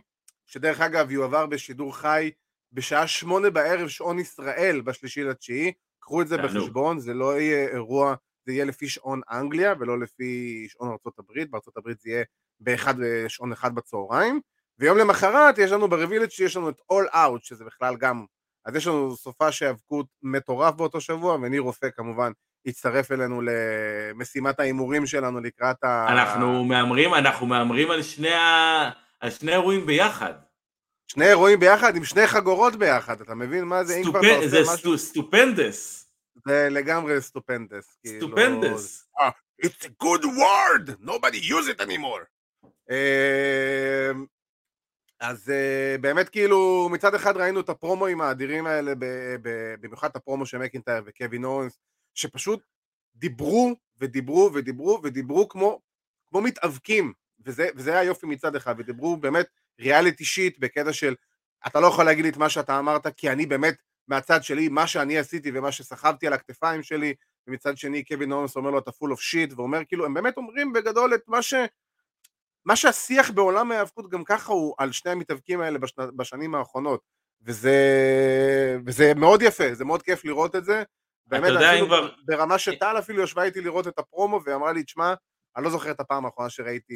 שדרך 0.46 0.80
אגב 0.80 1.10
יועבר 1.10 1.46
בשידור 1.46 1.96
חי 1.96 2.30
בשעה 2.72 3.06
שמונה 3.06 3.50
בערב 3.50 3.88
שעון 3.88 4.18
ישראל 4.18 4.80
בשלישי 4.80 5.24
לתשיעי. 5.24 5.72
קחו 5.98 6.22
את 6.22 6.28
זה. 6.28 6.36
בחשבון, 6.36 6.98
זה 6.98 7.14
לא 7.14 7.40
יהיה 7.40 7.68
אירוע, 7.68 8.14
זה 8.46 8.52
יהיה 8.52 8.64
לפי 8.64 8.88
שעון 8.88 9.20
אנגליה 9.30 9.74
ולא 9.80 10.00
לפי 10.00 10.66
שעון 10.68 10.90
ארצות 10.90 11.18
הברית, 11.18 11.50
בארצות 11.50 11.76
הברית 11.76 12.00
זה 12.00 12.10
יהיה 12.10 12.24
באחד, 12.60 12.94
שעון 13.28 13.52
אחד 13.52 13.74
בצהריים. 13.74 14.40
ויום 14.78 14.98
למחרת 14.98 15.58
יש 15.58 15.70
לנו 15.70 15.88
ברבילג' 15.88 16.30
שיש 16.30 16.56
לנו 16.56 16.68
את 16.68 16.80
All 16.92 17.14
Out, 17.14 17.38
שזה 17.42 17.64
בכלל 17.64 17.96
גם, 17.96 18.24
אז 18.64 18.76
יש 18.76 18.86
לנו 18.86 19.16
סופה 19.16 19.52
שהיאבקות 19.52 20.06
מטורף 20.22 20.74
באותו 20.74 21.00
שבוע, 21.00 21.34
וניר 21.34 21.60
רופא 21.60 21.86
כמובן 21.96 22.32
הצטרף 22.66 23.12
אלינו 23.12 23.40
למשימת 23.42 24.60
ההימורים 24.60 25.06
שלנו 25.06 25.40
לקראת 25.40 25.84
ה... 25.84 26.06
אנחנו 26.08 26.64
מהמרים, 26.64 27.14
אנחנו 27.14 27.46
מהמרים 27.46 27.90
על 27.90 28.02
שני 28.02 28.32
ה- 28.34 28.90
על 29.20 29.30
שני 29.30 29.52
אירועים 29.52 29.86
ביחד. 29.86 30.32
שני 31.08 31.28
אירועים 31.28 31.60
ביחד 31.60 31.96
עם 31.96 32.04
שני 32.04 32.26
חגורות 32.26 32.76
ביחד, 32.76 33.20
אתה 33.20 33.34
מבין 33.34 33.64
מה 33.64 33.84
זה? 33.84 33.96
אם 33.96 34.02
סטופ- 34.04 34.46
זה 34.46 34.64
סטו- 34.64 34.98
סטופנדס. 34.98 36.06
זה 36.48 36.68
לגמרי 36.70 37.20
סטופנדס. 37.20 37.96
כאילו. 38.04 38.26
stupendous. 38.26 39.08
It's 39.66 39.84
a 39.84 40.04
good 40.04 40.24
word, 40.24 41.04
nobody 41.06 41.36
use 41.36 41.68
it 41.68 41.80
anymore. 41.80 42.24
אז 45.22 45.50
אה, 45.50 45.96
באמת 46.00 46.28
כאילו 46.28 46.88
מצד 46.92 47.14
אחד 47.14 47.36
ראינו 47.36 47.60
את 47.60 47.68
ה 47.68 47.73
promo־אים 47.73 48.20
האדירים 48.20 48.66
האלה, 48.66 48.92
במיוחד 49.80 50.10
את 50.10 50.16
הפרומו 50.16 50.46
של 50.46 50.58
מקינטייר 50.58 51.02
וקווין 51.06 51.44
אוונס, 51.44 51.78
שפשוט 52.14 52.62
דיברו 53.14 53.76
ודיברו 54.00 54.50
ודיברו 54.54 55.00
ודיברו 55.02 55.48
כמו, 55.48 55.80
כמו 56.30 56.40
מתאבקים, 56.40 57.12
וזה, 57.46 57.68
וזה 57.76 57.92
היה 57.92 58.04
יופי 58.04 58.26
מצד 58.26 58.56
אחד, 58.56 58.74
ודיברו 58.78 59.16
באמת 59.16 59.46
reality 59.80 60.24
shit 60.24 60.58
בקטע 60.58 60.92
של 60.92 61.14
אתה 61.66 61.80
לא 61.80 61.86
יכול 61.86 62.04
להגיד 62.04 62.24
לי 62.24 62.30
את 62.30 62.36
מה 62.36 62.48
שאתה 62.48 62.78
אמרת, 62.78 63.06
כי 63.16 63.30
אני 63.30 63.46
באמת 63.46 63.74
מהצד 64.08 64.42
שלי, 64.42 64.68
מה 64.68 64.86
שאני 64.86 65.18
עשיתי 65.18 65.50
ומה 65.54 65.72
שסחבתי 65.72 66.26
על 66.26 66.32
הכתפיים 66.32 66.82
שלי, 66.82 67.14
ומצד 67.46 67.76
שני 67.76 68.04
קווין 68.04 68.32
אורנס 68.32 68.56
אומר 68.56 68.70
לו 68.70 68.78
אתה 68.78 68.90
full 68.90 69.12
of 69.12 69.20
shit, 69.20 69.54
ואומר 69.56 69.84
כאילו, 69.88 70.04
הם 70.04 70.14
באמת 70.14 70.36
אומרים 70.36 70.72
בגדול 70.72 71.14
את 71.14 71.22
מה 71.28 71.42
ש... 71.42 71.54
מה 72.64 72.76
שהשיח 72.76 73.30
בעולם 73.30 73.72
ההיאבקות 73.72 74.10
גם 74.10 74.24
ככה 74.24 74.52
הוא 74.52 74.74
על 74.78 74.92
שני 74.92 75.12
המתאבקים 75.12 75.60
האלה 75.60 75.78
בשנ... 75.78 76.02
בשנים 76.16 76.54
האחרונות, 76.54 77.00
וזה... 77.42 77.76
וזה 78.86 79.12
מאוד 79.16 79.42
יפה, 79.42 79.74
זה 79.74 79.84
מאוד 79.84 80.02
כיף 80.02 80.24
לראות 80.24 80.56
את 80.56 80.64
זה. 80.64 80.82
באמת, 81.26 81.50
אפילו 81.62 81.86
כבר- 81.86 82.10
ברמה 82.24 82.58
שטל 82.58 82.96
אפילו 82.98 83.22
ישבה 83.22 83.42
איתי 83.42 83.60
לראות 83.60 83.88
את 83.88 83.98
הפרומו 83.98 84.40
ואמרה 84.44 84.72
לי, 84.72 84.82
תשמע, 84.82 85.14
אני 85.56 85.64
לא 85.64 85.70
זוכר 85.70 85.90
את 85.90 86.00
הפעם 86.00 86.24
האחרונה 86.24 86.50
שראיתי 86.50 86.94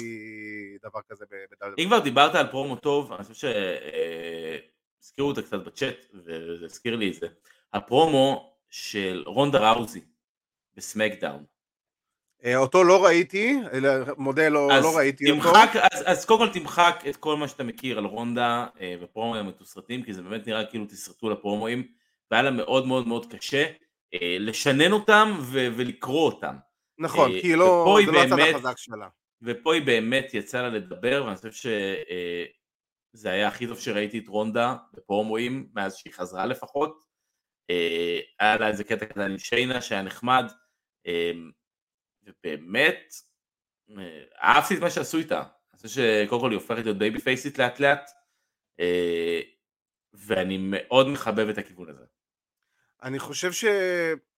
דבר 0.83 1.01
כזה 1.11 1.25
ב... 1.31 1.35
אם 1.79 1.85
כבר 1.87 1.99
דיברת 1.99 2.35
על 2.35 2.47
פרומו 2.51 2.77
טוב, 2.77 3.13
אני 3.13 3.25
חושב 3.25 3.49
שהזכירו 5.01 5.29
אותה 5.29 5.43
קצת 5.43 5.59
בצ'אט, 5.65 5.97
וזה 6.15 6.65
הזכיר 6.65 6.97
לי 6.97 7.09
את 7.09 7.15
זה. 7.15 7.27
הפרומו 7.73 8.57
של 8.71 9.23
רונדה 9.27 9.73
ראוזי 9.73 10.01
בסמקדאון. 10.77 11.45
אה, 12.45 12.57
אותו 12.57 12.85
לא 12.85 13.05
ראיתי, 13.05 13.59
מודה, 14.19 14.49
לא, 14.49 14.69
לא 14.83 14.97
ראיתי 14.97 15.31
אותו. 15.31 15.43
תמחק, 15.43 15.71
אז, 15.93 16.03
אז 16.07 16.25
קודם 16.25 16.47
כל 16.47 16.53
תמחק 16.59 17.05
את 17.09 17.17
כל 17.17 17.37
מה 17.37 17.49
שאתה 17.49 17.65
מכיר 17.65 17.99
על 17.99 18.05
רונדה 18.05 18.67
אה, 18.81 18.95
ופרומואים 19.01 19.47
המתוסרטים, 19.47 20.03
כי 20.03 20.15
זה 20.15 20.23
באמת 20.23 20.47
נראה 20.47 20.65
כאילו 20.65 20.87
תסרטו 20.87 21.31
לפרומואים, 21.31 21.89
והיה 22.31 22.43
לה 22.43 22.51
מאוד 22.51 22.87
מאוד 22.87 23.09
מאוד 23.09 23.33
קשה 23.33 23.67
אה, 24.15 24.37
לשנן 24.41 24.93
אותם 24.93 25.37
ו- 25.41 25.69
ולקרוא 25.77 26.27
אותם. 26.27 26.57
נכון, 26.99 27.41
כי 27.41 27.57
לא, 27.57 27.99
זה 28.07 28.13
לא 28.13 28.23
הצד 28.23 28.39
החזק 28.39 28.79
שלה. 28.79 29.09
ופה 29.43 29.75
היא 29.75 29.83
באמת 29.83 30.35
יצאה 30.35 30.63
לה 30.63 30.69
לדבר, 30.69 31.23
ואני 31.27 31.37
חושב 31.37 31.53
שזה 33.13 33.31
היה 33.31 33.49
הכי 33.49 33.67
טוב 33.67 33.79
שראיתי 33.79 34.19
את 34.19 34.29
רונדה 34.29 34.75
ב 34.95 35.01
promo־אים, 35.01 35.69
מאז 35.75 35.97
שהיא 35.97 36.13
חזרה 36.13 36.47
לפחות. 36.47 37.05
היה 38.41 38.57
לה 38.57 38.69
איזה 38.69 38.85
קטע 38.85 39.07
קטן 39.07 39.31
עם 39.31 39.39
שיינה 39.39 39.81
שהיה 39.81 40.03
נחמד, 40.03 40.53
ובאמת, 42.27 43.15
אה, 43.99 44.23
אהבתי 44.43 44.75
את 44.75 44.81
מה 44.81 44.91
שעשו 44.91 45.19
איתה. 45.19 45.39
אני 45.41 45.81
חושב 45.81 46.03
שקודם 46.25 46.41
כל 46.41 46.51
היא 46.51 46.57
הופכת 46.57 46.85
להיות 46.85 46.99
babyface־ית 46.99 47.59
לאט 47.59 47.81
לאט, 47.81 48.11
אה, 48.81 49.41
ואני 50.15 50.59
מאוד 50.61 51.09
מחבב 51.09 51.49
את 51.49 51.59
הכיוון 51.59 51.89
הזה. 51.89 52.05
אני 53.03 53.19
חושב 53.19 53.53
ש... 53.53 53.65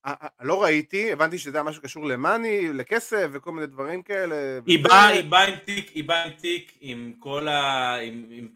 אה, 0.06 0.14
לא 0.40 0.62
ראיתי, 0.62 1.12
הבנתי 1.12 1.38
שזה 1.38 1.58
היה 1.58 1.62
משהו 1.62 1.82
קשור 1.82 2.04
למאני, 2.04 2.72
לכסף 2.72 3.28
וכל 3.32 3.52
מיני 3.52 3.66
דברים 3.66 4.02
כאלה. 4.02 4.60
היא 4.66 4.84
באה, 4.84 5.08
היא 5.08 5.30
באה 5.30 5.44
עם 5.44 5.56
תיק, 5.56 5.88
היא 5.88 6.04
באה 6.04 6.24
עם 6.24 6.32
תיק 6.32 6.78
עם 6.80 7.12
כל 7.18 7.48
ה... 7.48 7.94
עם, 7.96 8.26
עם 8.30 8.48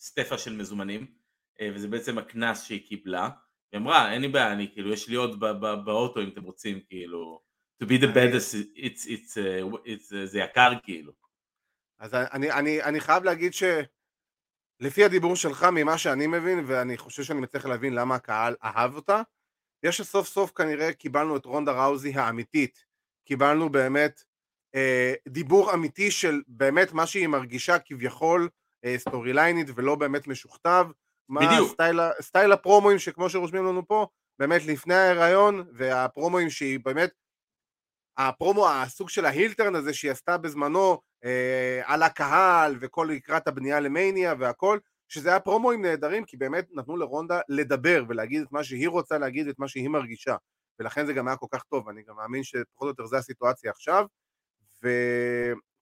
סטפה 0.00 0.38
של 0.38 0.56
מזומנים, 0.56 1.06
וזה 1.74 1.88
בעצם 1.88 2.18
הקנס 2.18 2.64
שהיא 2.64 2.86
קיבלה. 2.86 3.28
היא 3.72 3.80
אמרה, 3.80 4.12
אין 4.12 4.22
לי 4.22 4.28
בעיה, 4.28 4.52
אני 4.52 4.72
כאילו, 4.72 4.92
יש 4.92 5.08
לי 5.08 5.16
עוד 5.16 5.40
באוטו 5.84 6.20
אם 6.20 6.28
אתם 6.28 6.42
רוצים, 6.42 6.80
כאילו, 6.88 7.40
to 7.82 7.86
be 7.86 7.98
the 7.98 8.08
baddest, 8.08 8.54
it's, 8.74 9.06
it's, 9.06 9.36
uh, 9.36 9.76
it's, 9.84 10.12
uh, 10.12 10.24
זה 10.24 10.38
יקר 10.38 10.72
כאילו. 10.82 11.12
אז 11.98 12.14
אני, 12.14 12.52
אני, 12.52 12.82
אני 12.82 13.00
חייב 13.00 13.24
להגיד 13.24 13.52
שלפי 13.54 15.04
הדיבור 15.04 15.36
שלך, 15.36 15.66
ממה 15.72 15.98
שאני 15.98 16.26
מבין, 16.26 16.64
ואני 16.66 16.96
חושב 16.96 17.22
שאני 17.22 17.40
מצליח 17.40 17.66
להבין 17.66 17.94
למה 17.94 18.14
הקהל 18.14 18.54
אהב 18.64 18.94
אותה, 18.94 19.22
יש 19.82 19.96
שסוף 19.96 20.28
סוף 20.28 20.50
כנראה 20.50 20.92
קיבלנו 20.92 21.36
את 21.36 21.44
רונדה 21.44 21.84
ראוזי 21.84 22.12
האמיתית. 22.14 22.84
קיבלנו 23.24 23.68
באמת 23.68 24.24
אה, 24.74 25.14
דיבור 25.28 25.74
אמיתי 25.74 26.10
של 26.10 26.42
באמת 26.48 26.92
מה 26.92 27.06
שהיא 27.06 27.26
מרגישה 27.26 27.78
כביכול 27.78 28.48
אה, 28.84 28.94
storyline־ית 28.98 29.66
ולא 29.74 29.94
באמת 29.94 30.26
משוכתב. 30.26 30.86
מה 31.28 31.40
בדיוק. 31.46 31.72
סטייל, 31.72 32.00
סטייל 32.20 32.52
ה 32.52 32.57
promo־אים 32.57 32.98
שכמו 32.98 33.30
שרושמים 33.30 33.64
לנו 33.64 33.86
פה, 33.86 34.06
באמת 34.38 34.66
לפני 34.66 34.94
ההיריון, 34.94 35.64
וה 35.72 35.86
promo־אים 35.86 36.50
שהיא 36.50 36.80
באמת, 36.84 37.10
הפרומו, 38.18 38.68
הסוג 38.68 39.08
של 39.08 39.24
ה 39.24 39.30
heel 39.30 39.52
turn 39.52 39.74
הזה 39.74 39.94
שהיא 39.94 40.10
עשתה 40.10 40.38
בזמנו 40.38 41.00
אה, 41.24 41.82
על 41.84 42.02
הקהל 42.02 42.76
וכל 42.80 43.08
לקראת 43.10 43.48
הבנייה 43.48 43.80
למניה 43.80 44.34
והכל, 44.38 44.78
שזה 45.08 45.28
היה 45.28 45.40
promo־אים 45.40 45.82
נהדרים 45.82 46.24
כי 46.24 46.36
באמת 46.36 46.66
נתנו 46.72 46.96
לרונדה 46.96 47.40
לדבר 47.48 48.04
ולהגיד 48.08 48.42
את 48.42 48.52
מה 48.52 48.64
שהיא 48.64 48.88
רוצה 48.88 49.18
להגיד 49.18 49.46
ואת 49.46 49.58
מה 49.58 49.68
שהיא 49.68 49.88
מרגישה. 49.88 50.36
ולכן 50.78 51.06
זה 51.06 51.12
גם 51.12 51.28
היה 51.28 51.36
כל 51.36 51.46
כך 51.50 51.62
טוב, 51.62 51.88
אני 51.88 52.02
גם 52.02 52.16
מאמין 52.16 52.42
שפחות 52.42 52.82
או 52.82 52.88
יותר 52.88 53.06
זה 53.06 53.18
הסיטואציה 53.18 53.70
עכשיו, 53.70 54.06
ו... 54.82 54.88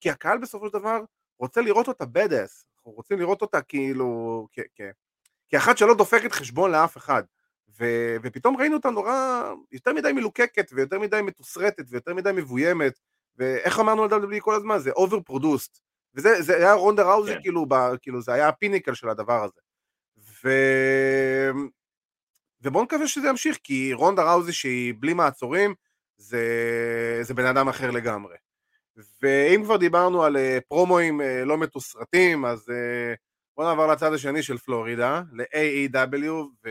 כי 0.00 0.10
הקהל 0.10 0.38
בסופו 0.38 0.66
של 0.66 0.72
דבר 0.72 1.00
רוצה 1.38 1.60
לראות 1.60 1.88
אותה 1.88 2.04
בדס, 2.06 2.66
אנחנו 2.76 2.92
רוצים 2.92 3.18
לראות 3.18 3.42
אותה 3.42 3.62
כאילו, 3.62 4.46
כ... 4.52 4.60
כ... 4.74 4.80
כאחת 5.48 5.78
שלא 5.78 5.94
דופקת 5.94 6.32
חשבון 6.32 6.70
לאף 6.70 6.96
אחד. 6.96 7.22
ו... 7.78 7.84
ופתאום 8.22 8.56
ראינו 8.56 8.76
אותה 8.76 8.90
נורא, 8.90 9.42
יותר 9.72 9.92
מדי 9.92 10.12
מלוקקת, 10.12 10.70
ויותר 10.72 10.98
מדי 10.98 11.20
מתוסרטת, 11.22 11.84
ויותר 11.88 12.14
מדי 12.14 12.30
מבוימת, 12.34 12.98
ואיך 13.36 13.78
אמרנו 13.78 14.02
על 14.02 14.10
WWE 14.10 14.40
כל 14.40 14.54
הזמן? 14.54 14.78
זה 14.78 14.90
overproduced. 14.90 15.80
וזה 16.14 16.42
זה 16.42 16.56
היה 16.56 16.72
רונדה 16.72 17.02
ראוזי, 17.02 17.34
כן. 17.34 17.42
כאילו, 17.42 17.66
ב... 17.68 17.74
כאילו, 18.02 18.22
זה 18.22 18.32
היה 18.32 18.48
ה 18.48 18.53
pinnacle 18.53 18.94
של 18.94 19.08
הדבר 19.08 19.44
הזה. 19.44 19.60
ו... 20.44 20.50
ובואו 22.60 22.84
נקווה 22.84 23.08
שזה 23.08 23.28
ימשיך, 23.28 23.58
כי 23.64 23.92
רונדה 23.92 24.32
ראוזי 24.32 24.52
שהיא 24.52 24.94
בלי 24.98 25.14
מעצורים, 25.14 25.74
זה, 26.16 26.42
זה 27.22 27.34
בן 27.34 27.46
אדם 27.46 27.68
אחר 27.68 27.90
לגמרי. 27.90 28.36
ואם 29.22 29.62
כבר 29.64 29.76
דיברנו 29.76 30.24
על 30.24 30.36
uh, 30.36 30.60
פרומואים 30.68 31.20
uh, 31.20 31.24
לא 31.44 31.58
מתוסרטים, 31.58 32.44
אז 32.44 32.68
uh, 32.68 33.16
בואו 33.56 33.68
נעבור 33.68 33.86
לצד 33.86 34.12
השני 34.12 34.42
של 34.42 34.58
פלורידה, 34.58 35.22
ל-AEW, 35.32 36.68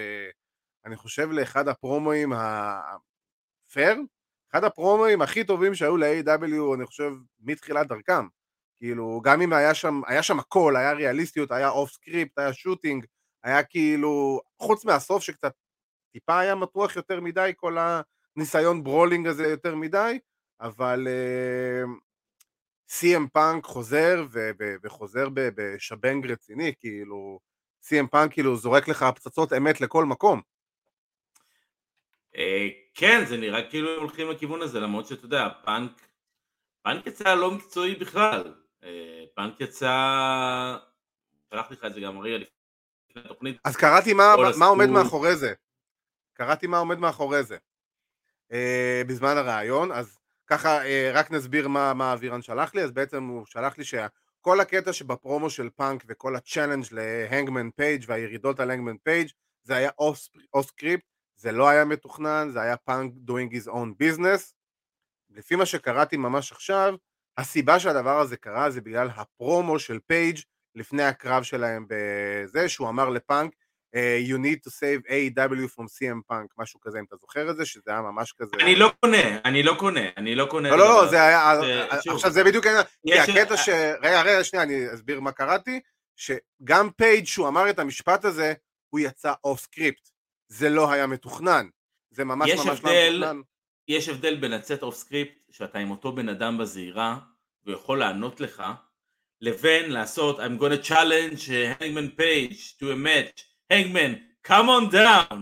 ואני 0.84 0.96
חושב 0.96 1.32
לאחד 1.32 1.68
הפרומואים 1.68 2.34
הפייר, 2.34 3.98
אחד 4.52 4.64
הפרומואים 4.64 5.22
הכי 5.22 5.44
טובים 5.44 5.76
שהיו 5.76 5.98
ל-AEW, 5.98 6.76
אני 6.76 6.86
חושב, 6.86 7.12
מתחילת 7.40 7.88
דרכם. 7.88 8.28
כאילו, 8.78 9.22
גם 9.24 9.42
אם 9.42 9.54
היה 9.54 9.74
שם, 9.74 10.02
היה 10.08 10.24
שם 10.24 10.40
הכל, 10.40 10.76
היה 10.76 10.94
ריאליסטיות, 10.94 11.52
היה 11.52 11.70
off 11.70 11.92
script, 11.92 12.40
היה 12.40 12.54
shooting, 12.54 13.06
היה 13.44 13.64
כאילו, 13.64 14.42
חוץ 14.60 14.86
מהסוף 14.86 15.24
שקצת 15.24 15.54
טיפה 16.14 16.40
היה 16.40 16.56
מתוח 16.56 16.96
יותר 16.96 17.20
מדי, 17.20 17.52
כל 17.56 17.78
הניסיון 18.38 18.84
brawling 18.84 19.28
הזה 19.28 19.48
יותר 19.48 19.76
מדי, 19.76 20.20
אבל 20.62 21.08
סי.אם 22.90 23.28
פאנק 23.28 23.66
חוזר 23.66 24.26
ו- 24.32 24.52
ו- 24.60 24.76
וחוזר 24.84 25.28
בשבנג 25.34 26.32
רציני, 26.32 26.74
כאילו 26.80 27.40
סי.אם 27.84 28.08
פאנק 28.08 28.34
כאילו 28.34 28.56
זורק 28.56 28.88
לך 28.88 29.06
פצצות 29.16 29.54
אמת 29.54 29.82
לכל 29.82 30.06
מקום. 30.06 30.42
אה, 32.38 32.68
כן, 32.94 33.26
זה 33.26 33.38
נראה 33.38 33.70
כאילו 33.70 33.94
הם 33.94 34.00
הולכים 34.00 34.30
לכיוון 34.30 34.62
הזה, 34.62 34.80
למרות 34.80 35.08
שאתה 35.08 35.26
יודע, 35.26 35.48
פאנק, 35.66 35.92
פאנק 36.82 37.08
יצא 37.08 37.36
לא 37.36 37.52
מקצועי 37.52 37.96
בכלל. 37.96 38.54
אה, 38.84 39.24
פאנק 39.36 39.62
יצא, 39.62 40.78
שלחתי 41.50 41.74
לך 41.74 41.86
את 41.86 41.94
זה 41.94 42.02
גם 42.02 42.20
רגע 42.20 42.38
לפני 42.38 43.22
התוכנית. 43.26 43.58
אז 43.64 43.76
קראתי 43.76 44.14
מה, 44.14 44.36
מה 44.60 44.66
עומד 44.66 44.90
מאחורי 44.90 45.36
זה. 45.36 45.54
קראתי 46.34 46.68
מה 46.68 46.78
עומד 46.78 46.98
מאחורי 47.00 47.44
זה. 47.44 47.58
אה, 48.52 49.08
בזמן 49.08 49.38
הראיון, 49.38 49.92
אז 49.92 50.20
ככה 50.48 50.84
אה, 50.84 50.86
רק 51.14 51.32
נסביר 51.32 51.68
מה, 51.68 51.94
מה 51.94 52.14
אבירן 52.14 52.42
שלח 52.42 52.76
לי, 52.76 52.84
אז 52.84 52.92
בעצם 52.92 53.24
הוא 53.24 53.46
שלח 53.46 53.78
לי 53.78 53.84
שכל 53.84 54.60
הקטע 54.60 54.94
שבפרומו 54.94 55.50
של 55.50 55.70
פאנק 55.70 56.04
וכל 56.08 56.36
ה 56.36 56.41
challenge 56.41 56.86
להנגמן 56.92 57.70
פייג' 57.72 58.04
והירידות 58.08 58.60
על 58.60 58.72
הנגמן 58.72 58.98
פייג' 59.04 59.30
זה 59.64 59.76
היה 59.76 59.90
off 60.54 60.62
script, 60.62 61.06
זה 61.36 61.52
לא 61.52 61.70
היה 61.70 61.86
מתוכנן, 61.86 62.50
זה 62.52 62.62
היה 62.62 62.78
פאנק 62.78 63.14
doing 63.28 63.54
his 63.54 63.68
own 63.68 64.04
business. 64.04 64.54
לפי 65.30 65.56
מה 65.56 65.66
שקראתי 65.66 66.18
ממש 66.18 66.52
עכשיו, 66.52 66.96
הסיבה 67.38 67.80
שהדבר 67.80 68.20
הזה 68.20 68.38
קרה 68.38 68.70
זה 68.70 68.82
בגלל 68.82 69.10
הפרומו 69.16 69.80
של 69.80 70.00
פייג' 70.08 70.40
לפני 70.76 71.04
הקרב 71.04 71.44
שלהם 71.44 71.86
בזה, 71.90 72.70
שהוא 72.70 72.90
אמר 72.90 73.10
לפאנק 73.10 73.54
uh, 73.96 74.30
you 74.30 74.38
need 74.38 74.62
to 74.64 74.70
save 74.70 75.02
AEW 75.08 75.68
from 75.68 75.88
CM 75.88 76.22
Punk, 76.32 76.48
משהו 76.58 76.80
כזה, 76.80 77.00
אם 77.00 77.04
אתה 77.08 77.16
זוכר 77.16 77.50
את 77.50 77.56
זה, 77.56 77.66
שזה 77.66 77.92
היה 77.92 78.02
ממש 78.02 78.34
כזה... 78.38 78.52
אני 78.60 78.76
לא 78.76 78.92
קונה, 79.00 79.40
אני 79.46 79.64
לא 79.64 79.76
קונה, 79.80 80.10
אני 80.18 80.36
לא 80.36 80.46
קונה. 80.46 80.70
לא, 80.70 80.78
לא, 80.78 80.86
לא, 80.86 81.08
זה 81.08 81.24
היה... 81.24 81.54
עכשיו 82.08 82.32
זה 82.32 82.44
בדיוק 82.44 82.66
העניין, 82.66 82.86
כי 83.04 83.20
הקטע 83.20 83.58
ש... 83.58 83.70
רגע, 84.02 84.22
רגע, 84.22 84.44
שנייה, 84.44 84.64
אני 84.64 84.94
אסביר 84.94 85.20
מה 85.20 85.32
קראתי, 85.32 85.80
שגם 86.16 86.90
פייג' 86.98 87.26
שהוא 87.26 87.48
אמר 87.48 87.70
את 87.70 87.80
המשפט 87.80 88.26
הזה, 88.26 88.54
הוא 88.90 89.00
יצא 89.00 89.34
off 89.44 89.60
script. 89.60 90.13
זה 90.54 90.70
לא 90.70 90.92
היה 90.92 91.08
מתוכנן. 91.08 91.68
זה 92.10 92.24
ממש 92.24 92.50
ממש 92.52 92.66
לא 92.66 92.74
מתוכנן. 92.74 93.42
יש 93.88 94.10
הבדל 94.10 94.36
בין 94.36 94.52
לצאת 94.52 94.84
off 94.84 94.96
script, 94.96 95.52
שאתה 95.52 95.80
עם 95.80 95.92
אותו 95.92 96.12
בן 96.12 96.30
אדם 96.30 96.58
בזהירה, 96.58 97.20
והוא 97.64 97.76
יכול 97.76 98.00
לענות 98.00 98.42
לך, 98.42 98.64
לבין 99.42 99.92
לעשות 99.92 100.40
I'm 100.40 100.62
gonna 100.62 100.88
challenge 100.88 101.50
Hangman 101.80 102.20
Page 102.20 102.80
to 102.80 102.84
a 102.84 103.06
match 103.06 103.44
Hangman, 103.70 104.14
come 104.48 104.68
on 104.68 104.94
down. 104.94 105.38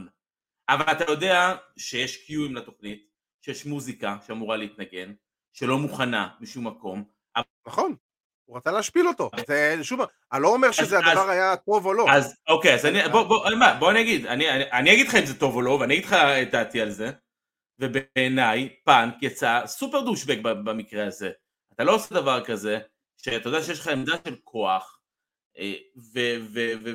אבל 0.70 0.92
אתה 0.92 1.12
יודע 1.12 1.56
שיש 1.78 2.26
cueים 2.26 2.56
לתוכנית, 2.56 3.08
שיש 3.42 3.66
מוזיקה 3.66 4.18
שאמורה 4.28 4.58
להתנגן, 4.58 5.14
שלא 5.54 5.78
מוכנה 5.78 6.30
משום 6.40 6.68
מקום. 6.68 7.04
נכון, 7.68 7.96
הוא 8.46 8.58
רצה 8.58 8.72
להשפיל 8.72 9.08
אותו. 9.08 9.30
זה 9.48 9.78
שוב, 9.84 10.00
אני 10.34 10.42
לא 10.42 10.48
אומר 10.48 10.72
שזה 10.72 10.98
אז, 10.98 11.04
הדבר 11.08 11.24
אז, 11.24 11.30
היה 11.30 11.56
טוב 11.56 11.86
או 11.86 11.94
לא. 11.94 12.06
אז 12.12 12.36
אוקיי, 12.48 12.74
אז 12.74 12.86
אני, 12.86 13.00
בוא, 13.12 13.24
בוא, 13.24 13.50
בוא, 13.50 13.74
בוא 13.80 13.92
אני 13.92 14.02
אגיד, 14.02 14.26
אני, 14.26 14.50
אני, 14.50 14.72
אני 14.72 14.94
אגיד 14.94 15.08
לך 15.08 15.16
אם 15.16 15.26
זה 15.26 15.40
טוב 15.40 15.56
או 15.56 15.62
לא, 15.62 15.72
ואני 15.72 15.94
אגיד 15.94 16.06
לך 16.06 16.14
את 16.14 16.52
דעתי 16.52 16.82
על 16.82 16.90
זה, 16.90 17.12
ובעיניי 17.80 18.70
פאנק 18.84 19.16
יצא 19.22 19.62
super 19.66 20.02
douchebag 20.02 20.38
במקרה 20.42 21.08
הזה. 21.08 21.32
אתה 21.74 21.84
לא 21.84 21.96
עושה 21.96 22.16
דבר 22.16 22.46
כזה, 22.46 22.80
שאתה 23.18 23.50
יודע 23.50 23.64
שיש 23.64 23.80
לך 23.80 23.88
עמדה 23.88 24.16
של 24.28 24.36
כוח, 24.44 25.00
אה, 25.58 25.74
ו, 26.14 26.20
ו, 26.54 26.72
ו, 26.84 26.90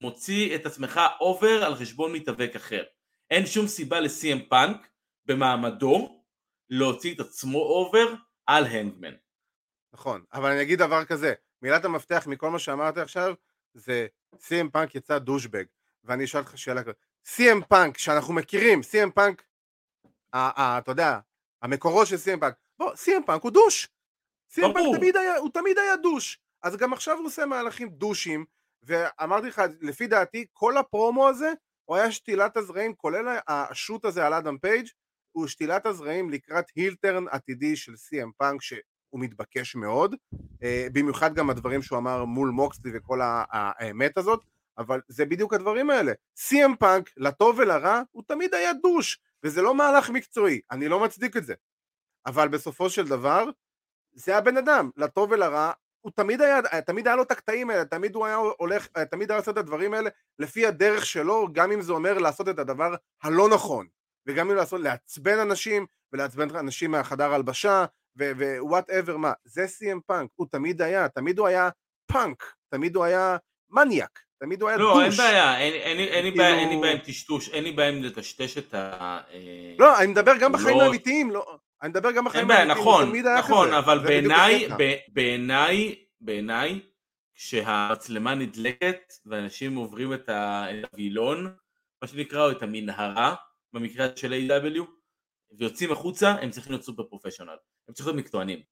מוציא 0.00 0.54
את 0.54 0.66
עצמך 0.66 1.00
over 1.20 1.64
על 1.64 1.74
חשבון 1.74 2.12
מתאבק 2.12 2.56
אחר. 2.56 2.82
אין 3.30 3.46
שום 3.46 3.66
סיבה 3.66 4.00
ל 4.00 4.13
CM 4.13 4.38
Punk 4.48 4.88
במעמדו 5.26 6.22
להוציא 6.70 7.14
את 7.14 7.20
עצמו 7.20 7.58
over 7.58 8.14
על 8.46 8.64
Hangman. 8.64 9.12
נכון, 9.96 10.24
אבל 10.32 10.50
אני 10.50 10.62
אגיד 10.62 10.78
דבר 10.78 11.04
כזה, 11.04 11.34
מילת 11.62 11.84
המפתח 11.84 12.26
מכל 12.26 12.50
מה 12.50 12.58
שאמרתי 12.58 13.00
עכשיו 13.00 13.34
זה 13.74 14.06
CM 14.38 14.70
Punk 14.70 14.94
יצא 14.94 15.18
douchebag, 15.18 15.64
ואני 16.04 16.24
אשאל 16.24 16.40
אותך 16.40 16.58
שאלה 16.58 16.82
כזאת, 16.82 16.96
CM 17.24 17.60
Punk 17.68 17.98
שאנחנו 17.98 18.34
מכירים, 18.34 18.82
CM 18.82 19.10
Punk, 19.10 19.42
אתה 20.30 20.90
יודע, 20.90 21.18
המקורות 21.62 22.06
של 22.06 22.16
CM 22.16 22.40
Punk, 22.40 22.54
בוא, 22.78 22.96
CM 22.96 23.22
Punk 23.26 23.42
הוא 23.42 23.50
douche, 23.50 23.88
CM 24.50 24.72
Punk 24.72 24.96
תמיד 24.96 25.16
היה, 25.16 25.36
הוא 25.36 25.50
תמיד 25.54 25.78
היה 25.78 25.96
douche, 25.96 26.40
אז 26.62 26.76
גם 26.76 26.92
עכשיו 26.92 27.16
הוא 27.16 27.26
עושה 27.26 27.46
מהלכים 27.46 27.88
doucheים, 27.88 28.44
ואמרתי 28.82 29.46
לך, 29.46 29.62
לפי 29.80 30.06
דעתי, 30.06 30.46
כל 30.52 30.76
הפרומו 30.76 31.28
הזה, 31.28 31.52
הוא 31.84 31.96
היה 31.96 32.12
שתילת 32.12 32.56
הזרעים, 32.56 32.94
כולל 32.94 33.38
ה 33.48 33.57
shoot 33.57 34.04
הזה 34.04 34.26
על 34.26 34.34
אדם 34.34 34.58
פייג', 34.58 34.86
הוא 35.32 35.46
שתילת 35.46 35.86
הזרעים 35.86 36.30
לקראת 36.30 36.64
הילטרן 36.74 37.28
עתידי 37.28 37.76
של 37.76 37.96
סי.אם 37.96 38.30
פאנק, 38.38 38.60
שהוא 39.08 39.20
מתבקש 39.20 39.76
מאוד, 39.76 40.14
אה, 40.62 40.86
במיוחד 40.92 41.34
גם 41.34 41.50
הדברים 41.50 41.82
שהוא 41.82 41.98
אמר 41.98 42.24
מול 42.24 42.50
מוקסלי 42.50 42.90
וכל 42.94 43.20
האמת 43.22 44.18
הזאת, 44.18 44.40
אבל 44.78 45.00
זה 45.08 45.24
בדיוק 45.24 45.54
הדברים 45.54 45.90
האלה. 45.90 46.12
סי.אם 46.36 46.76
פאנק, 46.76 47.10
לטוב 47.16 47.58
ולרע, 47.58 48.02
הוא 48.12 48.22
תמיד 48.26 48.54
היה 48.54 48.72
דוש, 48.72 49.18
וזה 49.44 49.62
לא 49.62 49.74
מהלך 49.74 50.10
מקצועי, 50.10 50.60
אני 50.70 50.88
לא 50.88 51.00
מצדיק 51.00 51.36
את 51.36 51.44
זה. 51.44 51.54
אבל 52.26 52.48
בסופו 52.48 52.90
של 52.90 53.08
דבר, 53.08 53.44
זה 54.12 54.36
הבן 54.36 54.56
אדם, 54.56 54.90
לטוב 54.96 55.30
ולרע, 55.30 55.72
הוא 56.00 56.12
תמיד 56.14 56.40
היה, 56.40 56.60
תמיד 56.86 57.06
היה 57.06 57.16
לו 57.16 57.22
את 57.22 57.30
הקטעים 57.30 57.70
האלה, 57.70 57.84
תמיד 57.84 58.14
הוא 58.14 58.26
היה 58.26 58.36
הולך, 58.36 58.86
תמיד 59.10 59.30
היה 59.30 59.38
עושה 59.38 59.50
את 59.50 59.56
הדברים 59.56 59.94
האלה 59.94 60.10
לפי 60.38 60.66
הדרך 60.66 61.06
שלו, 61.06 61.48
גם 61.52 61.72
אם 61.72 61.82
זה 61.82 61.92
אומר 61.92 62.18
לעשות 62.18 62.48
את 62.48 62.58
הדבר 62.58 62.94
הלא 63.22 63.48
נכון, 63.48 63.86
וגם 64.26 64.50
אם 64.50 64.56
לעשות, 64.56 64.80
לעצבן 64.80 65.38
אנשים, 65.38 65.86
ולעצבן 66.12 66.56
אנשים 66.56 66.90
מהחדר 66.90 67.34
הלבשה, 67.34 67.84
ו 68.16 68.27
whatever 68.27 69.16
מה, 69.16 69.32
זה 69.44 69.66
CM 69.66 70.00
Punk, 70.06 70.30
הוא 70.34 70.46
תמיד 70.50 70.82
היה, 70.82 71.08
תמיד 71.08 71.38
הוא 71.38 71.46
היה 71.46 71.68
פאנק, 72.06 72.52
תמיד 72.68 72.96
הוא 72.96 73.04
היה 73.04 73.36
מניאק, 73.70 74.18
תמיד 74.38 74.62
הוא 74.62 74.68
היה 74.68 74.78
לא, 74.78 74.84
douche. 74.84 74.98
לא, 74.98 75.02
אין 75.04 75.12
בעיה, 75.32 75.58
אין, 75.58 75.72
אין, 75.72 75.98
אין, 75.98 76.24
אין, 76.24 76.36
בעיה, 76.36 76.58
אין 76.58 76.68
לי 76.68 76.76
בעיה 76.76 76.92
עם 76.92 76.98
טשטוש, 76.98 77.48
אין 77.48 77.64
לי 77.64 77.72
בעיה 77.72 77.88
עם 77.88 78.02
לטשטש 78.02 78.58
את 78.58 78.74
ה... 78.74 79.20
אה, 79.32 79.74
לא, 79.78 79.98
אני 79.98 80.06
מדבר 80.06 80.36
גם 80.40 80.52
בחיים 80.52 80.80
האמיתיים, 80.80 81.30
לא... 81.30 81.56
אני 81.82 81.90
מדבר 81.90 82.12
גם 82.12 82.24
בחיים 82.24 82.50
האמיתיים, 82.50 82.68
נכון, 82.68 83.12
נכון, 83.38 83.74
אבל 83.74 83.98
בעיניי, 83.98 84.68
בעיניי, 85.08 85.94
בעיניי, 86.20 86.80
כשהמצלמה 87.34 88.34
נדלקת 88.34 89.12
ואנשים 89.26 89.76
עוברים 89.76 90.12
את 90.12 90.30
הווילון, 90.92 91.54
מה 92.02 92.08
שנקרא, 92.08 92.44
או 92.44 92.50
את 92.50 92.62
המנהרה, 92.62 93.34
במקרה 93.72 94.06
של 94.16 94.32
A.W, 94.32 94.82
ויוצאים 95.58 95.92
החוצה, 95.92 96.30
הם 96.30 96.50
צריכים 96.50 96.72
להיות 96.72 96.84
סופר 96.84 97.02
פרופשיונל, 97.02 97.56
הם 97.88 97.94
צריכים 97.94 98.14
להיות 98.14 98.26
מקצוענים. 98.26 98.62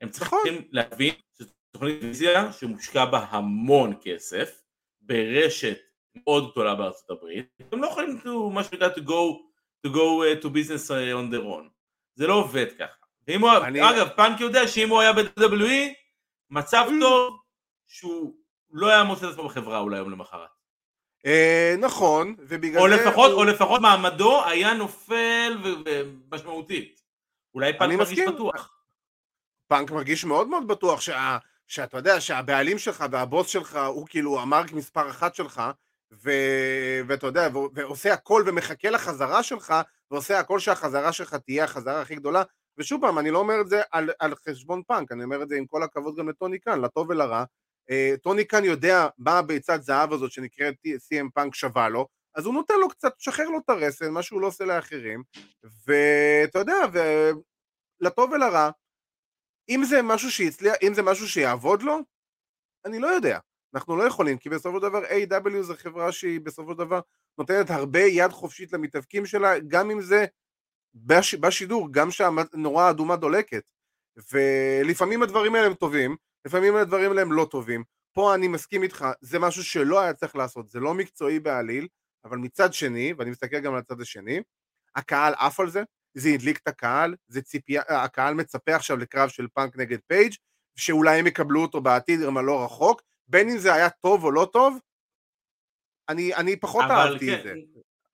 הם 0.00 0.08
צריכים 0.08 0.54
נכון. 0.54 0.68
להבין 0.70 1.14
שזו 1.38 1.50
תוכנית 1.70 2.00
טלוויזיה 2.00 2.52
שמושקע 2.52 3.04
בה 3.04 3.18
המון 3.18 3.94
כסף, 4.02 4.62
ברשת 5.00 5.78
מאוד 6.14 6.52
גדולה 6.52 6.74
בארצות 6.74 7.10
הברית, 7.10 7.46
הם 7.72 7.82
לא 7.82 7.86
יכולים, 7.86 8.20
מה 8.52 8.64
שנקרא, 8.64 8.88
to 8.88 9.00
go, 9.00 9.40
to 9.86 9.90
go 9.90 9.96
uh, 9.96 10.42
to 10.42 10.46
business 10.46 10.90
uh, 10.90 11.14
on 11.14 11.34
their 11.34 11.44
own. 11.44 11.68
זה 12.14 12.26
לא 12.26 12.34
עובד 12.34 12.66
ככה. 12.78 13.04
ואם 13.28 13.40
הוא, 13.40 13.50
אני... 13.64 13.90
אגב, 13.90 14.08
פאנק 14.16 14.40
יודע 14.40 14.68
שאם 14.68 14.88
הוא 14.88 15.00
היה 15.00 15.12
ב-WWE, 15.12 15.94
מצב 16.50 16.86
mm. 16.88 17.00
טוב 17.00 17.40
שהוא 17.86 18.34
לא 18.70 18.88
היה 18.90 19.04
מוצא 19.04 19.26
את 19.26 19.32
עצמו 19.32 19.44
בחברה 19.44 19.78
אולי 19.78 19.98
יום 19.98 20.10
למחרת. 20.10 20.50
אה, 21.26 21.74
נכון, 21.78 22.34
ובגלל 22.38 22.82
או 22.82 22.88
זה... 22.88 22.96
לפחות, 22.96 23.30
הוא- 23.30 23.38
או 23.40 23.44
לפחות 23.44 23.80
מעמדו 23.80 24.44
היה 24.44 24.74
נופל 24.74 25.58
ומשמעותית. 25.64 27.00
אולי 27.54 27.78
פאנק 27.78 27.98
מרגיש 27.98 28.18
מסכים. 28.18 28.34
בטוח. 28.34 28.70
פאנק 29.68 29.90
מרגיש 29.90 30.24
מאוד 30.24 30.48
מאוד 30.48 30.68
בטוח 30.68 31.00
שה, 31.00 31.38
שאתה 31.68 31.96
יודע 31.96 32.20
שהבעלים 32.20 32.78
שלך 32.78 33.04
והבוס 33.10 33.48
שלך 33.48 33.78
הוא 33.86 34.06
כאילו 34.06 34.40
ה 34.40 34.46
mark 34.46 34.72
מספר 34.72 35.10
אחת 35.10 35.34
שלך 35.34 35.62
ו, 36.24 36.30
ואתה 37.08 37.26
יודע, 37.26 37.48
ו, 37.54 37.58
ועושה 37.74 38.12
הכל 38.12 38.42
ומחכה 38.46 38.90
לחזרה 38.90 39.42
שלך 39.42 39.74
ועושה 40.10 40.38
הכל 40.38 40.58
שהחזרה 40.58 41.12
שלך 41.12 41.34
תהיה 41.34 41.64
החזרה 41.64 42.00
הכי 42.00 42.14
גדולה 42.14 42.42
ושוב 42.78 43.00
פעם, 43.00 43.18
אני 43.18 43.30
לא 43.30 43.38
אומר 43.38 43.60
את 43.60 43.68
זה 43.68 43.82
על, 43.92 44.10
על 44.18 44.34
חשבון 44.48 44.82
פאנק, 44.86 45.12
אני 45.12 45.24
אומר 45.24 45.42
את 45.42 45.48
זה 45.48 45.56
עם 45.56 45.66
כל 45.66 45.82
הכבוד 45.82 46.16
גם 46.16 46.28
לטוני 46.28 46.58
קאן, 46.58 46.80
לטוב 46.80 47.10
ולרע. 47.10 47.44
אה, 47.90 48.14
טוני 48.22 48.44
קאן 48.44 48.64
יודע 48.64 49.06
מה 49.18 49.38
הביצת 49.38 49.82
זהב 49.82 50.12
הזאת 50.12 50.32
שנקראת 50.32 50.74
CM 50.84 51.30
Punk 51.34 51.54
שווה 51.54 51.88
לו, 51.88 52.06
אז 52.34 52.46
הוא 52.46 52.54
נותן 52.54 52.74
לו 52.80 52.88
קצת, 52.88 53.12
שחרר 53.18 53.48
לו 53.48 53.58
את 53.58 53.70
הרסן, 53.70 54.10
מה 54.10 54.22
שהוא 54.22 54.40
לא 54.40 54.46
עושה 54.46 54.64
לאחרים, 54.64 55.22
ואתה 55.86 56.58
יודע, 56.58 56.74
ולטוב 58.00 58.32
ולרע, 58.32 58.70
אם 59.68 59.84
זה 59.84 60.02
משהו 60.02 60.30
שיצליח, 60.30 60.74
אם 60.82 60.94
זה 60.94 61.02
משהו 61.02 61.28
שיעבוד 61.28 61.82
לו, 61.82 61.98
אני 62.84 62.98
לא 62.98 63.06
יודע. 63.06 63.38
אנחנו 63.74 63.96
לא 63.96 64.04
יכולים, 64.04 64.38
כי 64.38 64.48
בסופו 64.48 64.76
של 64.76 64.82
דבר 64.82 65.04
AEW 65.04 65.62
זו 65.62 65.74
חברה 65.76 66.12
שהיא 66.12 66.40
בסופו 66.40 66.72
של 66.72 66.78
דבר 66.78 67.00
נותנת 67.38 67.70
הרבה 67.70 68.00
יד 68.00 68.30
חופשית 68.30 68.72
למתאבקים 68.72 69.26
שלה, 69.26 69.58
גם 69.58 69.90
אם 69.90 70.00
זה 70.00 70.26
בש, 70.94 71.34
בשידור, 71.34 71.88
גם 71.90 72.10
שהנורה 72.10 72.86
האדומה 72.86 73.16
דולקת. 73.16 73.62
ולפעמים 74.32 75.22
הדברים 75.22 75.54
האלה 75.54 75.66
הם 75.66 75.74
טובים, 75.74 76.16
לפעמים 76.44 76.76
הדברים 76.76 77.10
האלה 77.10 77.22
הם 77.22 77.32
לא 77.32 77.46
טובים. 77.50 77.84
פה 78.12 78.34
אני 78.34 78.48
מסכים 78.48 78.82
איתך, 78.82 79.06
זה 79.20 79.38
משהו 79.38 79.64
שלא 79.64 80.00
היה 80.00 80.14
צריך 80.14 80.36
לעשות, 80.36 80.68
זה 80.68 80.80
לא 80.80 80.94
מקצועי 80.94 81.40
בעליל, 81.40 81.88
אבל 82.24 82.36
מצד 82.38 82.74
שני, 82.74 83.12
ואני 83.18 83.30
מסתכל 83.30 83.58
גם 83.58 83.72
על 83.72 83.78
הצד 83.78 84.00
השני, 84.00 84.40
הקהל 84.96 85.34
עף 85.38 85.60
על 85.60 85.70
זה, 85.70 85.82
זה 86.14 86.28
הדליק 86.28 86.58
את 86.62 86.68
הקהל, 86.68 87.14
זה 87.28 87.42
ציפייה, 87.42 87.82
הקהל 87.88 88.34
מצפה 88.34 88.76
עכשיו 88.76 88.96
לקרב 88.96 89.28
של 89.28 89.46
פאנק 89.54 89.76
נגד 89.76 89.98
פייג', 90.06 90.32
שאולי 90.76 91.18
הם 91.18 91.26
יקבלו 91.26 91.62
אותו 91.62 91.80
בעתיד, 91.80 92.22
אבל 92.22 92.44
לא 92.44 92.64
רחוק, 92.64 93.02
בין 93.28 93.48
אם 93.50 93.58
זה 93.58 93.74
היה 93.74 93.90
טוב 93.90 94.24
או 94.24 94.30
לא 94.30 94.48
טוב, 94.52 94.78
אני, 96.08 96.34
אני 96.34 96.56
פחות 96.56 96.84
אבל 96.84 96.92
אהבתי 96.94 97.26
כן, 97.26 97.38
את 97.38 97.42
זה. 97.42 97.54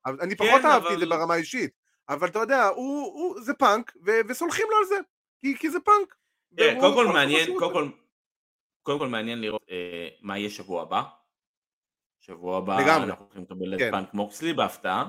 אבל 0.07 0.19
אני 0.21 0.37
כן, 0.37 0.45
פחות 0.47 0.65
אהבתי 0.65 0.95
את 0.95 0.99
זה 0.99 1.05
אבל- 1.05 1.17
ברמה 1.17 1.35
האישית, 1.35 1.71
אבל 2.09 2.29
אתה 2.29 2.39
יודע, 2.39 2.67
הוא, 2.67 3.03
הוא, 3.05 3.41
זה 3.43 3.55
פאנק, 3.55 3.93
ו, 4.07 4.11
וסולחים 4.29 4.67
לו 4.71 4.77
על 4.77 4.85
זה, 4.85 4.97
כי, 5.41 5.57
כי 5.59 5.71
זה 5.71 5.79
פאנק. 5.81 6.15
והוא- 6.53 6.81
קודם 6.81 6.95
כל 6.95 7.07
מעניין, 7.13 7.59
קודם 7.59 7.73
כל, 7.73 7.89
קודם 8.91 9.01
כל 9.01 9.09
מעניין 9.09 9.41
לראות 9.41 9.67
אה, 9.71 10.09
מה 10.21 10.39
יהיה 10.39 10.51
שבוע 10.51 10.83
הבא. 10.83 11.03
שבוע 12.21 12.59
הבא 12.59 12.81
לגמרי. 12.81 13.05
אנחנו 13.05 13.25
הולכים 13.25 13.43
לקבל 13.43 13.75
את 13.75 13.79
כן. 13.79 13.91
פאנק 13.91 14.15
מוקסלי 14.15 14.53
בהפתעה. 14.53 15.09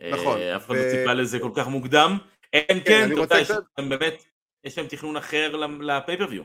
אה, 0.00 0.10
נכון, 0.12 0.40
אף 0.40 0.66
אחד 0.66 0.74
ו- 0.74 0.76
לא 0.76 0.90
ציפה 0.90 1.12
לזה 1.12 1.38
כל 1.38 1.50
כך 1.54 1.68
מוקדם. 1.68 2.18
אם 2.54 2.60
כן, 2.68 2.80
כן, 2.84 3.02
אני 3.02 3.12
אתה 3.12 3.20
רוצה 3.20 3.34
יודע, 3.34 3.42
יש 3.42 3.50
להם 3.78 3.88
באמת, 3.88 4.24
יש 4.64 4.78
להם 4.78 4.86
תכנון 4.86 5.16
אחר 5.16 5.56
לפייפריוויו. 5.80 6.42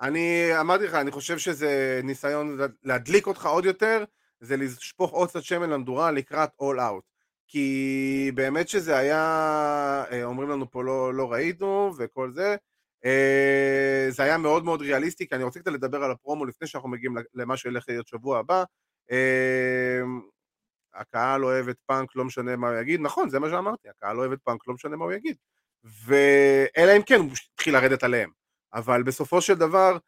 אני 0.00 0.50
אמרתי 0.60 0.84
לך, 0.84 0.94
אני 0.94 1.10
חושב 1.10 1.38
שזה 1.38 2.00
ניסיון 2.04 2.58
להדליק 2.82 3.26
אותך 3.26 3.46
עוד 3.46 3.64
יותר, 3.64 4.04
זה 4.40 4.56
לשפוך 4.56 5.10
עוד 5.10 5.28
קצת 5.28 5.42
שמן 5.42 5.70
למדורה 5.70 6.10
לקראת 6.10 6.50
all 6.62 6.78
out. 6.78 7.04
כי 7.48 8.30
באמת 8.34 8.68
שזה 8.68 8.96
היה, 8.96 9.24
אה, 10.10 10.24
אומרים 10.24 10.50
לנו 10.50 10.70
פה 10.70 10.84
לא, 10.84 11.14
לא 11.14 11.32
ראינו 11.32 11.92
וכל 11.98 12.30
זה, 12.32 12.50
אה, 12.50 12.56
זה 14.08 14.22
היה 14.22 14.38
מאוד 14.38 14.64
מאוד 14.64 14.82
ריאליסטי, 14.82 15.28
כי 15.28 15.34
אני 15.34 15.44
רוצה 15.44 15.60
קצת 15.60 15.70
לדבר 15.70 16.04
על 16.04 16.10
הפרומו 16.10 16.44
לפני 16.44 16.68
שאנחנו 16.68 16.88
מגיעים 16.88 17.16
למה 17.34 17.56
שהולך 17.56 17.84
להיות 17.88 18.06
שבוע 18.06 18.38
הבא. 18.38 18.64
אה, 19.10 20.00
הקהל 20.94 21.44
אוהב 21.44 21.68
את 21.68 21.76
פאנק, 21.86 22.16
לא 22.16 22.24
משנה 22.24 22.56
מה 22.56 22.68
הוא 22.68 22.78
יגיד, 22.78 23.00
נכון, 23.00 23.28
זה 23.28 23.38
מה 23.38 23.50
שאמרתי, 23.50 23.88
הקהל 23.88 24.18
אוהב 24.18 24.32
את 24.32 24.38
פאנק, 24.44 24.60
לא 24.66 24.74
משנה 24.74 24.96
מה 24.96 25.04
הוא 25.04 25.12
יגיד. 25.12 25.36
ואלא 26.04 26.96
אם 26.96 27.02
כן 27.02 27.20
הוא 27.20 27.30
התחיל 27.54 27.74
לרדת 27.74 28.02
עליהם. 28.02 28.30
אבל 28.74 29.02
בסופו 29.02 29.40
של 29.40 29.54
דבר 29.54 29.98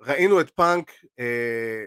ראינו 0.00 0.40
את 0.40 0.50
פאנק 0.50 0.90
אה, 1.18 1.84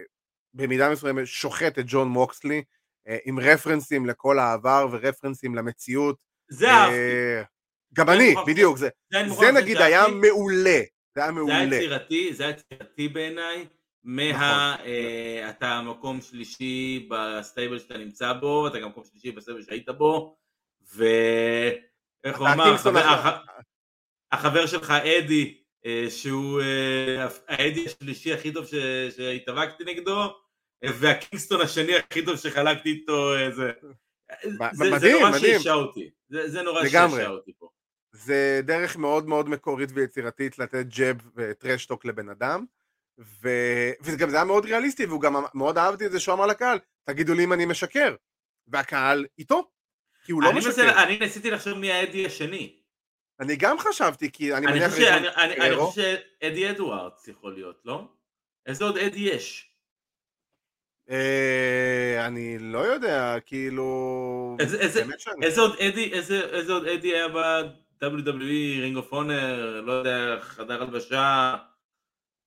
במידה 0.53 0.89
מסוימת 0.91 1.27
שוחט 1.27 1.79
את 1.79 1.85
ג'ון 1.87 2.07
מוקסלי 2.07 2.63
אה, 3.07 3.17
עם 3.25 3.39
רפרנסים 3.39 4.05
לכל 4.05 4.39
העבר 4.39 4.87
ורפרנסים 4.91 5.55
למציאות. 5.55 6.17
זה 6.49 6.67
אה, 6.67 6.81
אהבתי. 6.81 7.54
גם 7.93 8.05
זה 8.07 8.13
אני, 8.13 8.35
בדיוק, 8.47 8.77
זה, 8.77 8.89
זה 9.13 9.19
זה 9.39 9.51
נגיד. 9.51 9.77
היה 9.77 10.07
מעולה, 10.07 10.79
זה 11.15 11.21
היה 11.21 11.25
זה 11.27 11.31
מעולה. 11.31 11.57
היה 11.57 11.65
יצירתי, 11.75 12.33
זה 12.33 12.43
היה 12.43 12.53
יצירתי 12.71 13.07
בעיניי, 13.07 13.65
מה... 14.03 14.29
נכון. 14.75 14.85
אה, 14.85 15.49
אתה 15.49 15.81
מקום 15.81 16.21
שלישי 16.21 17.07
ב 17.09 17.19
stable 17.19 17.79
שאתה 17.79 17.97
נמצא 17.97 18.33
בו, 18.33 18.67
אתה 18.67 18.79
גם 18.79 18.89
מקום 18.89 19.03
שלישי 19.11 19.31
ב 19.31 19.35
stable 19.35 19.61
שהיית 19.63 19.89
בו, 19.89 20.37
ואיך 20.95 22.39
הוא 22.39 22.47
אמר, 22.47 22.75
החבר- 24.31 24.65
שלך 24.67 24.91
אדי, 24.91 25.57
אה, 25.85 26.05
שהוא 26.09 26.61
אה, 26.61 27.27
האדי 27.47 27.85
השלישי 27.85 28.33
הכי 28.33 28.51
טוב 28.53 28.65
שהתאבקתי 29.15 29.83
נגדו, 29.83 30.33
והקינגסטון 30.85 31.61
השני 31.61 31.95
הכי 31.95 32.25
טוב 32.25 32.35
שחלקתי 32.37 32.89
איתו, 32.89 33.33
זה... 33.55 33.71
מ- 34.45 34.75
זה- 34.75 34.85
זה 34.85 34.91
מדהים, 34.91 35.17
נורא 35.17 35.29
מדהים. 35.31 35.57
שעשע 35.57 35.73
אותי, 35.73 36.09
זה 36.29 36.49
זה 36.49 36.61
נורא. 36.61 36.87
שעשע 36.89 37.27
אותי 37.29 37.51
פה. 37.59 37.64
זה 38.15 38.61
דרך 38.63 38.97
מאוד 38.97 39.27
מאוד 39.27 39.49
מקורית 39.49 39.89
ויצירתית 39.93 40.59
לתת 40.59 40.85
ג'ב 40.97 41.15
וטרשטוק 41.35 42.05
לבן 42.05 42.29
אדם, 42.29 42.65
ו... 43.19 43.49
וגם 44.01 44.29
זה 44.29 44.35
היה 44.35 44.45
מאוד 44.45 44.65
ריאליסטי, 44.65 45.05
והוא 45.05 45.21
גם 45.21 45.35
מאוד 45.53 45.77
אהבתי 45.77 46.05
את 46.05 46.11
זה 46.11 46.19
שהוא 46.19 46.35
אמר 46.35 46.45
לקהל, 46.45 46.79
תגידו 47.03 47.33
לי 47.33 47.43
אם 47.43 47.53
אני 47.53 47.65
משקר, 47.65 48.15
והקהל 48.67 49.25
איתו, 49.39 49.69
כי 50.25 50.31
הוא 50.31 50.43
לא 50.43 50.49
אני 50.49 50.57
משקר. 50.59 50.69
מנסה- 50.85 51.03
אני 51.03 51.19
ניסיתי 51.19 51.51
לחשוב 51.51 51.77
מי 51.77 51.91
האדי 51.91 52.25
השני. 52.25 52.75
אני 53.39 53.55
גם 53.55 53.79
חשבתי, 53.79 54.31
כי 54.31 54.53
אני 54.53 54.67
אני 54.67 54.75
מניח... 54.79 54.91
חושב 54.91 55.03
אני- 55.03 55.27
אני- 55.35 55.55
אני. 55.67 55.75
חושב 55.75 56.01
שאדי 56.41 56.69
אדוארדס 56.69 57.27
יכול 57.27 57.53
להיות, 57.53 57.81
לא? 57.85 58.07
איזה 58.65 58.83
עוד 58.85 58.97
אדי 58.97 59.19
יש? 59.19 59.71
אה, 61.09 62.25
אני 62.27 62.57
לא 62.59 62.79
יודע, 62.79 63.35
כאילו... 63.45 64.57
איזה- 64.59 64.79
איזה- 64.79 65.03
איזה 65.41 65.61
עוד 65.61 65.75
אדי, 65.79 66.13
איזה 66.13 66.41
איזה 66.41 66.73
עוד 66.73 66.87
אדי 66.87 67.13
היה 67.15 67.27
ב-WWE, 68.01 68.81
רינג 68.81 68.97
אוף 68.97 69.11
אונר, 69.11 69.81
לא 69.81 69.91
יודע, 69.91 70.37
חדר 70.41 70.81
הלבשה, 70.81 71.55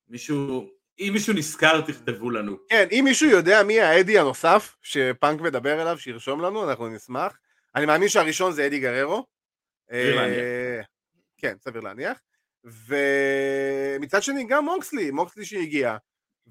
מישהו, 0.08 0.70
אם 0.98 1.10
מישהו 1.12 1.34
נזכר 1.34 1.80
תכתבו 1.80 2.30
לנו. 2.30 2.56
כן, 2.68 2.88
אם 2.90 3.02
מישהו 3.04 3.30
יודע 3.30 3.62
מי 3.62 3.80
האדי 3.80 4.18
הנוסף 4.18 4.76
שפאנק 4.82 5.40
מדבר 5.40 5.82
אליו, 5.82 5.98
שירשום 5.98 6.40
לנו, 6.40 6.70
אנחנו 6.70 6.88
נשמח. 6.88 7.38
אני 7.74 7.86
מאמין 7.86 8.08
שהראשון 8.08 8.52
זה 8.52 8.66
אדי 8.66 8.80
גררו. 8.80 9.26
סביר 9.90 10.18
אה, 10.18 10.26
להניח. 10.26 10.86
כן, 11.36 11.56
סביר 11.60 11.80
להניח. 11.80 12.18
ומצד 12.64 14.22
שני 14.22 14.46
גם 14.48 14.64
מוקסלי, 14.64 15.10
מוקסלי 15.10 15.44
שהגיע. 15.44 15.96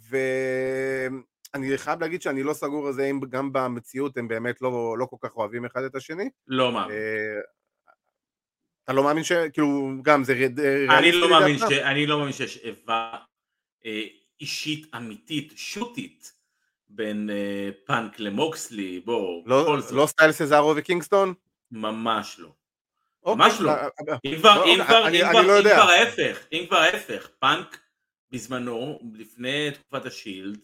ואני 0.09 1.77
חייב 1.77 2.01
להגיד 2.01 2.21
שאני 2.21 2.43
לא 2.43 2.53
סגור 2.53 2.87
על 2.87 2.93
זה 2.93 3.05
אם 3.05 3.19
גם 3.29 3.53
במציאות 3.53 4.17
הם 4.17 4.27
באמת 4.27 4.61
לא, 4.61 4.95
לא 4.97 5.05
כל 5.05 5.17
כך 5.21 5.35
אוהבים 5.35 5.65
אחד 5.65 5.83
את 5.83 5.95
השני. 5.95 6.29
לא 6.47 6.71
מאמין. 6.71 6.97
אה, 8.89 8.93
אתה 8.93 9.01
לא 9.01 9.03
מאמין 9.03 9.23
ש... 9.23 9.31
כאילו, 9.31 9.91
גם 10.01 10.23
זה 10.23 10.33
ר- 10.33 10.97
אני 10.97 11.11
לא 11.11 11.29
מאמין? 11.29 11.57
ש- 11.59 11.63
אני 11.71 12.05
לא 12.07 12.17
מאמין 12.19 12.33
שיש 12.33 12.57
איבה 12.57 13.11
אה, 13.85 14.03
אישית 14.41 14.95
אמיתית, 14.95 15.53
shootית, 15.55 16.31
בין 16.89 17.29
אה, 17.29 17.69
פאנק 17.85 18.19
למוקסלי, 18.19 18.99
בוא, 19.05 19.43
לא, 19.45 19.77
לא 19.93 20.05
סטייל 20.07 20.31
סזארו 20.31 20.73
וקינגסטון? 20.77 21.33
ממש 21.71 22.39
לא. 22.39 22.49
אוקיי, 23.23 23.45
ממש 23.45 23.61
לא. 23.61 23.69
אה, 23.71 23.83
אה, 24.09 24.17
אם 24.25 24.35
כבר, 24.39 24.55
לא, 24.65 24.65
אם 24.75 24.83
כבר, 24.83 25.07
אני- 25.07 25.21
אם 25.21 25.25
אני 25.25 25.31
כבר, 25.31 25.41
לא 25.47 25.57
אם. 25.59 25.63
כבר 25.63 25.89
ההפך, 25.89 26.45
אם 26.51 26.65
כבר 26.67 26.77
ההפך, 26.77 27.29
פאנק 27.39 27.79
בזמנו, 28.31 28.99
לפני 29.13 29.71
תקופת 29.71 30.05
ה 30.05 30.12
Shield, 30.12 30.59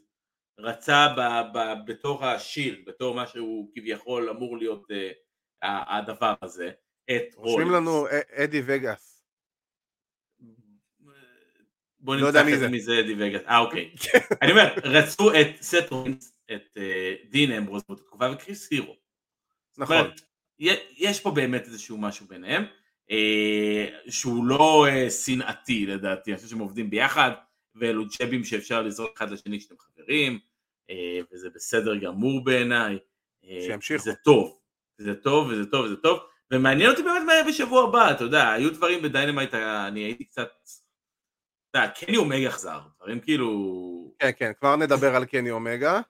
רצה 0.60 1.08
ב, 1.18 1.22
ב, 1.58 1.74
בתור 1.86 2.26
ה 2.26 2.32
Shield, 2.32 2.78
בתור 2.86 3.16
מה 3.16 3.28
שהוא 3.28 3.70
כביכול 3.76 4.30
אמור 4.30 4.58
להיות 4.58 4.84
uh, 4.92 5.66
הדבר 5.66 6.34
הזה, 6.42 6.70
את 7.12 7.36
רושמים 7.36 7.68
רולינס. 7.68 7.82
לנו 7.82 8.06
אדי 8.32 8.62
וגאס. 8.66 9.14
בוא 12.04 12.16
לא 12.16 12.28
נמצא 12.28 12.44
מי 12.44 12.50
אחרי 12.50 12.58
זה 12.58 12.60
זה. 12.60 12.70
מי 12.70 12.82
זה 12.82 13.00
אדי 13.00 13.14
וגאס, 13.18 13.42
אה 13.48 13.60
אוקיי. 13.60 13.92
אני 14.42 14.52
אומר, 14.52 14.74
רצו 14.84 15.32
את 15.32 15.62
סט 15.62 15.92
רולינס, 15.92 16.34
את 16.52 16.78
אה, 16.78 17.16
דין 17.30 17.52
אמברוז 17.52 17.84
באותה 17.88 18.04
תקופה 18.04 18.32
וקריס 18.32 18.72
הירו. 18.72 18.96
נכון. 19.78 19.98
אומרת, 19.98 20.22
יש 20.98 21.20
פה 21.20 21.32
באמת 21.32 21.66
איזשהו 21.66 21.98
משהו 21.98 22.26
ביניהם, 22.26 22.66
אה, 23.12 23.88
שהוא 24.10 24.46
לא 24.46 24.86
אה, 24.90 25.10
שנאתי 25.10 25.86
לדעתי, 25.86 26.32
אני 26.32 26.38
חושב 26.38 26.50
שהם 26.50 26.60
עובדים 26.60 26.90
ביחד, 26.90 27.32
ואלו 27.76 28.04
ג'בים 28.20 28.44
שאפשר 28.44 28.82
לזרוק 28.82 29.12
אחד 29.18 29.32
לשני 29.32 29.60
כשאתם 29.60 29.76
חברים, 29.80 30.40
וזה 31.32 31.50
בסדר 31.50 31.96
גמור 31.96 32.44
בעיניי. 32.44 32.98
שימשיכו. 33.62 34.04
זה 34.04 34.14
טוב, 34.24 34.60
זה 34.98 35.16
טוב 35.16 35.48
וזה 35.48 35.66
טוב 35.66 35.86
וזה 35.86 35.96
טוב, 35.96 36.20
ומעניין 36.54 36.90
אותי 36.90 37.04
באמת 37.04 37.22
מה 37.26 37.34
יהיה 37.34 37.44
בשבוע 37.44 37.84
הבא, 37.84 38.12
אתה 38.12 38.24
יודע, 38.24 38.52
היו 38.52 38.74
דברים 38.74 39.02
ב 39.02 39.07
Dynamite, 39.07 39.54
אני 39.54 40.00
הייתי 40.00 40.24
קצת, 40.24 40.50
אתה 41.72 41.80
יודע, 41.80 41.90
קני 41.90 42.18
אומגה 42.18 42.52
חזר, 42.52 42.80
דברים 42.98 43.20
כאילו... 43.20 44.14
כן, 44.20 44.30
כן, 44.38 44.52
כבר 44.60 44.76
נדבר 44.76 45.16
על 45.16 45.26
קני 45.26 45.52
אומגה. 45.52 46.02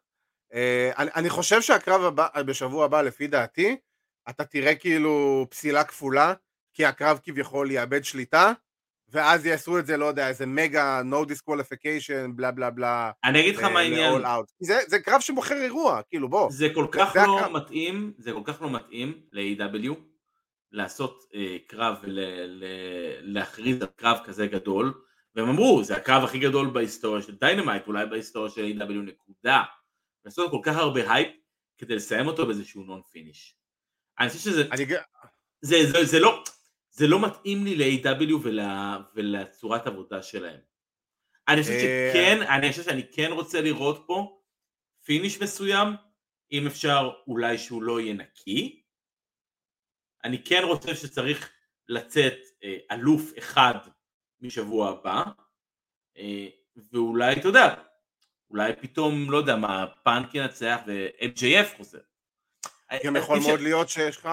אה, 0.54 0.92
אני, 0.98 1.10
אני 1.16 1.30
חושב 1.30 1.62
שהקרב 1.62 2.04
הבא, 2.04 2.28
בשבוע 2.46 2.86
הבא, 2.86 3.02
לפי 3.02 3.28
דעתי, 3.28 3.76
אתה 4.30 4.46
תראה 4.46 4.76
כאילו 4.76 5.46
פסילה 5.50 5.84
כפולה, 5.84 6.34
כי 6.74 6.86
הקרב 6.86 7.20
כביכול 7.24 7.72
יאבד 7.72 8.04
שליטה, 8.04 8.52
ואז 9.10 9.46
יעשו 9.46 9.80
את 9.80 9.86
זה, 9.86 9.98
לא 9.98 10.06
יודע, 10.06 10.28
איזה 10.28 10.46
מגה 10.46 11.02
no 11.02 11.30
disqualification, 11.30 12.32
בלה 12.36 12.52
בלה 12.52 12.70
בלה. 12.70 13.12
אני 13.24 13.40
אגיד 13.40 13.56
לך 13.56 13.64
מה 13.64 13.80
העניין. 13.80 14.22
זה, 14.60 14.80
זה 14.88 15.00
קרב 15.00 15.22
שמוכר 15.22 15.62
אירוע, 15.62 16.02
כאילו 16.10 16.30
בוא. 16.30 16.52
זה 16.52 16.68
כל 16.74 16.88
כך 16.92 17.12
זה 17.14 17.20
לא 17.28 17.40
הקרב. 17.40 17.52
מתאים, 17.52 18.14
זה 18.18 18.32
כל 18.32 18.42
כך 18.46 18.62
לא 18.62 18.70
מתאים 18.70 19.22
ל-AEW 19.32 20.13
לעשות 20.74 21.24
אה, 21.36 21.58
קרב 21.68 21.96
ולהכריז 22.02 23.82
על 23.82 23.88
קרב 23.96 24.18
כזה 24.24 24.48
גדול, 24.48 24.94
והם 25.36 25.50
אמרו, 25.50 25.84
זה 25.84 25.98
הקרב 25.98 26.24
הכי 26.24 26.40
גדול 26.40 26.70
בהיסטוריה 26.70 27.22
של 27.22 27.36
דיינמייט, 27.36 27.88
אולי 27.88 28.06
בהיסטוריה 28.06 28.52
של 28.52 28.62
AEW. 28.62 28.94
נקודה. 28.94 29.64
לעשות 30.26 30.52
כל 30.52 30.60
כך 30.64 30.76
הרבה 30.76 31.14
הייפ 31.14 31.36
כדי 31.78 31.96
לסיים 31.96 32.28
אותו 32.28 32.46
באיזשהו 32.46 32.84
non 32.84 33.02
finish. 33.12 33.56
אני 34.20 34.30
חושב 34.30 34.40
שזה... 34.40 34.68
אני... 34.72 34.86
זה, 35.62 35.78
זה, 35.92 36.06
זה, 36.06 36.20
לא, 36.20 36.44
זה 36.92 37.08
לא 37.08 37.22
מתאים 37.22 37.66
לי 37.66 37.76
ל-AEW 37.76 38.34
ול, 38.44 38.60
ולצורת 39.16 39.88
עבודה 39.88 40.24
שלהם. 40.24 40.60
אני 41.48 41.62
חושב 41.62 41.74
אה, 41.74 42.10
שכן, 42.14 42.42
אני 42.42 42.70
חושב 42.70 42.84
שאני 42.84 43.12
כן 43.12 43.32
רוצה 43.32 43.62
לראות 43.62 44.04
פה 44.08 44.40
finish 45.06 45.42
מסוים, 45.42 45.88
אם 46.52 46.68
אפשר 46.68 47.10
אולי 47.28 47.58
שהוא 47.58 47.84
לא 47.84 48.02
יהיה 48.02 48.14
נקי. 48.14 48.83
אני 50.24 50.44
כן 50.44 50.62
רוצה 50.64 50.96
שצריך 50.96 51.50
לצאת 51.88 52.38
אה, 52.64 52.78
אלוף 52.92 53.32
אחד 53.38 53.76
משבוע 54.42 54.90
הבא, 54.90 55.24
אה, 56.18 56.48
ואולי, 56.92 57.34
אתה 57.34 57.48
יודע, 57.48 57.76
אולי 58.50 58.74
פתאום, 58.82 59.32
לא 59.32 59.38
יודע 59.38 59.56
מה, 59.56 59.86
פאנק 60.04 60.36
ינצח 60.36 60.80
ו-MJF 60.88 61.78
חוזר. 61.78 62.00
גם 63.06 63.16
יכול 63.16 63.40
מאוד 63.40 63.60
להיות 63.60 63.90
שיש 63.90 64.18
לך 64.18 64.30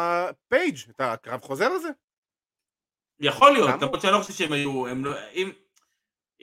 פייג', 0.49 0.77
את 0.91 1.01
הקרב 1.01 1.41
חוזר 1.41 1.71
הזה. 1.71 1.89
יכול 3.21 3.53
להיות, 3.53 3.83
למרות 3.83 4.01
שאני 4.01 4.13
לא 4.13 4.19
חושב 4.19 4.33
שהם 4.33 4.53
היו, 4.53 4.89
הם 4.89 5.05
לא, 5.05 5.15
אם, 5.33 5.51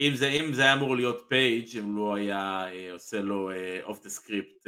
אם, 0.00 0.12
זה, 0.14 0.28
אם 0.28 0.52
זה 0.52 0.62
היה 0.62 0.72
אמור 0.72 0.96
להיות 0.96 1.26
פייג' 1.28 1.78
אם 1.78 1.96
לא 1.96 2.14
היה 2.14 2.64
אה, 2.72 2.92
עושה 2.92 3.20
לו 3.20 3.50
off 3.82 4.02
the 4.02 4.10
script 4.10 4.66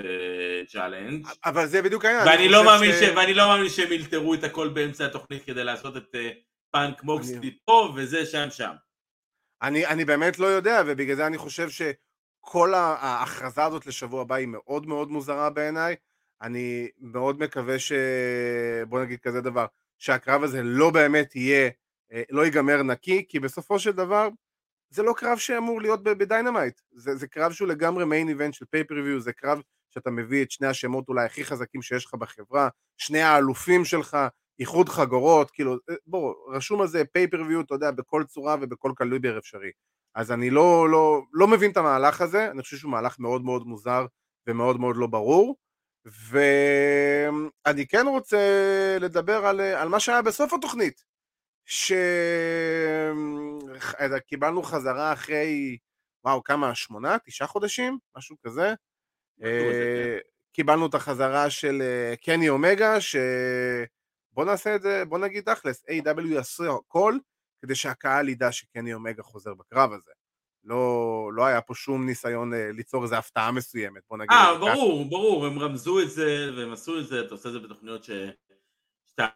challenge 0.68 1.26
אבל 1.44 1.66
זה 1.66 1.82
בדיוק 1.82 2.04
העניין 2.04 2.28
ואני 2.28 2.48
לא 2.48 2.64
מאמין 2.64 2.92
ש... 2.92 3.02
ואני 3.16 3.34
לא 3.34 3.48
מאמין 3.48 3.68
שהם 3.68 3.92
יאלתרו 3.92 4.34
את 4.34 4.44
הכל 4.44 4.68
באמצע 4.68 5.06
התוכנית 5.06 5.44
כדי 5.44 5.64
לעשות 5.64 5.96
את 5.96 6.16
פאנק 6.70 7.02
מוקסלי 7.02 7.58
פה 7.64 7.92
וזה 7.96 8.26
שם 8.26 8.46
שם. 8.50 8.72
אני, 9.62 9.86
אני 9.86 10.04
באמת 10.04 10.38
לא 10.38 10.46
יודע 10.46 10.82
ובגלל 10.86 11.16
זה 11.16 11.26
אני 11.26 11.38
חושב 11.38 11.68
שכל 11.70 12.74
ההכרזה 12.74 13.64
הזאת 13.64 13.86
לשבוע 13.86 14.22
הבא 14.22 14.34
היא 14.34 14.48
מאוד 14.48 14.86
מאוד 14.86 15.10
מוזרה 15.10 15.50
בעיניי. 15.50 15.96
אני 16.42 16.88
מאוד 16.98 17.38
מקווה 17.38 17.78
ש... 17.78 17.92
בוא 18.88 19.02
נגיד 19.02 19.20
כזה 19.20 19.40
דבר 19.40 19.66
שהקרב 19.98 20.42
הזה 20.42 20.62
לא 20.62 20.90
באמת 20.90 21.36
יהיה 21.36 21.70
אה, 22.12 22.22
לא 22.30 22.44
ייגמר 22.44 22.82
נקי, 22.82 23.24
כי 23.28 23.40
בסופו 23.40 23.78
של 23.78 23.92
דבר 23.92 24.28
זה 24.90 25.02
לא 25.02 25.12
קרב 25.16 25.38
שאמור 25.38 25.80
להיות 25.80 26.02
ב 26.02 26.10
Dynamite, 26.10 26.80
זה, 26.92 27.16
זה 27.16 27.26
קרב 27.26 27.52
שהוא 27.52 27.68
לגמרי 27.68 28.04
main 28.04 28.28
event 28.28 28.54
של 28.54 28.64
pay-per-view, 28.64 29.20
זה 29.20 29.32
קרב 29.32 29.62
שאתה 29.90 30.10
מביא 30.10 30.42
את 30.44 30.50
שני 30.50 30.66
השמות 30.66 31.08
אולי 31.08 31.24
הכי 31.24 31.44
חזקים 31.44 31.82
שיש 31.82 32.06
לך 32.06 32.14
בחברה, 32.14 32.68
שני 32.96 33.22
האלופים 33.22 33.84
שלך, 33.84 34.16
איחוד 34.58 34.88
חגורות, 34.88 35.50
כאילו, 35.50 35.72
אה, 35.90 35.94
בוא, 36.06 36.34
רשום 36.48 36.80
על 36.80 36.88
זה 36.88 37.02
pay-per-view, 37.12 37.60
אתה 37.60 37.74
יודע, 37.74 37.90
בכל 37.90 38.24
צורה 38.24 38.56
ובכל 38.60 38.92
קליבר 38.96 39.38
אפשרי. 39.38 39.70
אז 40.14 40.32
אני 40.32 40.50
לא, 40.50 40.90
לא, 40.90 41.22
לא 41.32 41.48
מבין 41.48 41.70
את 41.70 41.76
המהלך 41.76 42.20
הזה, 42.20 42.50
אני 42.50 42.62
חושב 42.62 42.76
שהוא 42.76 42.92
מהלך 42.92 43.18
מאוד 43.18 43.44
מאוד 43.44 43.66
מוזר 43.66 44.06
ומאוד 44.46 44.80
מאוד 44.80 44.96
לא 44.96 45.06
ברור, 45.06 45.56
ואני 46.04 47.86
כן 47.86 48.06
רוצה 48.06 48.38
לדבר 49.00 49.46
על, 49.46 49.60
על 49.60 49.88
מה 49.88 50.00
שהיה 50.00 50.22
בסוף 50.22 50.52
התוכנית, 50.52 51.04
שקיבלנו 53.78 54.62
חזרה 54.62 55.12
אחרי, 55.12 55.78
וואו, 56.24 56.42
כמה, 56.42 56.74
שמונה, 56.74 57.16
תשעה 57.24 57.48
חודשים? 57.48 57.98
משהו 58.16 58.36
כזה. 58.46 58.74
אה, 59.42 60.18
קיבלנו 60.52 60.86
את 60.86 60.94
החזרה 60.94 61.50
של 61.50 61.82
אה, 61.82 62.14
קני 62.16 62.48
אומגה, 62.48 63.00
ש... 63.00 63.16
בוא 64.32 64.44
נעשה 64.44 64.74
את 64.74 64.82
זה, 64.82 65.04
בוא 65.04 65.18
נגיד 65.18 65.44
תכלס, 65.44 65.84
A.W. 65.84 66.26
יעשו 66.26 66.76
הכל 66.76 67.14
כדי 67.62 67.74
שהקהל 67.74 68.28
ידע 68.28 68.52
שקני 68.52 68.94
אומגה 68.94 69.22
חוזר 69.22 69.54
בקרב 69.54 69.92
הזה. 69.92 70.10
לא, 70.64 71.30
לא 71.34 71.46
היה 71.46 71.60
פה 71.60 71.74
שום 71.74 72.06
ניסיון 72.06 72.54
אה, 72.54 72.70
ליצור 72.72 73.02
איזו 73.02 73.16
הפתעה 73.16 73.52
מסוימת, 73.52 74.02
בוא 74.10 74.18
נגיד. 74.18 74.30
אה, 74.30 74.58
ברור, 74.58 75.04
כך. 75.04 75.10
ברור, 75.10 75.46
הם 75.46 75.58
רמזו 75.58 76.00
את 76.00 76.10
זה, 76.10 76.50
והם 76.56 76.72
עשו 76.72 76.98
את 76.98 77.06
זה, 77.06 77.20
אתה 77.20 77.34
עושה 77.34 77.48
את 77.48 77.52
זה 77.52 77.58
בתוכניות 77.58 78.04
ש... 78.04 78.10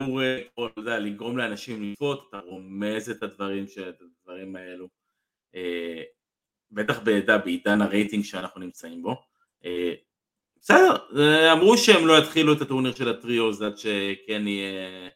אמור, 0.03 0.21
אתה 0.67 0.81
יודע, 0.81 0.99
לגרום 0.99 1.39
לאנשים 1.39 1.83
לצפות, 1.83 2.27
אתה 2.29 2.39
רומז 2.39 3.11
את 3.11 3.23
הדברים, 3.23 3.65
את 3.89 4.01
הדברים 4.01 4.57
האלו. 4.57 4.89
אה, 5.55 6.03
בטח 6.71 7.01
בעדה, 7.01 7.39
בעידן 7.39 7.83
הרייטינג 7.83 8.25
שאנחנו 8.25 8.61
נמצאים 8.61 9.03
בו. 9.03 9.23
אה, 9.65 9.93
בסדר, 10.61 10.97
אמרו 11.53 11.79
שהם 11.79 12.07
לא 12.07 12.19
יתחילו 12.19 12.53
את 12.53 12.61
הטורניר 12.61 12.95
של 12.95 13.09
הטריוז 13.09 13.63
עד 13.63 13.79
שכן 13.79 14.47
יהיה, 14.47 15.09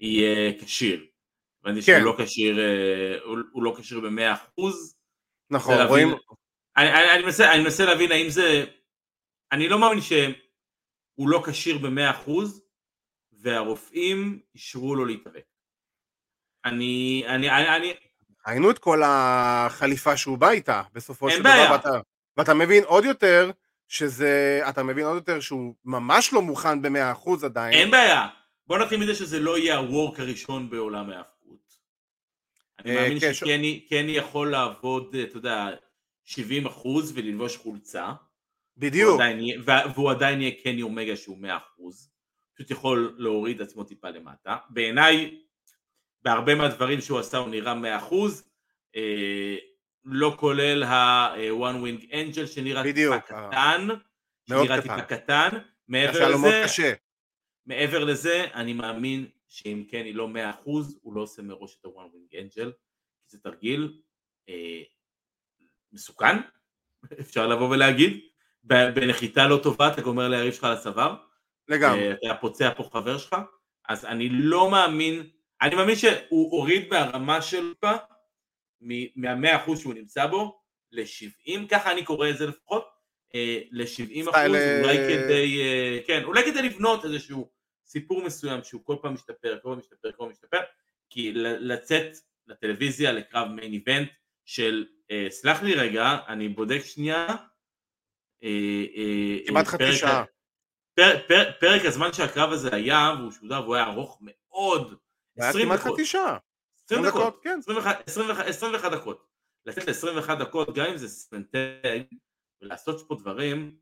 יהיה 0.00 0.52
כשיר. 0.60 1.06
הבנתי 1.64 1.82
כן. 1.82 2.00
שהוא 2.00 2.04
לא 2.04 2.24
כשיר, 2.24 2.58
הוא, 3.24 3.38
הוא 3.52 3.62
לא 3.62 3.74
כשיר 3.78 4.00
במאה 4.00 4.32
אחוז. 4.32 4.96
נכון, 5.50 5.74
רואים... 5.86 6.08
אני, 6.76 6.92
אני, 6.92 7.14
אני, 7.14 7.22
מנסה, 7.22 7.54
אני 7.54 7.62
מנסה 7.62 7.84
להבין 7.84 8.12
האם 8.12 8.28
זה... 8.28 8.64
אני 9.52 9.68
לא 9.68 9.78
מאמין 9.78 10.00
שהוא 10.00 11.28
לא 11.28 11.42
כשיר 11.46 11.78
במאה 11.78 12.10
אחוז, 12.10 12.69
והרופאים 13.42 14.40
אישרו 14.54 14.94
לו 14.94 15.04
להתאבק. 15.04 15.44
אני, 16.64 17.24
אני, 17.26 17.50
אני, 17.50 17.76
אני... 17.76 17.94
ראינו 18.46 18.70
את 18.70 18.78
כל 18.78 19.02
החליפה 19.04 20.16
שהוא 20.16 20.38
בא 20.38 20.50
איתה, 20.50 20.82
בסופו 20.92 21.30
של 21.30 21.40
דבר, 21.40 21.68
ואתה, 21.72 22.00
ואתה 22.36 22.54
מבין 22.54 22.84
עוד 22.84 23.04
יותר 23.04 23.50
שזה, 23.88 24.60
אתה 24.68 24.82
מבין 24.82 25.04
עוד 25.04 25.14
יותר 25.14 25.40
שהוא 25.40 25.74
ממש 25.84 26.32
לא 26.32 26.42
מוכן 26.42 26.82
במאה 26.82 27.12
אחוז 27.12 27.44
עדיין. 27.44 27.72
אין 27.72 27.90
בעיה, 27.90 28.28
בוא 28.66 28.78
נתחיל 28.78 29.00
מזה 29.00 29.14
שזה 29.14 29.40
לא 29.40 29.58
יהיה 29.58 29.76
הוורק 29.76 30.20
הראשון 30.20 30.70
בעולם 30.70 31.10
ההפקות. 31.10 31.40
אני 32.78 32.96
אה, 32.96 33.02
מאמין 33.02 33.20
כן, 33.20 33.34
שקני 33.34 34.12
יכול 34.16 34.50
לעבוד, 34.50 35.16
אתה 35.22 35.36
יודע, 35.36 35.66
70 36.24 36.66
אחוז 36.66 37.12
וללבוש 37.14 37.56
חולצה. 37.56 38.12
בדיוק. 38.76 39.20
והוא 39.94 40.10
עדיין 40.10 40.40
יהיה 40.40 40.52
קני 40.62 40.82
אומגה 40.82 41.16
שהוא 41.16 41.38
100 41.38 41.56
אחוז. 41.56 42.09
פשוט 42.60 42.70
יכול 42.70 43.14
להוריד 43.18 43.62
עצמו 43.62 43.84
טיפה 43.84 44.10
למטה. 44.10 44.56
בעיניי, 44.70 45.40
בהרבה 46.22 46.54
מהדברים 46.54 47.00
שהוא 47.00 47.18
עשה 47.18 47.38
הוא 47.38 47.48
נראה 47.48 47.74
100%, 47.74 48.14
אה, 48.96 49.56
לא 50.04 50.34
כולל 50.38 50.82
ה-one 50.82 51.84
wing 51.84 52.10
angel 52.10 52.46
שנראה 52.46 52.82
בדיוק, 52.82 53.14
טיפה 53.14 53.36
אה, 53.36 53.48
קטן, 53.48 53.88
שנראה 54.48 54.82
טיפה 54.82 55.02
קטן, 55.02 55.48
מעבר 55.88 56.34
לזה, 56.34 56.62
קשה. 56.64 56.92
מעבר 57.66 58.04
לזה, 58.04 58.46
אני 58.54 58.72
מאמין 58.72 59.26
שאם 59.48 59.84
כן 59.88 60.04
היא 60.04 60.14
לא 60.14 60.28
100% 60.64 60.70
הוא 61.02 61.14
לא 61.14 61.20
עושה 61.20 61.42
מראש 61.42 61.76
את 61.80 61.84
ה-one 61.84 62.14
wing 62.14 62.34
angel, 62.34 62.70
זה 63.26 63.38
תרגיל 63.38 64.00
אה, 64.48 64.82
מסוכן, 65.92 66.36
אפשר 67.20 67.46
לבוא 67.46 67.68
ולהגיד, 67.68 68.20
בנחיתה 68.64 69.46
לא 69.48 69.60
טובה 69.62 69.92
אתה 69.92 70.02
גומר 70.02 70.28
ליריב 70.28 70.52
שלך 70.52 70.64
על 70.64 70.72
הצוואר, 70.72 71.29
לגמרי. 71.68 72.08
אה, 72.08 72.12
אתה 72.12 72.34
פוצע 72.40 72.74
פה 72.76 72.88
חבר 72.92 73.18
שלך, 73.18 73.36
אז 73.88 74.04
אני 74.04 74.28
לא 74.28 74.70
מאמין, 74.70 75.26
אני 75.62 75.74
מאמין 75.74 75.96
שהוא 75.96 76.50
הוריד 76.50 76.88
מהרמה 76.90 77.42
שלו, 77.42 77.74
מהמאה 79.16 79.56
אחוז 79.56 79.80
שהוא 79.80 79.94
נמצא 79.94 80.26
בו, 80.26 80.60
ל-70, 80.92 81.68
ככה 81.70 81.92
אני 81.92 82.04
קורא 82.04 82.28
את 82.30 82.38
זה 82.38 82.46
לפחות, 82.46 82.88
אה, 83.34 83.60
ל-70 83.70 84.30
אחוז, 84.30 84.56
אולי 84.82 84.96
כדי, 84.96 85.60
אה, 85.62 85.98
כן, 86.06 86.24
אולי 86.24 86.42
כדי 86.44 86.62
לבנות 86.62 87.04
איזשהו 87.04 87.50
סיפור 87.86 88.24
מסוים 88.24 88.64
שהוא 88.64 88.80
כל 88.84 88.96
פעם 89.02 89.14
משתפר, 89.14 89.58
כל 89.62 89.68
פעם 89.68 89.78
משתפר, 89.78 90.12
כל 90.12 90.16
פעם 90.18 90.30
משתפר, 90.30 90.60
כי 91.10 91.32
לצאת 91.34 92.16
לטלוויזיה 92.46 93.12
לקרב 93.12 93.48
מיין 93.48 93.72
איבנט 93.72 94.08
של, 94.44 94.86
סלח 95.30 95.62
לי 95.62 95.74
רגע, 95.74 96.18
אני 96.28 96.48
בודק 96.48 96.80
שנייה, 96.84 97.26
כמעט 99.46 99.66
חצי 99.66 99.92
שעה. 99.92 100.24
פר, 101.00 101.18
פר, 101.28 101.50
פרק 101.60 101.84
הזמן 101.84 102.12
שהקרב 102.12 102.52
הזה 102.52 102.68
היה, 102.72 103.14
והוא 103.18 103.32
שודר 103.32 103.60
והוא 103.62 103.74
היה 103.74 103.84
ארוך 103.84 104.18
מאוד, 104.20 104.94
20 105.38 105.68
דקות. 105.68 105.80
כמעט 105.80 105.94
חצי 105.94 106.06
שעה. 106.06 106.36
20 106.84 107.06
דקות, 107.06 107.40
כן. 107.42 107.58
21, 107.62 108.08
21, 108.08 108.46
21 108.46 108.92
דקות. 108.92 109.26
לתת 109.66 109.88
ל-21 109.88 110.34
דקות, 110.34 110.74
גם 110.74 110.86
אם 110.86 110.96
זה 110.96 111.08
ספנטג, 111.08 112.00
ולעשות 112.62 113.08
פה 113.08 113.14
דברים, 113.14 113.76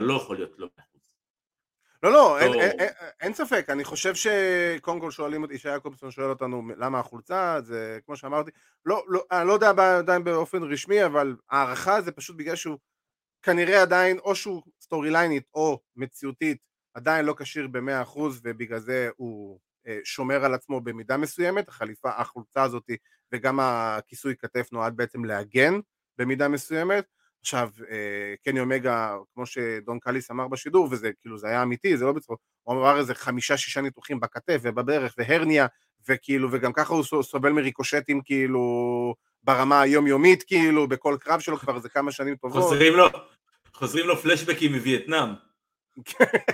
לא 0.00 0.14
יכול 0.14 0.36
להיות 0.36 0.58
לא 0.58 0.68
מאה 0.78 0.84
לא, 2.02 2.12
לא, 2.12 2.38
אין, 2.38 2.54
אין, 2.54 2.80
אין, 2.80 2.88
אין 3.20 3.34
ספק, 3.34 3.66
אני 3.68 3.84
חושב 3.84 4.14
שקודם 4.14 5.00
כל 5.00 5.10
שואלים 5.10 5.42
אותי, 5.42 5.54
ישי 5.54 5.68
יעקובסון 5.68 6.10
שואל 6.10 6.30
אותנו 6.30 6.62
למה 6.76 6.98
החולצה, 6.98 7.60
זה 7.60 7.98
כמו 8.06 8.16
שאמרתי, 8.16 8.50
לא, 8.84 9.04
לא, 9.08 9.24
אני 9.30 9.48
לא 9.48 9.52
יודע 9.52 9.70
עדיין 9.98 10.24
באופן 10.24 10.62
רשמי, 10.62 11.04
אבל 11.04 11.36
הערכה 11.50 12.00
זה 12.00 12.12
פשוט 12.12 12.36
בגלל 12.36 12.56
שהוא 12.56 12.78
כנראה 13.44 13.82
עדיין, 13.82 14.18
או 14.18 14.36
שהוא 14.36 14.62
סטורי 14.80 15.10
ליינית 15.10 15.44
או 15.54 15.80
מציאותית, 15.96 16.58
עדיין 16.94 17.24
לא 17.24 17.34
כשיר 17.38 17.68
במאה 17.68 18.02
אחוז, 18.02 18.40
ובגלל 18.44 18.78
זה 18.78 19.10
הוא 19.16 19.58
אה, 19.86 19.98
שומר 20.04 20.44
על 20.44 20.54
עצמו 20.54 20.80
במידה 20.80 21.16
מסוימת, 21.16 21.68
החליפה, 21.68 22.10
החולצה 22.16 22.62
הזאת 22.62 22.90
וגם 23.32 23.60
הכיסוי 23.60 24.36
כתף 24.36 24.68
נועד 24.72 24.96
בעצם 24.96 25.24
להגן 25.24 25.74
במידה 26.18 26.48
מסוימת. 26.48 27.04
עכשיו, 27.40 27.70
אה, 27.90 28.34
קני 28.44 28.60
אומגה, 28.60 29.16
כמו 29.34 29.46
שדון 29.46 29.98
קליס 29.98 30.30
אמר 30.30 30.48
בשידור, 30.48 30.88
וזה 30.90 31.10
כאילו, 31.20 31.38
זה 31.38 31.48
היה 31.48 31.62
אמיתי, 31.62 31.96
זה 31.96 32.04
לא 32.04 32.12
בצחוק, 32.12 32.40
הוא 32.62 32.74
אמר 32.74 32.98
איזה 32.98 33.14
חמישה-שישה 33.14 33.80
ניתוחים 33.80 34.20
בכתף 34.20 34.60
ובברך 34.62 35.14
והרניה, 35.18 35.66
וכאילו, 36.08 36.48
וגם 36.52 36.72
ככה 36.72 36.94
הוא 36.94 37.22
סובל 37.22 37.52
מריקושטים 37.52 38.20
כאילו 38.24 39.14
ברמה 39.44 39.80
היומיומית, 39.80 40.42
כאילו, 40.42 40.88
בכל 40.88 41.16
קרב 41.20 41.40
שלו 41.40 41.58
כבר 41.58 41.76
איזה 41.76 41.88
כמה 41.88 42.12
שנים 42.12 42.36
טובות. 42.36 42.62
חוזרים 42.62 42.94
לו, 42.96 43.08
חוזרים 43.74 44.06
לו 44.06 44.16
פלשבקים 44.16 44.72
מווייטנאם. 44.74 45.28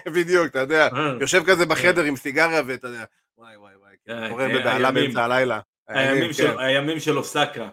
בדיוק, 0.07 0.47
אתה 0.47 0.59
יודע, 0.59 0.88
אה. 0.93 1.12
יושב 1.20 1.43
כזה 1.47 1.66
בחדר 1.66 2.03
עם 2.03 2.16
סיגריה 2.16 2.62
ואתה 2.66 2.88
יודע, 2.88 3.05
וואי 3.38 3.57
וואי 3.57 3.72
וואי, 3.76 3.95
אה, 4.22 4.28
קורא 4.28 4.43
אה, 4.43 4.49
בבהלה. 4.61 4.91
באמצע 4.91 5.24
הלילה. 5.24 5.61
הימים 5.88 6.26
כן. 6.95 7.01
של- 7.01 7.18
אוסקה. 7.18 7.68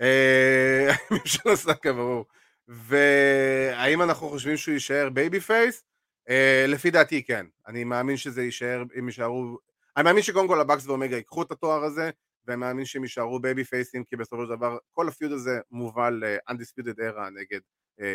אה, 0.00 0.88
הימים 1.10 1.22
של 1.26 1.48
הסאקה, 1.48 1.92
ברור. 1.92 2.24
והאם 2.68 4.02
אנחנו 4.02 4.28
חושבים 4.28 4.56
שהוא 4.56 4.72
יישאר 4.72 5.08
babyface? 5.12 5.84
אה, 6.28 6.64
לפי 6.68 6.90
דעתי 6.90 7.22
כן. 7.22 7.46
אני 7.68 7.84
מאמין 7.84 8.16
שזה 8.16 8.42
יישאר, 8.42 8.82
אם 8.98 9.06
יישארו... 9.06 9.58
אני 9.96 10.04
מאמין 10.04 10.22
שקודם 10.22 10.48
כל 10.48 10.60
ה 10.60 10.64
Bucks 10.64 10.86
ואומגה 10.86 11.16
ייקחו 11.16 11.42
את 11.42 11.50
התואר 11.52 11.84
הזה, 11.84 12.10
ואני 12.48 12.60
מאמין 12.60 12.84
שהם 12.84 13.02
יישארו 13.02 13.40
בייבי 13.40 13.64
פייסים, 13.64 14.04
כי 14.04 14.16
בסופו 14.16 14.42
של 14.42 14.48
דבר 14.48 14.78
כל 14.92 15.08
ה 15.08 15.13
feud 15.13 15.32
הזה 15.32 15.60
מובל 15.70 16.24
ל-Undisputed 16.24 16.98
Era 16.98 17.30
נגד 17.34 17.60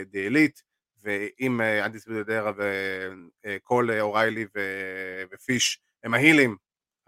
די 0.05 0.27
אליט, 0.27 0.59
ואם 1.03 1.61
אה, 1.61 1.86
Undisputed 1.86 2.27
Era 2.27 2.61
וכל 3.45 3.88
אוריילי 3.99 4.45
ופיש 5.34 5.81
הם 6.03 6.13
ההילים, 6.13 6.55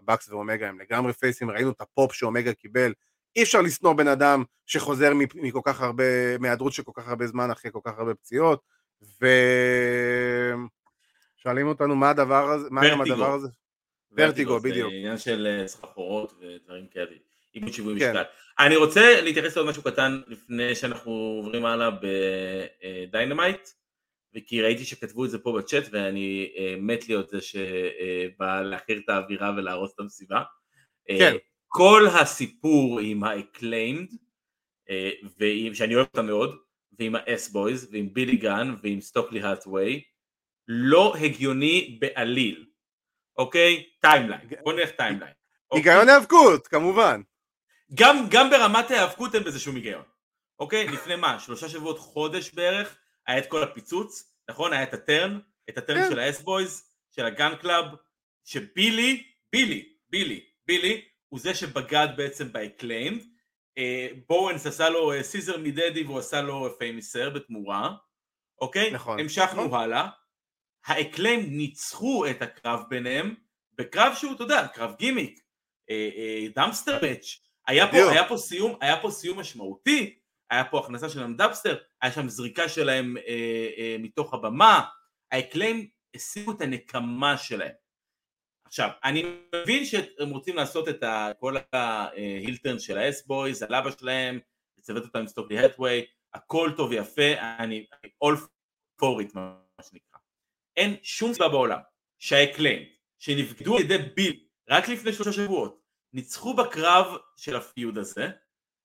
הבקס 0.00 0.28
ואומגה 0.28 0.68
הם 0.68 0.80
לגמרי 0.80 1.12
פייסים, 1.12 1.50
ראינו 1.50 1.70
את 1.70 1.80
הפופ 1.80 2.12
שאומגה 2.12 2.54
קיבל, 2.54 2.92
אי 3.36 3.42
אפשר 3.42 3.62
לשנוא 3.62 3.92
בן 3.92 4.08
אדם 4.08 4.44
שחוזר 4.66 5.12
מכל 5.14 5.60
כך 5.64 5.80
הרבה, 5.80 6.38
מהיעדרות 6.38 6.72
של 6.72 6.82
כל 6.82 6.92
כך 6.94 7.08
הרבה 7.08 7.26
זמן 7.26 7.50
אחרי 7.50 7.72
כל 7.72 7.80
כך 7.84 7.98
הרבה 7.98 8.14
פציעות, 8.14 8.62
ושואלים 11.40 11.66
אותנו 11.66 11.96
מה 11.96 12.10
הדבר 12.10 12.50
הזה, 12.50 12.68
מה 12.70 12.90
גם. 12.90 13.00
הדבר 13.00 13.32
הזה, 13.32 13.48
ורטיגו, 14.16 14.60
זה 14.60 14.68
בדיוק. 14.68 14.92
עניין 14.92 15.18
של 15.18 15.46
אה, 15.46 15.68
סחרחורות 15.68 16.32
ודברים 16.40 16.86
כאלה. 16.86 17.16
איגוד 17.54 17.72
שיווי 17.72 18.00
כן. 18.00 18.10
משקל. 18.10 18.22
אני 18.58 18.76
רוצה 18.76 19.20
להתייחס 19.20 19.56
לעוד 19.56 19.68
משהו 19.68 19.82
קטן 19.82 20.20
לפני 20.26 20.74
שאנחנו 20.74 21.12
עוברים 21.12 21.64
הלאה 21.64 21.90
ב 23.10 23.16
Dynamite, 23.16 23.68
וכי 24.34 24.62
ראיתי 24.62 24.84
שכתבו 24.84 25.24
את 25.24 25.30
זה 25.30 25.38
פה 25.38 25.58
בצ'אט 25.58 25.84
ואני 25.90 26.52
אה, 26.56 26.74
מת 26.78 27.08
להיות 27.08 27.28
זה 27.28 27.40
שבא 27.40 28.60
להכיר 28.62 28.98
את 28.98 29.08
האווירה 29.08 29.52
ולהרוס 29.56 29.94
את 29.94 30.00
המסיבה. 30.00 30.42
אה, 31.10 31.18
כן. 31.18 31.36
כל 31.66 32.06
הסיפור 32.20 33.00
עם 33.00 33.24
ה-acclaimed, 33.24 34.16
אה, 34.90 35.10
ועם, 35.38 35.74
שאני 35.74 35.94
אוהב 35.94 36.06
אותה 36.06 36.22
מאוד, 36.22 36.56
ועם 36.98 37.14
ה- 37.14 37.28
Ass 37.28 37.50
Boys, 37.50 37.86
ועם 37.90 38.14
בילי 38.14 38.36
גן, 38.36 38.74
ועם 38.82 39.00
סטוקלי 39.00 39.42
האטווי, 39.42 40.02
לא 40.68 41.14
הגיוני 41.16 41.98
בעליל. 42.00 42.66
אוקיי? 43.38 43.84
timeline. 44.00 44.48
בוא 44.64 44.72
נלך 44.72 44.90
timeline. 44.90 45.32
אוקיי? 45.70 45.92
היגיון 45.92 46.08
היאבקות, 46.08 46.66
כמובן. 46.66 47.20
גם, 47.94 48.26
גם 48.30 48.50
ברמת 48.50 48.90
ההיאבקות 48.90 49.34
אין 49.34 49.44
בזה 49.44 49.60
שום 49.60 49.76
היגיון. 49.76 50.02
אוקיי? 50.58 50.88
לפני 50.88 51.16
מה? 51.16 51.40
שלושה 51.40 51.68
שבועות, 51.68 51.98
חודש 51.98 52.50
בערך, 52.54 52.98
היה 53.26 53.38
את 53.38 53.46
כל 53.46 53.62
הפיצוץ, 53.62 54.32
נכון? 54.50 54.72
היה 54.72 54.82
את 54.82 54.94
ה 54.94 55.01
turn, 55.01 55.38
את 55.68 55.78
ה 55.78 55.83
turn 55.83 56.02
כן. 56.02 56.10
של 56.10 56.18
ה 56.18 56.26
Ass 56.26 56.50
Boys, 56.50 56.90
של 57.10 57.24
ה 57.24 57.30
Gunn 57.30 57.56
Club, 57.60 57.84
שבילי, 58.44 59.22
בילי, 59.52 59.88
בילי, 60.10 60.40
בילי, 60.66 61.04
הוא 61.28 61.40
זה 61.40 61.54
שבגד 61.54 62.08
בעצם 62.16 62.52
ב 62.52 62.58
Acclaimed. 62.58 63.22
בואנס 64.28 64.66
עשה 64.66 64.88
לו 64.88 65.12
אה, 65.12 65.22
scissor 65.22 65.58
me 65.58 65.71
daddy 65.71 66.02
והוא 66.02 66.18
עשה 66.18 66.40
לו 66.40 66.78
Fameasser 66.78 67.30
בתמורה, 67.30 67.94
אוקיי? 68.60 68.90
נכון. 68.90 69.20
המשכנו 69.20 69.64
נכון. 69.64 69.80
הלאה. 69.80 70.08
ה 70.86 70.92
Acclaimed 70.92 71.48
ניצחו 71.48 72.26
את 72.30 72.42
הקרב 72.42 72.80
ביניהם, 72.88 73.34
בקרב 73.78 74.14
שהוא, 74.14 74.34
אתה 74.34 74.42
יודע, 74.42 74.66
קרב 74.68 74.94
gimmick 74.98 75.40
match, 77.02 77.40
היה 77.66 77.86
פה, 77.86 77.92
בדיוק. 77.92 78.10
היה 78.12 78.28
פה 78.28 78.36
סיום, 78.36 78.78
היה 78.80 79.02
פה 79.02 79.10
סיום 79.10 79.40
משמעותי, 79.40 80.18
היה 80.50 80.64
פה 80.64 80.78
הכנסה 80.78 81.08
שלהם 81.08 81.36
dumpster, 81.36 81.76
היה 82.02 82.12
שם 82.12 82.28
זריקה 82.28 82.68
שלהם 82.68 83.16
אה, 83.16 83.68
אה, 83.78 83.96
מתוך 83.98 84.34
הבמה, 84.34 84.84
ה 85.32 85.38
Acclaimed 85.38 85.88
השיגו 86.16 86.52
את 86.52 86.60
הנקמה 86.60 87.38
שלהם. 87.38 87.74
עכשיו, 88.66 88.90
אני 89.04 89.24
מבין 89.54 89.84
שהם 89.84 90.30
רוצים 90.30 90.56
לעשות 90.56 90.88
את 90.88 91.02
ה, 91.02 91.30
כל 91.38 91.56
ה 91.72 91.84
heel 91.84 92.31
turn 92.31 92.78
של 92.78 92.98
ה 92.98 93.05
Ass 93.05 93.26
Boys, 93.26 93.62
על 93.62 93.74
אבא 93.74 93.90
שלהם, 93.90 94.38
לצוות 94.78 95.04
אותם 95.04 95.18
עם 95.18 95.26
סטוקלי 95.26 95.58
הטווי, 95.58 96.06
הכל 96.34 96.70
טוב 96.76 96.90
ויפה, 96.90 97.32
אני 97.58 97.86
אני 97.92 98.12
all 98.24 98.36
for 99.00 99.22
it 99.22 99.30
מה 99.34 99.56
שנקרא. 99.82 100.05
אין 100.76 100.96
שום 101.02 101.32
סיבה 101.32 101.48
בעולם 101.48 101.78
שה 102.18 102.33
Acclaimed, 102.33 102.82
שנבגדו 103.18 103.76
על 103.76 103.82
ידי 103.82 103.98
ביל 103.98 104.44
רק 104.70 104.88
לפני 104.88 105.12
שלושה 105.12 105.32
שבועות, 105.32 105.80
ניצחו 106.12 106.54
בקרב 106.54 107.16
של 107.36 107.56
ה 107.56 107.64
feud 107.64 107.98
הזה, 107.98 108.28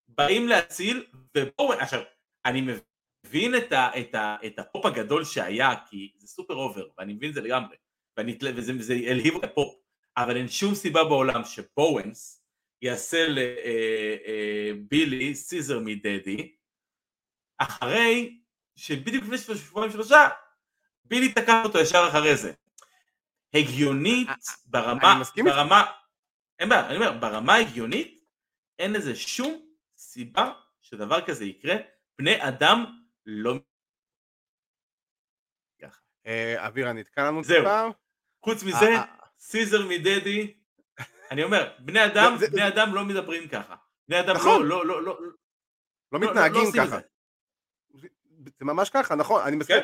באים 0.07 0.47
להציל, 0.47 1.05
ובואו, 1.37 1.73
עכשיו, 1.73 2.01
אני 2.45 2.61
מבין 2.61 3.55
את, 3.55 3.71
ה, 3.71 3.99
את, 3.99 4.15
ה, 4.15 4.35
את 4.45 4.59
הפופ 4.59 4.85
הגדול 4.85 5.25
שהיה, 5.25 5.69
כי 5.89 6.11
זה 6.17 6.27
super 6.27 6.53
over, 6.53 6.88
ואני 6.97 7.13
מבין 7.13 7.29
את 7.29 7.35
זה 7.35 7.41
לגמרי, 7.41 7.75
ואני, 8.17 8.37
וזה 8.55 8.73
וזה 8.79 8.93
הלהיב 8.93 9.35
את 9.35 9.43
הפופ, 9.43 9.75
אבל 10.17 10.37
אין 10.37 10.47
שום 10.47 10.75
סיבה 10.75 11.03
בעולם 11.03 11.41
שבואנס 11.45 12.43
יעשה 12.81 13.27
לבילי 14.69 15.35
סיזר 15.35 15.79
מדדי, 15.79 16.55
אחרי 17.57 18.39
שבדיוק 18.75 19.23
לפני 19.23 19.55
שבועיים 19.55 19.91
שלושה, 19.91 20.29
בילי 21.05 21.33
תקף 21.33 21.61
אותו 21.63 21.79
ישר 21.79 22.07
אחרי 22.09 22.37
זה. 22.37 22.53
הגיונית, 23.53 24.29
ברמה, 24.65 25.21
אני. 25.35 25.43
ברמה, 25.43 25.91
אין 26.59 26.69
בעיה, 26.69 26.87
אני 26.87 26.95
אומר, 26.95 27.11
ברמה 27.11 27.55
הגיונית, 27.55 28.23
אין 28.79 28.93
לזה 28.93 29.15
שום 29.15 29.65
סיבה 29.97 30.53
שדבר 30.81 31.25
כזה 31.25 31.45
יקרה, 31.45 31.75
בני 32.19 32.47
אדם 32.47 32.85
לא... 33.25 33.53
ככה. 35.81 35.99
אה, 36.25 36.67
אבירה 36.67 36.93
נתקע 36.93 37.23
לנו 37.23 37.43
זהו. 37.43 37.65
חוץ 38.45 38.63
מזה, 38.63 38.85
אה, 38.85 38.95
אה. 38.95 39.03
scissor 39.39 39.86
me 39.88 40.04
daddy, 40.04 40.53
אני 41.31 41.43
אומר, 41.43 41.73
בני 41.79 42.05
אדם, 42.05 42.35
בני 42.51 42.67
אדם 42.67 42.95
לא 42.95 43.05
מדברים 43.05 43.47
ככה. 43.47 43.75
בני 44.07 44.19
אדם 44.19 44.35
נכון. 44.35 44.67
לא, 44.67 44.85
לא, 44.85 45.03
לא, 45.03 45.03
לא, 45.03 45.21
לא 45.21 45.31
לא 46.11 46.19
מתנהגים 46.19 46.71
ככה. 46.77 46.99
זה 48.59 48.65
ממש 48.65 48.89
ככה, 48.89 49.15
נכון, 49.15 49.41
אני 49.47 49.55
מסכים. 49.55 49.77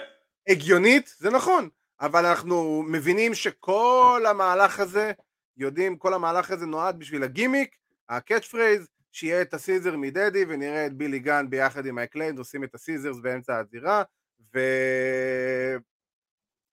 הגיונית, 0.48 1.16
זה 1.18 1.30
נכון, 1.30 1.70
אבל 2.02 2.26
אנחנו 2.26 2.84
מבינים 2.88 3.34
שכל 3.34 4.24
המהלך 4.30 4.80
הזה, 4.80 5.12
יודעים, 5.58 5.98
כל 5.98 6.14
המהלך 6.14 6.52
הזה 6.52 6.66
נועד 6.66 7.00
בשביל 7.00 7.24
הגימיק, 7.24 7.76
ה 8.10 8.46
catchphrase, 8.48 8.88
שיהיה 9.12 9.42
את 9.42 9.54
ה 9.54 9.59
scissor 9.59 9.98
me 9.98 10.11
daddy 10.11 10.46
ונראה 10.48 10.86
את 10.86 10.94
בילי 10.94 11.20
גן 11.20 11.50
ביחד 11.50 11.86
עם 11.86 11.98
ה 11.98 12.02
Acclaimed 12.02 12.38
עושים 12.38 12.64
את 12.64 12.76
ה 12.76 12.80
scissors 12.80 13.18
באמצע 13.20 13.58
הזירה, 13.58 14.04
ו... 14.56 14.60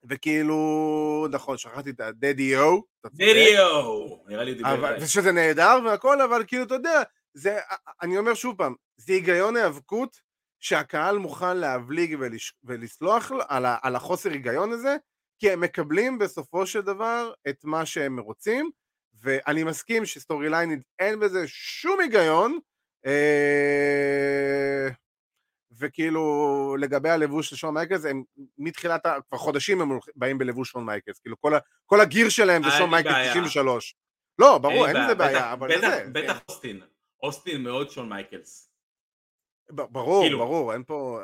וכאילו, 0.09 1.27
נכון, 1.31 1.59
שכחתי 1.59 1.91
את 1.91 2.01
ה-daddy-o, 2.01 2.81
אתה 3.01 3.09
צודק. 3.09 3.20
וידאו! 3.20 4.25
נראה 4.27 4.45
לי 4.45 4.55
דיבר 4.55 4.68
עליי. 4.68 5.03
ושזה 5.03 5.33
נהדר 5.33 5.79
והכל, 5.85 6.20
אבל 6.20 6.45
כאילו, 6.47 6.62
אתה 6.62 6.75
יודע, 6.75 7.03
זה, 7.35 7.59
אני 8.03 8.18
אומר 8.18 8.35
שוב 8.35 8.57
פעם, 8.57 8.75
זה 8.97 9.12
היגיון 9.12 9.57
היאבקות 9.57 10.20
שהקהל 10.65 11.19
מוכן 11.19 11.57
להבליג 11.57 12.17
ולש, 12.21 12.55
ולסלוח 12.65 13.31
לו 13.31 13.41
על, 13.49 13.65
ה, 13.67 13.77
על 13.83 13.97
החוסר 13.97 14.31
היגיון 14.31 14.73
הזה, 14.73 14.97
כי 15.39 15.51
הם 15.51 15.61
מקבלים 15.61 16.19
בסופו 16.19 16.67
של 16.67 16.81
דבר 16.81 17.33
את 17.49 17.57
מה 17.65 17.87
שהם 17.87 18.21
רוצים, 18.21 18.71
ואני 19.23 19.65
מסכים 19.65 20.07
שסטורי 20.07 20.49
ליינית 20.49 20.81
אין 20.99 21.21
בזה 21.21 21.45
שום 21.47 22.01
היגיון, 22.01 22.59
אה, 23.07 24.89
וכאילו 25.79 26.27
לגבי 26.81 27.11
הלבוש 27.11 27.51
של 27.51 27.57
שון 27.57 27.75
מייקלס, 27.75 28.05
הם 28.05 28.23
מתחילת, 28.59 29.07
ה- 29.07 29.17
כבר 29.29 29.39
חודשים 29.39 29.81
הם 29.81 29.89
באים 30.17 30.39
בלבוש 30.39 30.71
שון 30.71 30.85
מייקלס, 30.87 31.19
כאילו 31.21 31.41
כל, 31.41 31.55
ה, 31.55 31.59
כל 31.87 32.01
ה 32.01 32.06
gear 32.06 32.29
שלהם 32.29 32.62
זה 32.65 32.71
שון 32.79 32.91
מייקלס 32.91 33.12
בעיה. 33.12 33.31
93. 33.31 33.95
לא, 34.39 34.59
ברור, 34.59 34.87
אין 34.89 34.97
לזה 34.97 35.15
בעיה, 35.15 35.53
אבל 35.53 35.69
בטח- 35.69 35.81
זה, 35.81 36.07
בטח 36.12 36.41
אוסטין. 36.49 36.81
אוסטין 37.23 37.62
מאוד 37.62 37.91
שון 37.91 38.09
מייקלס. 38.09 38.71
ברור, 39.71 40.25
כאילו- 40.25 40.39
ברור, 40.39 40.73
אין 40.73 40.83
פה, 40.87 41.21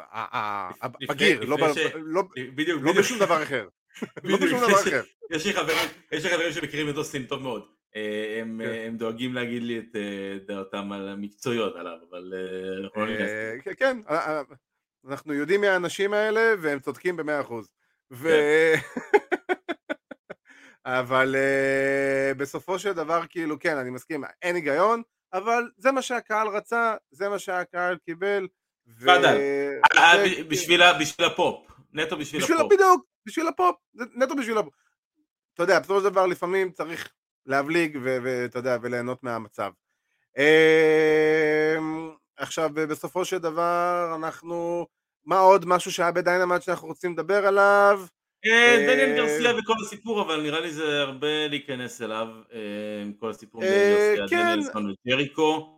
ב 1.09 1.15
gear, 1.15 1.45
לא 1.45 1.75
ש- 1.75 1.79
לא- 1.95 2.23
בדיוק, 2.55 2.83
לא 2.83 2.91
בדיוק. 2.91 2.97
בשום 2.97 3.19
דבר 3.19 3.43
אחר. 3.43 3.69
לא 4.25 4.37
בשום 4.37 4.61
דבר 4.61 4.81
אחר. 4.81 5.03
יש 5.31 5.47
לי 5.47 5.53
חברים, 5.53 6.53
שמכירים 6.53 6.89
את 6.89 6.97
אוסטין 6.97 7.25
טוב 7.27 7.43
מאוד. 7.43 7.67
אה, 7.97 8.39
הם, 8.41 8.61
כן. 8.65 8.71
אה, 8.71 8.87
הם 8.87 8.97
דואגים 8.97 9.35
להגיד 9.35 9.63
לי 9.63 9.79
את 9.79 9.97
אה, 9.97 10.39
דעתם 10.47 10.93
על 10.93 11.09
המקצועיות 11.09 11.77
עליו, 11.77 11.97
אבל 12.11 12.33
אנחנו 12.85 13.01
לא 13.01 13.07
ניכנס. 13.13 13.31
כן, 13.65 13.73
כן, 13.79 13.97
אנחנו 15.09 15.35
יודעים 15.35 15.61
מי 15.61 15.69
האנשים 15.69 16.13
האלה, 16.13 16.55
והם 16.61 16.81
צודקים 16.81 17.17
במאה 17.17 17.41
אחוז. 17.41 17.71
ו... 18.13 18.29
אבל 20.85 21.35
uh, 21.35 22.35
בסופו 22.39 22.79
של 22.79 22.93
דבר, 22.93 23.23
כאילו, 23.29 23.59
כן, 23.59 23.77
אני 23.77 23.91
מסכים, 23.91 24.25
אין 24.43 24.55
היגיון, 24.55 25.03
אבל 25.33 25.71
זה 25.77 25.93
מה 25.93 26.03
שהקהל 26.03 26.49
רצה, 26.49 26.95
זה 27.11 27.29
מה 27.29 27.39
שהקהל 27.39 27.97
קיבל. 27.97 28.49
ו... 28.87 29.11
בשביל, 30.49 30.81
בשביל 31.01 31.27
הפופ, 31.27 31.67
נטו 31.93 32.17
בשביל, 32.17 32.43
בשביל 32.43 32.59
הפופ. 32.59 32.73
בדיוק, 32.73 33.05
בשביל 33.27 33.49
הפופ, 33.49 33.77
נטו 33.95 34.37
בשביל 34.37 34.59
הפופ. 34.59 34.75
אתה 35.55 35.63
יודע, 35.63 35.79
בסופו 35.79 36.01
של 36.01 36.05
דבר 36.05 36.27
לפעמים 36.27 36.73
צריך 36.73 37.13
להבליג 37.47 37.99
ואתה 38.03 38.59
יודע, 38.59 38.77
וליהנות 38.83 39.23
מהמצב. 39.23 39.71
אמ, 40.39 42.11
עכשיו, 42.37 42.71
בסופו 42.75 43.25
של 43.25 43.39
דבר, 43.39 44.13
אנחנו... 44.17 44.87
מה 45.25 45.39
עוד 45.39 45.67
משהו 45.67 45.93
שהיה 45.93 46.13
בדיינמט 46.13 46.63
שאנחנו 46.63 46.89
רוצים 46.89 47.13
לדבר 47.13 47.47
עליו? 47.47 48.07
אה, 48.47 48.87
דניאל 48.87 49.17
גרסיה 49.17 49.59
וכל 49.59 49.75
הסיפור, 49.87 50.23
אבל 50.23 50.43
נראה 50.43 50.61
לי 50.61 50.71
זה 50.71 51.01
הרבה 51.01 51.49
להיכנס 51.49 52.03
אליו, 52.03 52.27
אה, 52.53 52.61
כל 53.19 53.31
הסיפור 53.31 53.61
דניאל 53.61 53.77
אה, 53.77 54.17
גרסיה, 54.17 54.39
כן. 54.39 54.45
דניאל 54.45 54.63
סון 54.73 54.91
וג'ריקו. 54.91 55.77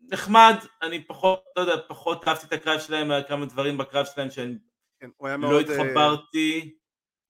נחמד, 0.00 0.54
אני 0.82 1.04
פחות, 1.04 1.44
לא 1.56 1.60
יודע, 1.60 1.74
פחות 1.88 2.28
אהבתי 2.28 2.46
את 2.46 2.52
הקרב 2.52 2.80
שלהם, 2.80 3.10
היה 3.10 3.22
כמה 3.22 3.46
דברים 3.46 3.78
בקרב 3.78 4.06
שלהם 4.06 4.30
שאני 4.30 4.54
כן, 5.00 5.10
לא 5.40 5.60
התחברתי. 5.60 6.74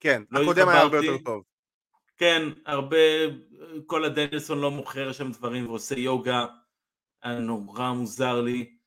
כן, 0.01 0.23
לא 0.31 0.43
הקודם 0.43 0.69
היה 0.69 0.81
הרבה 0.81 0.97
יותר 0.97 1.25
טוב. 1.25 1.43
כן, 2.17 2.43
הרבה, 2.67 2.97
כל 3.87 4.05
הדניאלסון 4.05 4.61
לא 4.61 4.71
מוכר 4.71 5.13
שם 5.13 5.33
דברים 5.33 5.69
ועושה 5.69 5.99
יוגה, 5.99 6.47
היה 7.23 7.39
נורא 7.39 7.93
מוזר 7.93 8.41
לי, 8.41 8.61
אה, 8.61 8.78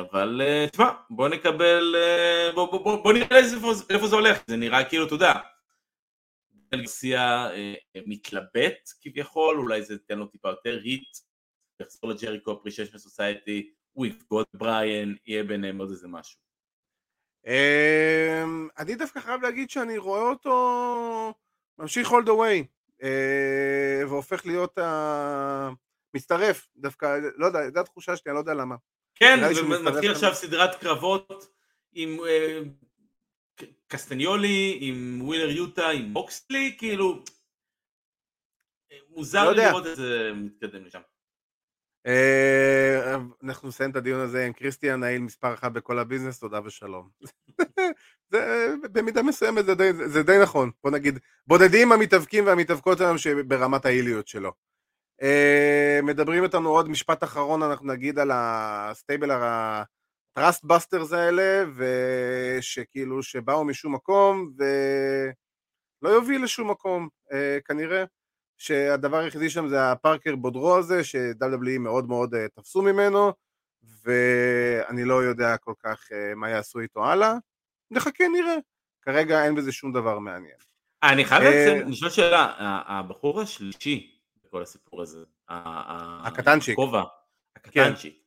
אבל 0.00 0.40
אה, 0.44 0.66
תשמע, 0.72 0.90
בוא 1.10 1.28
נקבל, 1.28 1.94
אה, 1.96 2.52
בוא, 2.54 2.70
בוא, 2.70 2.84
בוא, 2.84 3.02
בוא 3.02 3.12
נראה 3.12 3.38
איפה, 3.38 3.72
איפה 3.90 4.08
זה 4.08 4.16
הולך, 4.16 4.42
זה 4.46 4.56
נראה 4.56 4.88
כאילו, 4.88 5.06
אתה 5.06 5.14
יודע, 5.14 5.32
גרסיה 6.74 7.48
מתלבט 8.06 8.90
כביכול, 9.00 9.58
אולי 9.58 9.82
זה 9.82 9.94
ייתן 9.94 10.18
לו 10.18 10.26
טיפה 10.26 10.48
יותר 10.48 10.80
היט, 10.84 11.18
יחזור 11.80 12.10
לג'ריקו 12.10 12.52
אפרישיישן 12.52 12.98
סוסייטי, 12.98 13.72
הוא 13.92 14.06
יפגוד 14.06 14.46
בריאן, 14.54 15.14
יהיה 15.26 15.44
ביניהם 15.44 15.78
עוד 15.78 15.90
איזה 15.90 16.08
משהו. 16.08 16.40
אמ, 17.46 18.68
אני 18.78 18.94
דווקא 18.94 19.20
חייב 19.20 19.42
להגיד 19.42 19.70
שאני 19.70 19.98
רואה 19.98 20.20
אותו 20.20 21.34
ממשיך 21.78 22.08
all 22.08 22.24
the 22.26 22.30
way 22.30 22.64
אה, 23.02 24.02
והופך 24.08 24.46
להיות 24.46 24.78
מצטרף 26.14 26.68
דווקא, 26.76 27.18
לא 27.36 27.46
יודע, 27.46 27.70
זו 27.74 27.80
התחושה 27.80 28.16
שלי, 28.16 28.30
אני 28.30 28.34
לא 28.34 28.40
יודע 28.40 28.54
למה. 28.54 28.76
כן, 29.16 29.40
ומתחיל 29.70 30.10
עכשיו 30.10 30.34
סדרת 30.34 30.74
קרבות 30.74 31.46
עם 31.92 32.18
אה, 32.28 32.60
קסטניולי, 33.88 34.78
עם 34.80 35.18
ווילר 35.22 35.50
יוטה, 35.50 35.88
עם 35.88 36.14
בוקסלי, 36.14 36.74
כאילו 36.78 37.22
מוזר 39.08 39.44
לא 39.44 39.52
לי 39.52 39.64
לראות 39.64 39.86
את 39.86 39.96
זה 39.96 40.30
מתקדם 40.34 40.84
לשם. 40.84 41.00
אה, 42.06 43.16
אנחנו 43.44 43.68
נסיים 43.68 43.90
את 43.90 43.96
הדיון 43.96 44.20
הזה 44.20 44.46
עם 44.46 44.52
קריסטיאן 44.52 45.00
heel 45.00 45.20
מספר 45.20 45.54
אחת 45.54 45.72
בכל 45.72 45.98
הביזנס, 45.98 46.38
תודה 46.38 46.60
ושלום. 46.64 47.08
זה 48.32 48.74
במידה 48.92 49.22
מסוימת 49.22 49.64
זה 49.64 49.74
די, 49.74 49.92
זה 49.92 50.22
די 50.22 50.38
נכון, 50.42 50.70
בוא 50.84 50.90
נגיד, 50.90 51.18
בודדים 51.46 51.92
המתאבקים 51.92 52.46
והמתאבקות 52.46 53.00
היום 53.00 53.18
שברמת 53.18 53.86
ההיליות 53.86 54.28
שלו. 54.28 54.52
אה, 55.22 56.02
מדברים 56.02 56.44
איתנו 56.44 56.70
עוד 56.70 56.88
משפט 56.88 57.24
אחרון, 57.24 57.62
אנחנו 57.62 57.86
נגיד 57.86 58.18
על 58.18 58.30
ה 58.34 58.47
stable 58.47 59.29
ה 59.29 59.42
Trustbusters 59.42 61.12
האלה, 61.12 61.64
ושכאילו 61.76 63.22
שבאו 63.22 63.64
משום 63.64 63.94
מקום, 63.94 64.50
ולא 66.02 66.10
יוביל 66.10 66.44
לשום 66.44 66.70
מקום, 66.70 67.08
אה, 67.30 67.34
כנראה. 67.64 68.04
שהדבר 68.58 69.16
היחידי 69.16 69.50
שם 69.50 69.68
זה 69.68 69.92
הפארקר 69.92 70.36
בודרו 70.36 70.76
הזה, 70.76 71.04
ש-WWE 71.04 71.78
מאוד 71.78 72.08
מאוד 72.08 72.34
uh, 72.34 72.38
תפסו 72.54 72.82
ממנו, 72.82 73.32
ואני 74.04 75.04
לא 75.04 75.22
יודע 75.22 75.56
כל 75.56 75.74
כך 75.84 76.08
מה 76.36 76.50
יעשו 76.50 76.80
איתו 76.80 77.04
הלאה. 77.04 77.34
נחכה 77.90 78.24
נראה. 78.28 78.56
כרגע 79.02 79.44
אין 79.44 79.54
בזה 79.54 79.72
שום 79.72 79.92
דבר 79.92 80.18
מעניין. 80.18 80.56
אני 81.02 81.24
חייב 81.24 81.42
בעצם 81.42 81.88
לשאול 81.88 82.10
שאלה, 82.10 82.52
הבחור 82.58 83.40
השלישי 83.40 84.15
בכל 84.46 84.62
הסיפור 84.62 85.02
הזה, 85.02 85.18
הקטנצ'יק, 85.48 86.72
הכובע, 86.72 87.02
הקטנצ'יק, 87.56 88.14
כן. 88.14 88.20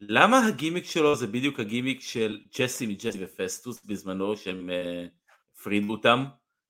למה 0.00 0.46
הגימיק 0.46 0.84
שלו 0.84 1.16
זה 1.16 1.26
בדיוק 1.26 1.60
הגימיק 1.60 2.00
של 2.00 2.40
ג'סי 2.58 2.86
מג'סי 2.86 3.18
ופסטוס 3.20 3.84
בזמנו 3.84 4.36
שהם 4.36 4.70
הפרידו 5.54 5.92
אותם? 5.92 6.24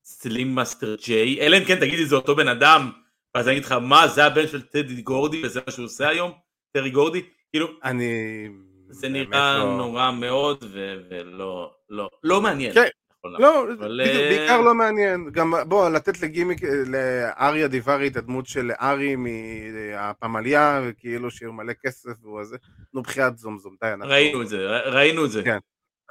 סלים 0.04 0.54
מאסטר 0.54 0.96
ג'יי, 1.04 1.40
אלא 1.40 1.58
אם 1.58 1.64
כן 1.64 1.80
תגידי 1.80 2.06
זה 2.06 2.16
אותו 2.16 2.36
בן 2.36 2.48
אדם, 2.48 2.92
ואז 3.34 3.48
אני 3.48 3.56
אגיד 3.56 3.64
לך 3.64 3.72
מה 3.72 4.08
זה 4.08 4.24
הבן 4.24 4.48
של 4.48 4.62
טדי 4.62 5.02
גורדי 5.02 5.42
וזה 5.44 5.60
מה 5.66 5.72
שהוא 5.72 5.84
עושה 5.84 6.08
היום, 6.08 6.32
טרי 6.72 6.90
גורדי, 6.90 7.22
כאילו, 7.50 7.68
אני... 7.84 8.48
זה 8.90 9.08
נראה 9.08 9.58
לא... 9.58 9.76
נורא 9.76 10.10
מאוד 10.10 10.64
ולא 11.10 11.74
לא, 11.90 12.10
לא 12.22 12.40
מעניין. 12.40 12.74
כן. 12.74 12.88
לא, 13.24 13.72
אבל... 13.78 14.00
אה, 14.00 14.28
בעיקר 14.28 14.60
לא 14.60 14.74
מעניין, 14.74 15.30
גם 15.32 15.54
בוא, 15.68 15.88
לתת 15.88 16.22
לגימיק, 16.22 16.58
לאריה 16.86 17.68
דיברי 17.68 18.08
את 18.08 18.16
הדמות 18.16 18.46
של 18.46 18.70
ארי 18.80 19.16
מהפמליה, 19.16 20.80
וכאילו 20.84 21.30
שיהיה 21.30 21.52
מלא 21.52 21.72
כסף 21.72 22.12
והוא 22.22 22.40
הזה, 22.40 22.56
נו 22.94 23.02
בחיית 23.02 23.38
זומזום, 23.38 23.76
די, 23.82 23.92
אנחנו... 23.92 24.12
ראינו 24.12 24.42
את 24.42 24.48
זה, 24.48 24.66
ראינו 24.84 25.24
את 25.24 25.30
זה. 25.30 25.42
כן, 25.42 25.58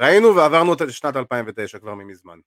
ראינו 0.01 0.36
ועברנו 0.36 0.74
את 0.74 0.82
שנת 0.89 1.16
2009 1.16 1.80
כבר 1.80 1.93
ממזמן. 1.93 2.39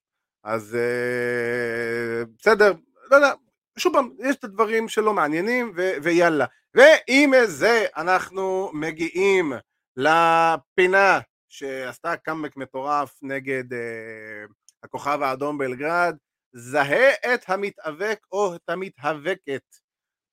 אז 0.45 0.77
אה, 0.81 2.25
בסדר, 2.39 2.73
לא 3.11 3.17
יודע, 3.17 3.33
שוב 3.79 3.93
פעם, 3.93 4.11
יש 4.19 4.37
את 4.37 4.45
הדברים 4.45 4.89
שלא 4.89 5.13
מעניינים, 5.13 5.73
ו- 5.77 5.93
ויאללה. 6.03 6.47
ועם 6.75 7.33
זה 7.45 7.87
אנחנו 7.97 8.71
מגיעים 8.75 9.53
לפינה 9.97 11.21
שעשתה 11.53 12.17
קאמבק 12.17 12.57
מטורף 12.57 13.19
נגד 13.23 13.73
אה, 13.73 14.45
הכוכב 14.83 15.23
האדום 15.23 15.59
בלגרד, 15.59 16.17
זהה 16.53 17.35
את 17.35 17.41
המתאבק 17.49 18.27
או 18.33 18.55
את 18.55 18.69
המתאבקת. 18.69 19.77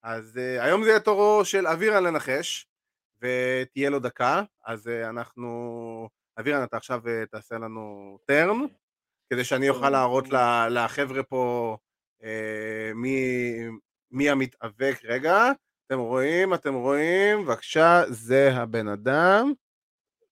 אז 0.04 0.38
אה, 0.38 0.64
היום 0.64 0.84
זה 0.84 0.90
יהיה 0.90 1.00
תורו 1.00 1.46
של 1.46 1.68
אבירן 1.68 2.04
לנחש, 2.04 2.68
ותהיה 3.22 3.90
לו 3.90 4.00
דקה, 4.00 4.44
אז 4.66 4.88
אה, 4.88 5.10
אנחנו... 5.10 6.10
אבירן, 6.40 6.64
אתה 6.64 6.78
עכשיו 6.78 7.08
אה, 7.08 7.26
תעשה 7.32 7.56
לנו 7.56 8.18
טרן. 8.26 8.66
כדי 9.30 9.44
שאני 9.44 9.70
אוכל 9.70 9.90
להראות 9.90 10.26
לחבר'ה 10.70 11.24
פה 11.24 11.78
אה, 12.24 12.92
מי, 12.96 13.54
מי 14.12 14.30
המתאבק. 14.30 15.00
רגע, 15.04 15.52
אתם 15.88 16.00
רואים, 16.00 16.54
אתם 16.54 16.74
רואים, 16.74 17.46
בבקשה, 17.46 18.04
זה 18.10 18.50
הבן 18.54 18.88
אדם. 18.88 19.54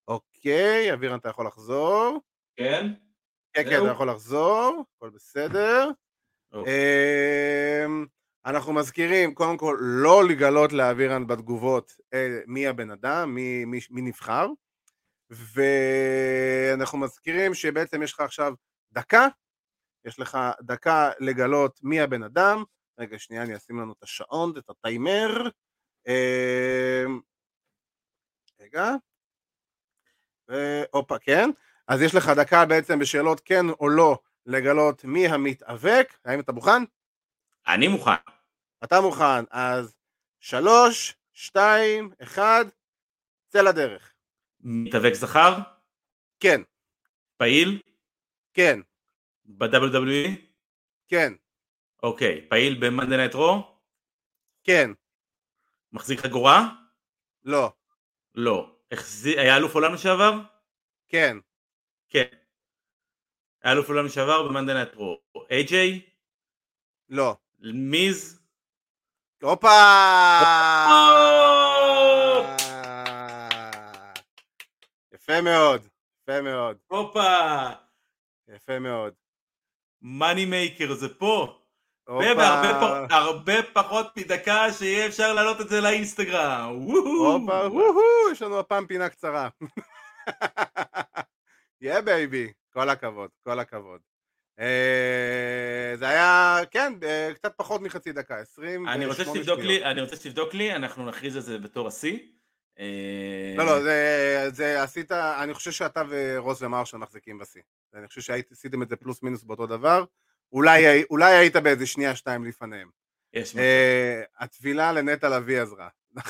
אוקיי, 0.08 0.93
אבירן, 0.93 1.20
אתה 1.20 1.30
יכול 1.30 1.47
לחזור. 1.47 2.22
כן? 2.55 2.88
כן, 3.53 3.64
כן, 3.70 3.82
אתה 3.84 3.91
יכול 3.91 4.10
לחזור, 4.10 4.84
הכל 4.97 5.10
בסדר. 5.10 5.89
אוקיי. 6.51 6.74
אה, 6.74 7.86
אנחנו 8.45 8.74
מזכירים, 8.74 9.34
קודם 9.34 9.58
כל, 9.58 9.78
לא 9.82 10.24
לגלות 10.30 10.74
לאבירן 10.74 11.28
בתגובות 11.28 11.91
אה, 12.14 12.39
מי 12.47 12.68
הבן 12.68 12.91
אדם, 12.91 13.36
מי, 13.36 13.66
מי, 13.66 13.80
מי 13.89 14.01
נבחר. 14.01 14.47
ואנחנו 15.30 16.97
מזכירים 16.97 17.53
שבעצם 17.53 18.03
יש 18.03 18.14
לך 18.14 18.20
עכשיו 18.20 18.53
דקה, 18.91 19.28
יש 20.05 20.20
לך 20.20 20.38
דקה 20.62 21.12
לגלות 21.20 21.80
מי 21.84 22.01
הבן 22.01 22.24
אדם, 22.24 22.64
רגע 22.99 23.20
שנייה 23.20 23.43
אני 23.43 23.55
אשים 23.55 23.80
לנו 23.80 23.93
את 23.93 24.03
השעון, 24.03 24.53
את 24.58 24.70
הטיימר, 24.70 25.49
אמ, 26.08 27.20
רגע, 28.60 28.91
והופה 30.48 31.20
כן, 31.20 31.50
אז 31.88 32.02
יש 32.02 32.16
לך 32.16 32.30
דקה 32.30 32.66
בעצם 32.66 33.00
בשאלות 33.00 33.41
כן 33.45 33.70
או 33.70 33.89
לא 33.89 34.20
לגלות 34.45 35.04
מי 35.04 35.28
המתאבק, 35.28 36.14
האם 36.26 36.39
אתה 36.39 36.52
מוכן? 36.52 36.84
אני 37.68 37.88
מוכן. 37.88 38.12
אתה 38.84 39.02
מוכן, 39.02 39.43
אז 39.52 39.95
שלוש, 40.39 41.16
שתיים, 41.34 42.12
אחד, 42.24 42.66
צא 43.48 43.62
לדרך. 43.62 44.14
מתאבק 44.60 45.14
זכר? 45.14 45.58
כן. 46.39 46.62
פעיל? 47.38 47.82
כן. 48.54 48.80
ב-WWE? 49.45 50.30
כן. 51.08 51.34
אוקיי, 52.04 52.45
פעיל 52.50 52.89
רו? 53.34 53.78
כן. 54.64 54.91
מחזיק 55.93 56.20
חגורה? 56.20 56.70
לא. 57.43 57.74
לא. 58.36 58.77
החזיק, 58.92 59.38
היה 59.38 59.58
אלוף 59.58 59.76
עולם 59.76 59.94
לשעבר? 59.94 60.34
כן. 61.08 61.38
כן. 62.10 62.28
היה 63.64 63.74
אלוף 63.74 63.90
עולם 63.90 64.06
לשעבר 64.06 64.48
ב 64.48 64.51
Monday 64.51 64.74
Night 64.74 64.95
Raw. 64.95 65.22
איי-ג'יי? 65.50 66.02
לא. 67.10 67.38
מיז? 67.60 68.42
הופה! 69.42 69.68
יפה 75.14 75.42
מאוד, 75.42 75.88
יפה 76.22 76.42
מאוד. 76.42 76.78
הופה! 76.88 77.70
יפה 78.48 78.80
מאוד. 78.80 79.14
money 80.02 80.45
maker 80.45 80.93
זה 80.94 81.20
פה. 81.20 81.62
ובהרבה 82.10 83.64
פחות 83.74 84.18
מדקה 84.18 84.74
שיהיה 84.74 85.08
אפשר 85.08 85.34
להעלות 85.34 85.62
את 85.62 85.70
זה 85.70 85.82
לאינסטגרם. 85.82 86.74
הופה, 86.74 87.68
וואו, 87.68 88.32
יש 88.32 88.41
לנו 88.41 88.60
הפעם 88.60 88.88
פינה 88.88 89.10
קצרה. 89.10 89.49
yeah 91.82 92.00
baby, 92.00 92.52
כל 92.74 92.89
הכבוד, 92.89 93.30
כל 93.43 93.60
הכבוד. 93.60 94.01
אה, 94.60 95.93
זה 95.95 96.10
היה, 96.10 96.60
כן, 96.72 96.93
קצת 97.36 97.53
פחות 97.58 97.82
מחצי 97.82 98.12
דקה, 98.12 98.36
28 98.39 98.93
אני 98.93 99.05
רוצה 99.05 99.26
שתבדוק 99.26 99.60
לי, 99.60 99.84
אני 99.84 100.01
רוצה 100.01 100.16
שתבדוק 100.16 100.53
לי, 100.53 100.76
אנחנו 100.76 101.05
נכריז 101.05 101.38
את 101.38 101.43
זה 101.43 101.58
בתור 101.58 101.88
השיא. 101.88 102.20
לא, 103.58 103.66
לא, 103.66 103.80
זה, 104.49 104.84
עשית, 104.84 105.12
אני 105.12 105.53
חושב 105.53 105.72
שאתה 105.72 106.03
ורוז 106.10 106.64
ומרשל 106.64 106.97
מחזיקים 106.97 107.38
בשיא. 107.38 107.62
אני 107.93 108.08
חושב 108.08 108.22
שעשיתם 108.22 108.82
את 108.82 108.89
זה 108.89 108.95
פלוס 108.95 109.24
מינוס 109.24 109.43
באותו 109.43 109.68
דבר. 109.68 110.03
אולי, 110.52 111.04
אולי 111.10 111.36
היית 111.36 111.56
באיזה 111.56 111.88
שנייה 111.88 112.16
שתיים 112.16 112.45
לפניהם. 112.45 112.89
יש 113.34 113.56
מצב. 113.56 113.62
הטבילה 114.39 114.91
לנטע 114.91 115.30
לביא 115.30 115.62
עזרה. 115.62 115.89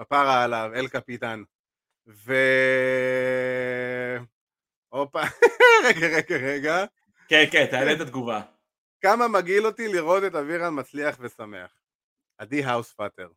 בפרה 0.00 0.44
עליו, 0.44 0.70
אל 0.74 0.88
קפיטן. 0.88 1.42
ו... 2.06 2.34
הופה, 4.88 5.22
רגע, 5.86 6.06
רגע, 6.06 6.36
רגע. 6.36 6.84
כן, 7.28 7.44
כן, 7.52 7.66
תעלה 7.70 7.92
את 7.92 8.00
התגובה. 8.00 8.42
כמה 9.00 9.28
מגעיל 9.28 9.66
אותי 9.66 9.88
לראות 9.88 10.24
את 10.24 10.34
אבירן 10.34 10.80
מצליח 10.80 11.16
ושמח. 11.20 11.76
עדי 12.38 12.64
האוס 12.64 12.92
פאטר, 12.92 13.28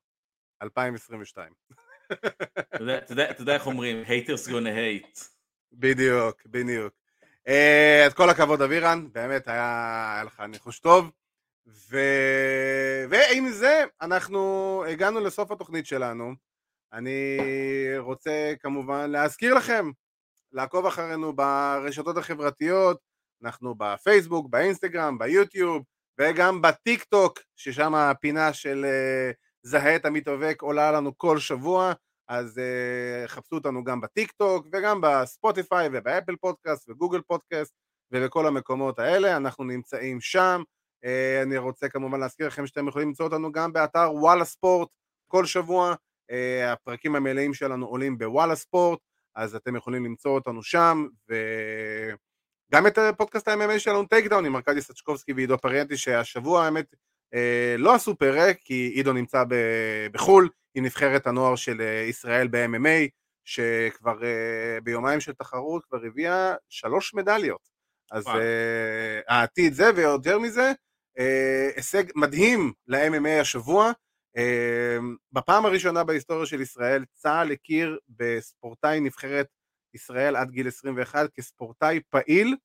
2022. 0.61 1.53
אתה 2.11 3.41
יודע 3.41 3.53
איך 3.53 3.67
אומרים, 3.67 4.03
haters 4.03 4.49
gonna 4.49 4.51
hate. 4.51 5.19
בדיוק, 5.73 6.45
בדיוק. 6.45 6.93
אה, 7.47 8.05
אז 8.05 8.13
כל 8.13 8.29
הכבוד 8.29 8.61
אבירן, 8.61 9.07
באמת 9.11 9.47
היה, 9.47 10.13
היה 10.13 10.23
לך 10.23 10.39
ניחוש 10.39 10.79
טוב. 10.79 11.11
ו... 11.67 11.97
ועם 13.09 13.49
זה 13.49 13.83
אנחנו 14.01 14.83
הגענו 14.87 15.19
לסוף 15.19 15.51
התוכנית 15.51 15.85
שלנו. 15.85 16.33
אני 16.93 17.37
רוצה 17.97 18.53
כמובן 18.59 19.09
להזכיר 19.09 19.53
לכם 19.53 19.91
לעקוב 20.51 20.85
אחרינו 20.85 21.33
ברשתות 21.35 22.17
החברתיות, 22.17 22.99
אנחנו 23.43 23.75
בפייסבוק, 23.77 24.49
באינסטגרם, 24.49 25.17
ביוטיוב 25.17 25.83
וגם 26.19 26.61
בטיק 26.61 27.03
טוק, 27.03 27.39
ששם 27.55 27.95
הפינה 27.95 28.53
של 28.53 28.85
אה, 28.85 29.35
זהה 29.63 29.95
את 29.95 30.05
המתאבק 30.05 30.61
עולה 30.61 30.91
לנו 30.91 31.17
כל 31.17 31.39
שבוע, 31.39 31.93
אז 32.27 32.57
אה, 32.57 33.27
חפשו 33.27 33.55
אותנו 33.55 33.83
גם 33.83 34.01
בטיק 34.01 34.31
טוק 34.31 34.67
וגם 34.73 35.01
בספוטיפיי 35.01 35.89
ובאפל 35.93 36.35
פודקאסט 36.35 36.89
וגוגל 36.89 37.21
פודקאסט 37.21 37.73
ובכל 38.11 38.47
המקומות 38.47 38.99
האלה, 38.99 39.37
אנחנו 39.37 39.63
נמצאים 39.63 40.21
שם. 40.21 40.61
אה, 41.05 41.43
אני 41.43 41.57
רוצה 41.57 41.89
כמובן 41.89 42.19
להזכיר 42.19 42.47
לכם 42.47 42.67
שאתם 42.67 42.87
יכולים 42.87 43.07
למצוא 43.07 43.25
אותנו 43.25 43.51
גם 43.51 43.73
באתר 43.73 44.11
וואלה 44.13 44.45
ספורט 44.45 44.89
כל 45.27 45.45
שבוע, 45.45 45.93
אה, 46.31 46.35
הפרקים 46.67 47.15
המלאים 47.15 47.53
שלנו 47.53 47.85
עולים 47.85 48.17
בוואלה 48.17 48.55
ספורט, 48.55 48.99
אז 49.35 49.55
אתם 49.55 49.75
יכולים 49.75 50.05
למצוא 50.05 50.31
אותנו 50.31 50.63
שם, 50.63 51.07
וגם 51.29 52.87
את 52.87 52.99
פודקאסט 53.17 53.47
ה-MMA 53.47 53.79
שלנו 53.79 54.05
טייק 54.05 54.27
דאון 54.27 54.45
עם 54.45 54.55
ארכדי 54.55 54.81
סצ'קובסקי 54.81 55.33
ועידו 55.33 55.57
פריאנטי, 55.57 55.97
שהשבוע 55.97 56.65
האמת 56.65 56.95
אה, 57.33 57.75
לא 57.77 57.95
עשו 57.95 58.17
פרק, 58.17 58.57
כי 58.59 58.91
עידו 58.95 59.13
נמצא 59.13 59.43
בחו"ל 60.11 60.49
עם 60.77 60.85
נבחרת 60.85 61.27
הנוער 61.27 61.55
של 61.55 61.81
אה, 61.81 62.05
ישראל 62.09 62.47
ב-MMA, 62.47 63.09
שכבר 63.45 64.23
אה, 64.23 64.81
ביומיים 64.83 65.19
של 65.19 65.33
תחרות 65.33 65.85
כבר 65.85 65.99
הביאה 66.07 66.55
שלוש 66.69 67.13
מדליות. 67.13 67.77
אז 68.11 68.25
העתיד 69.27 69.73
זה, 69.73 69.89
ויותר 69.95 70.39
מזה, 70.39 70.71
הישג 71.75 72.03
מדהים 72.15 72.73
ל-MMA 72.87 73.41
השבוע, 73.41 73.91
אמ, 74.37 75.15
בפעם 75.31 75.65
הראשונה 75.65 76.03
בהיסטוריה 76.03 76.45
של 76.45 76.61
ישראל 76.61 77.05
צה"ל 77.13 77.51
הכיר 77.51 77.99
בספורטאי 78.09 78.99
נבחרת 78.99 79.47
ישראל 79.93 80.35
עד 80.35 80.51
גיל 80.51 80.67
21 80.67 81.29
כספורטאי 81.33 81.99
פעיל 82.09 82.55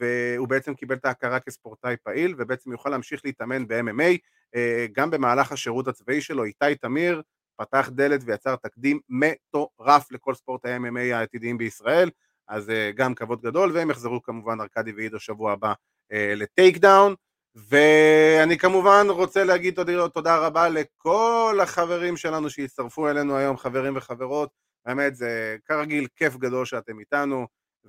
והוא 0.00 0.48
בעצם 0.48 0.74
קיבל 0.74 0.94
את 0.94 1.04
ההכרה 1.04 1.40
כספורטאי 1.40 1.96
פעיל 2.02 2.34
ובעצם 2.38 2.72
יוכל 2.72 2.90
להמשיך 2.90 3.20
להתאמן 3.24 3.68
ב-MMA 3.68 4.18
אה, 4.54 4.86
גם 4.92 5.10
במהלך 5.10 5.52
השירות 5.52 5.88
הצבאי 5.88 6.20
שלו. 6.20 6.44
איתי 6.44 6.74
תמיר 6.80 7.22
פתח 7.56 7.90
דלת 7.92 8.20
ויצר 8.24 8.56
תקדים 8.56 9.00
מטורף 9.08 10.12
לכל 10.12 10.34
ספורטאי 10.34 10.76
MMA 10.76 11.14
העתידיים 11.14 11.58
בישראל. 11.58 12.10
אז 12.48 12.70
אה, 12.70 12.90
גם 12.94 13.14
כבוד 13.14 13.40
גדול 13.42 13.72
והם 13.72 13.90
יחזרו 13.90 14.22
כמובן 14.22 14.60
ארכדי 14.60 14.92
ועידו 14.92 15.20
שבוע 15.20 15.52
הבא 15.52 15.72
אה, 16.12 16.32
לטייק 16.36 16.78
דאון 16.78 17.14
ואני 17.54 18.58
כמובן 18.58 19.06
רוצה 19.08 19.44
להגיד 19.44 19.74
תודה, 19.74 20.08
תודה 20.08 20.36
רבה 20.36 20.68
לכל 20.68 21.58
החברים 21.62 22.16
שלנו 22.16 22.50
שהצטרפו 22.50 23.08
אלינו 23.08 23.36
היום, 23.36 23.56
חברים 23.56 23.96
וחברות, 23.96 24.50
באמת 24.86 25.16
זה 25.16 25.56
כרגיל 25.64 26.06
כיף 26.16 26.36
גדול 26.36 26.64
שאתם 26.64 27.00
איתנו, 27.00 27.46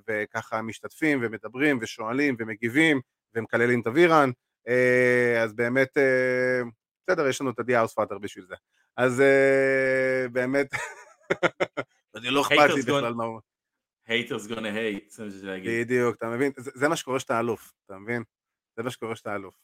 וככה 0.08 0.62
משתתפים 0.62 1.18
ומדברים 1.22 1.78
ושואלים 1.80 2.36
ומגיבים 2.38 3.00
ומקללים 3.34 3.80
את 3.80 3.86
אבירן, 3.86 4.30
אה, 4.68 5.42
אז 5.42 5.54
באמת, 5.54 5.98
אה, 5.98 6.60
בסדר, 7.06 7.28
יש 7.28 7.40
לנו 7.40 7.50
את 7.50 7.56
האוס 7.68 7.94
פאטר 7.94 8.18
בשביל 8.18 8.44
זה. 8.44 8.54
אז 8.96 9.20
אה, 9.20 10.28
באמת, 10.32 10.66
אני 12.16 12.30
לא 12.30 12.42
אכפת 12.42 12.74
לי 12.74 12.82
בכלל 12.82 13.14
מה 13.14 13.24
הוא... 13.24 13.40
haters 14.08 14.48
gonna 14.48 14.52
hate, 14.52 15.08
זה 15.08 15.24
מה 15.24 15.30
להגיד. 15.42 15.86
בדיוק, 15.86 16.16
אתה 16.16 16.28
מבין? 16.28 16.52
זה 16.56 16.88
מה 16.88 16.96
שקורה 16.96 17.20
שאתה 17.20 17.40
אלוף, 17.40 17.72
אתה 17.86 17.98
מבין? 17.98 18.22
זה 18.76 18.82
מה 18.82 18.90
שקורה 18.90 19.16
שאתה 19.16 19.34
אלוף. 19.34 19.54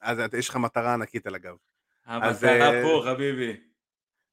אז 0.00 0.18
יש 0.38 0.48
לך 0.48 0.56
מטרה 0.56 0.94
ענקית 0.94 1.26
על 1.26 1.34
הגב. 1.34 1.56
המטרה 2.04 2.70
פה, 2.82 3.02
חביבי. 3.04 3.71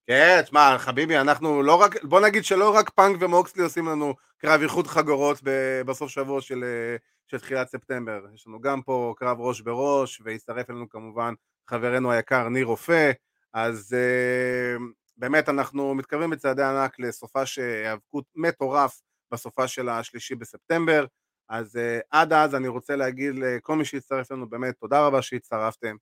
כן, 0.09 0.41
תשמע, 0.41 0.77
חביבי, 0.77 1.17
אנחנו 1.17 1.63
לא 1.63 1.75
רק, 1.75 2.03
בוא 2.03 2.19
נגיד 2.19 2.45
שלא 2.45 2.75
רק 2.75 2.89
פאנק 2.89 3.17
ומוקסלי 3.19 3.63
עושים 3.63 3.87
לנו 3.87 4.13
קרב 4.37 4.61
איחוד 4.61 4.87
חגורות 4.87 5.41
בסוף 5.85 6.09
שבוע 6.09 6.41
של, 6.41 6.63
אה, 6.63 6.95
של 7.27 7.39
תחילת 7.39 7.67
ספטמבר. 7.67 8.25
יש 8.33 8.47
לנו 8.47 8.61
גם 8.61 8.81
פה 8.81 9.13
קרב 9.17 9.41
ראש 9.41 9.61
בראש, 9.61 10.21
והצטרף 10.23 10.69
אלינו 10.69 10.89
כמובן 10.89 11.33
חברנו 11.69 12.11
היקר 12.11 12.49
ניר 12.49 12.65
רופא, 12.65 13.11
אז 13.53 13.95
uh, 13.95 14.81
באמת 15.17 15.49
אנחנו 15.49 15.95
מתקרבים 15.95 16.29
בצעדי 16.29 16.63
ענק 16.63 16.99
לסופה 16.99 17.45
שהיאבקות 17.45 18.25
מטורף 18.35 19.01
בסופה 19.31 19.67
של 19.67 19.89
השלישי 19.89 20.35
בספטמבר. 20.35 21.05
אז 21.49 21.75
uh, 21.75 22.07
עד 22.11 22.33
אז 22.33 22.55
אני 22.55 22.67
רוצה 22.67 22.95
להגיד 22.95 23.35
לכל 23.35 23.75
מי 23.75 23.85
שהצטרף 23.85 24.31
לנו 24.31 24.49
באמת 24.49 24.75
תודה 24.79 25.05
רבה 25.05 25.21
שהצטרפתם, 25.21 25.95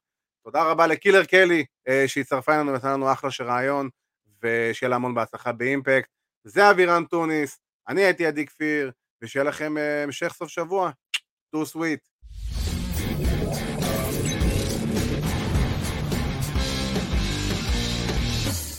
תודה 0.44 0.72
רבה 0.72 0.88
לקילר 0.88 1.26
קלי 1.26 1.65
uh, 1.90 1.91
שהצטרפה 2.07 2.56
אלינו 2.56 2.72
ונתן 2.72 2.94
לנו 2.94 3.11
אחלה 3.11 3.31
של 3.31 3.44
רעיון 3.44 3.90
ושיהיה 4.43 4.89
לה 4.89 4.95
המון 4.95 5.15
בהצלחה 5.15 5.51
באימפקט, 5.51 6.09
זה 6.43 6.72
אבירן 6.72 7.05
טוניס, 7.05 7.59
אני 7.88 8.01
הייתי 8.01 8.26
עדי 8.26 8.45
כפיר 8.45 8.91
ושיהיה 9.22 9.43
לכם 9.43 9.77
uh, 9.77 10.03
המשך 10.03 10.34
סוף 10.34 10.49
שבוע, 10.49 10.91
טו 11.49 11.65
סוויט 11.65 12.07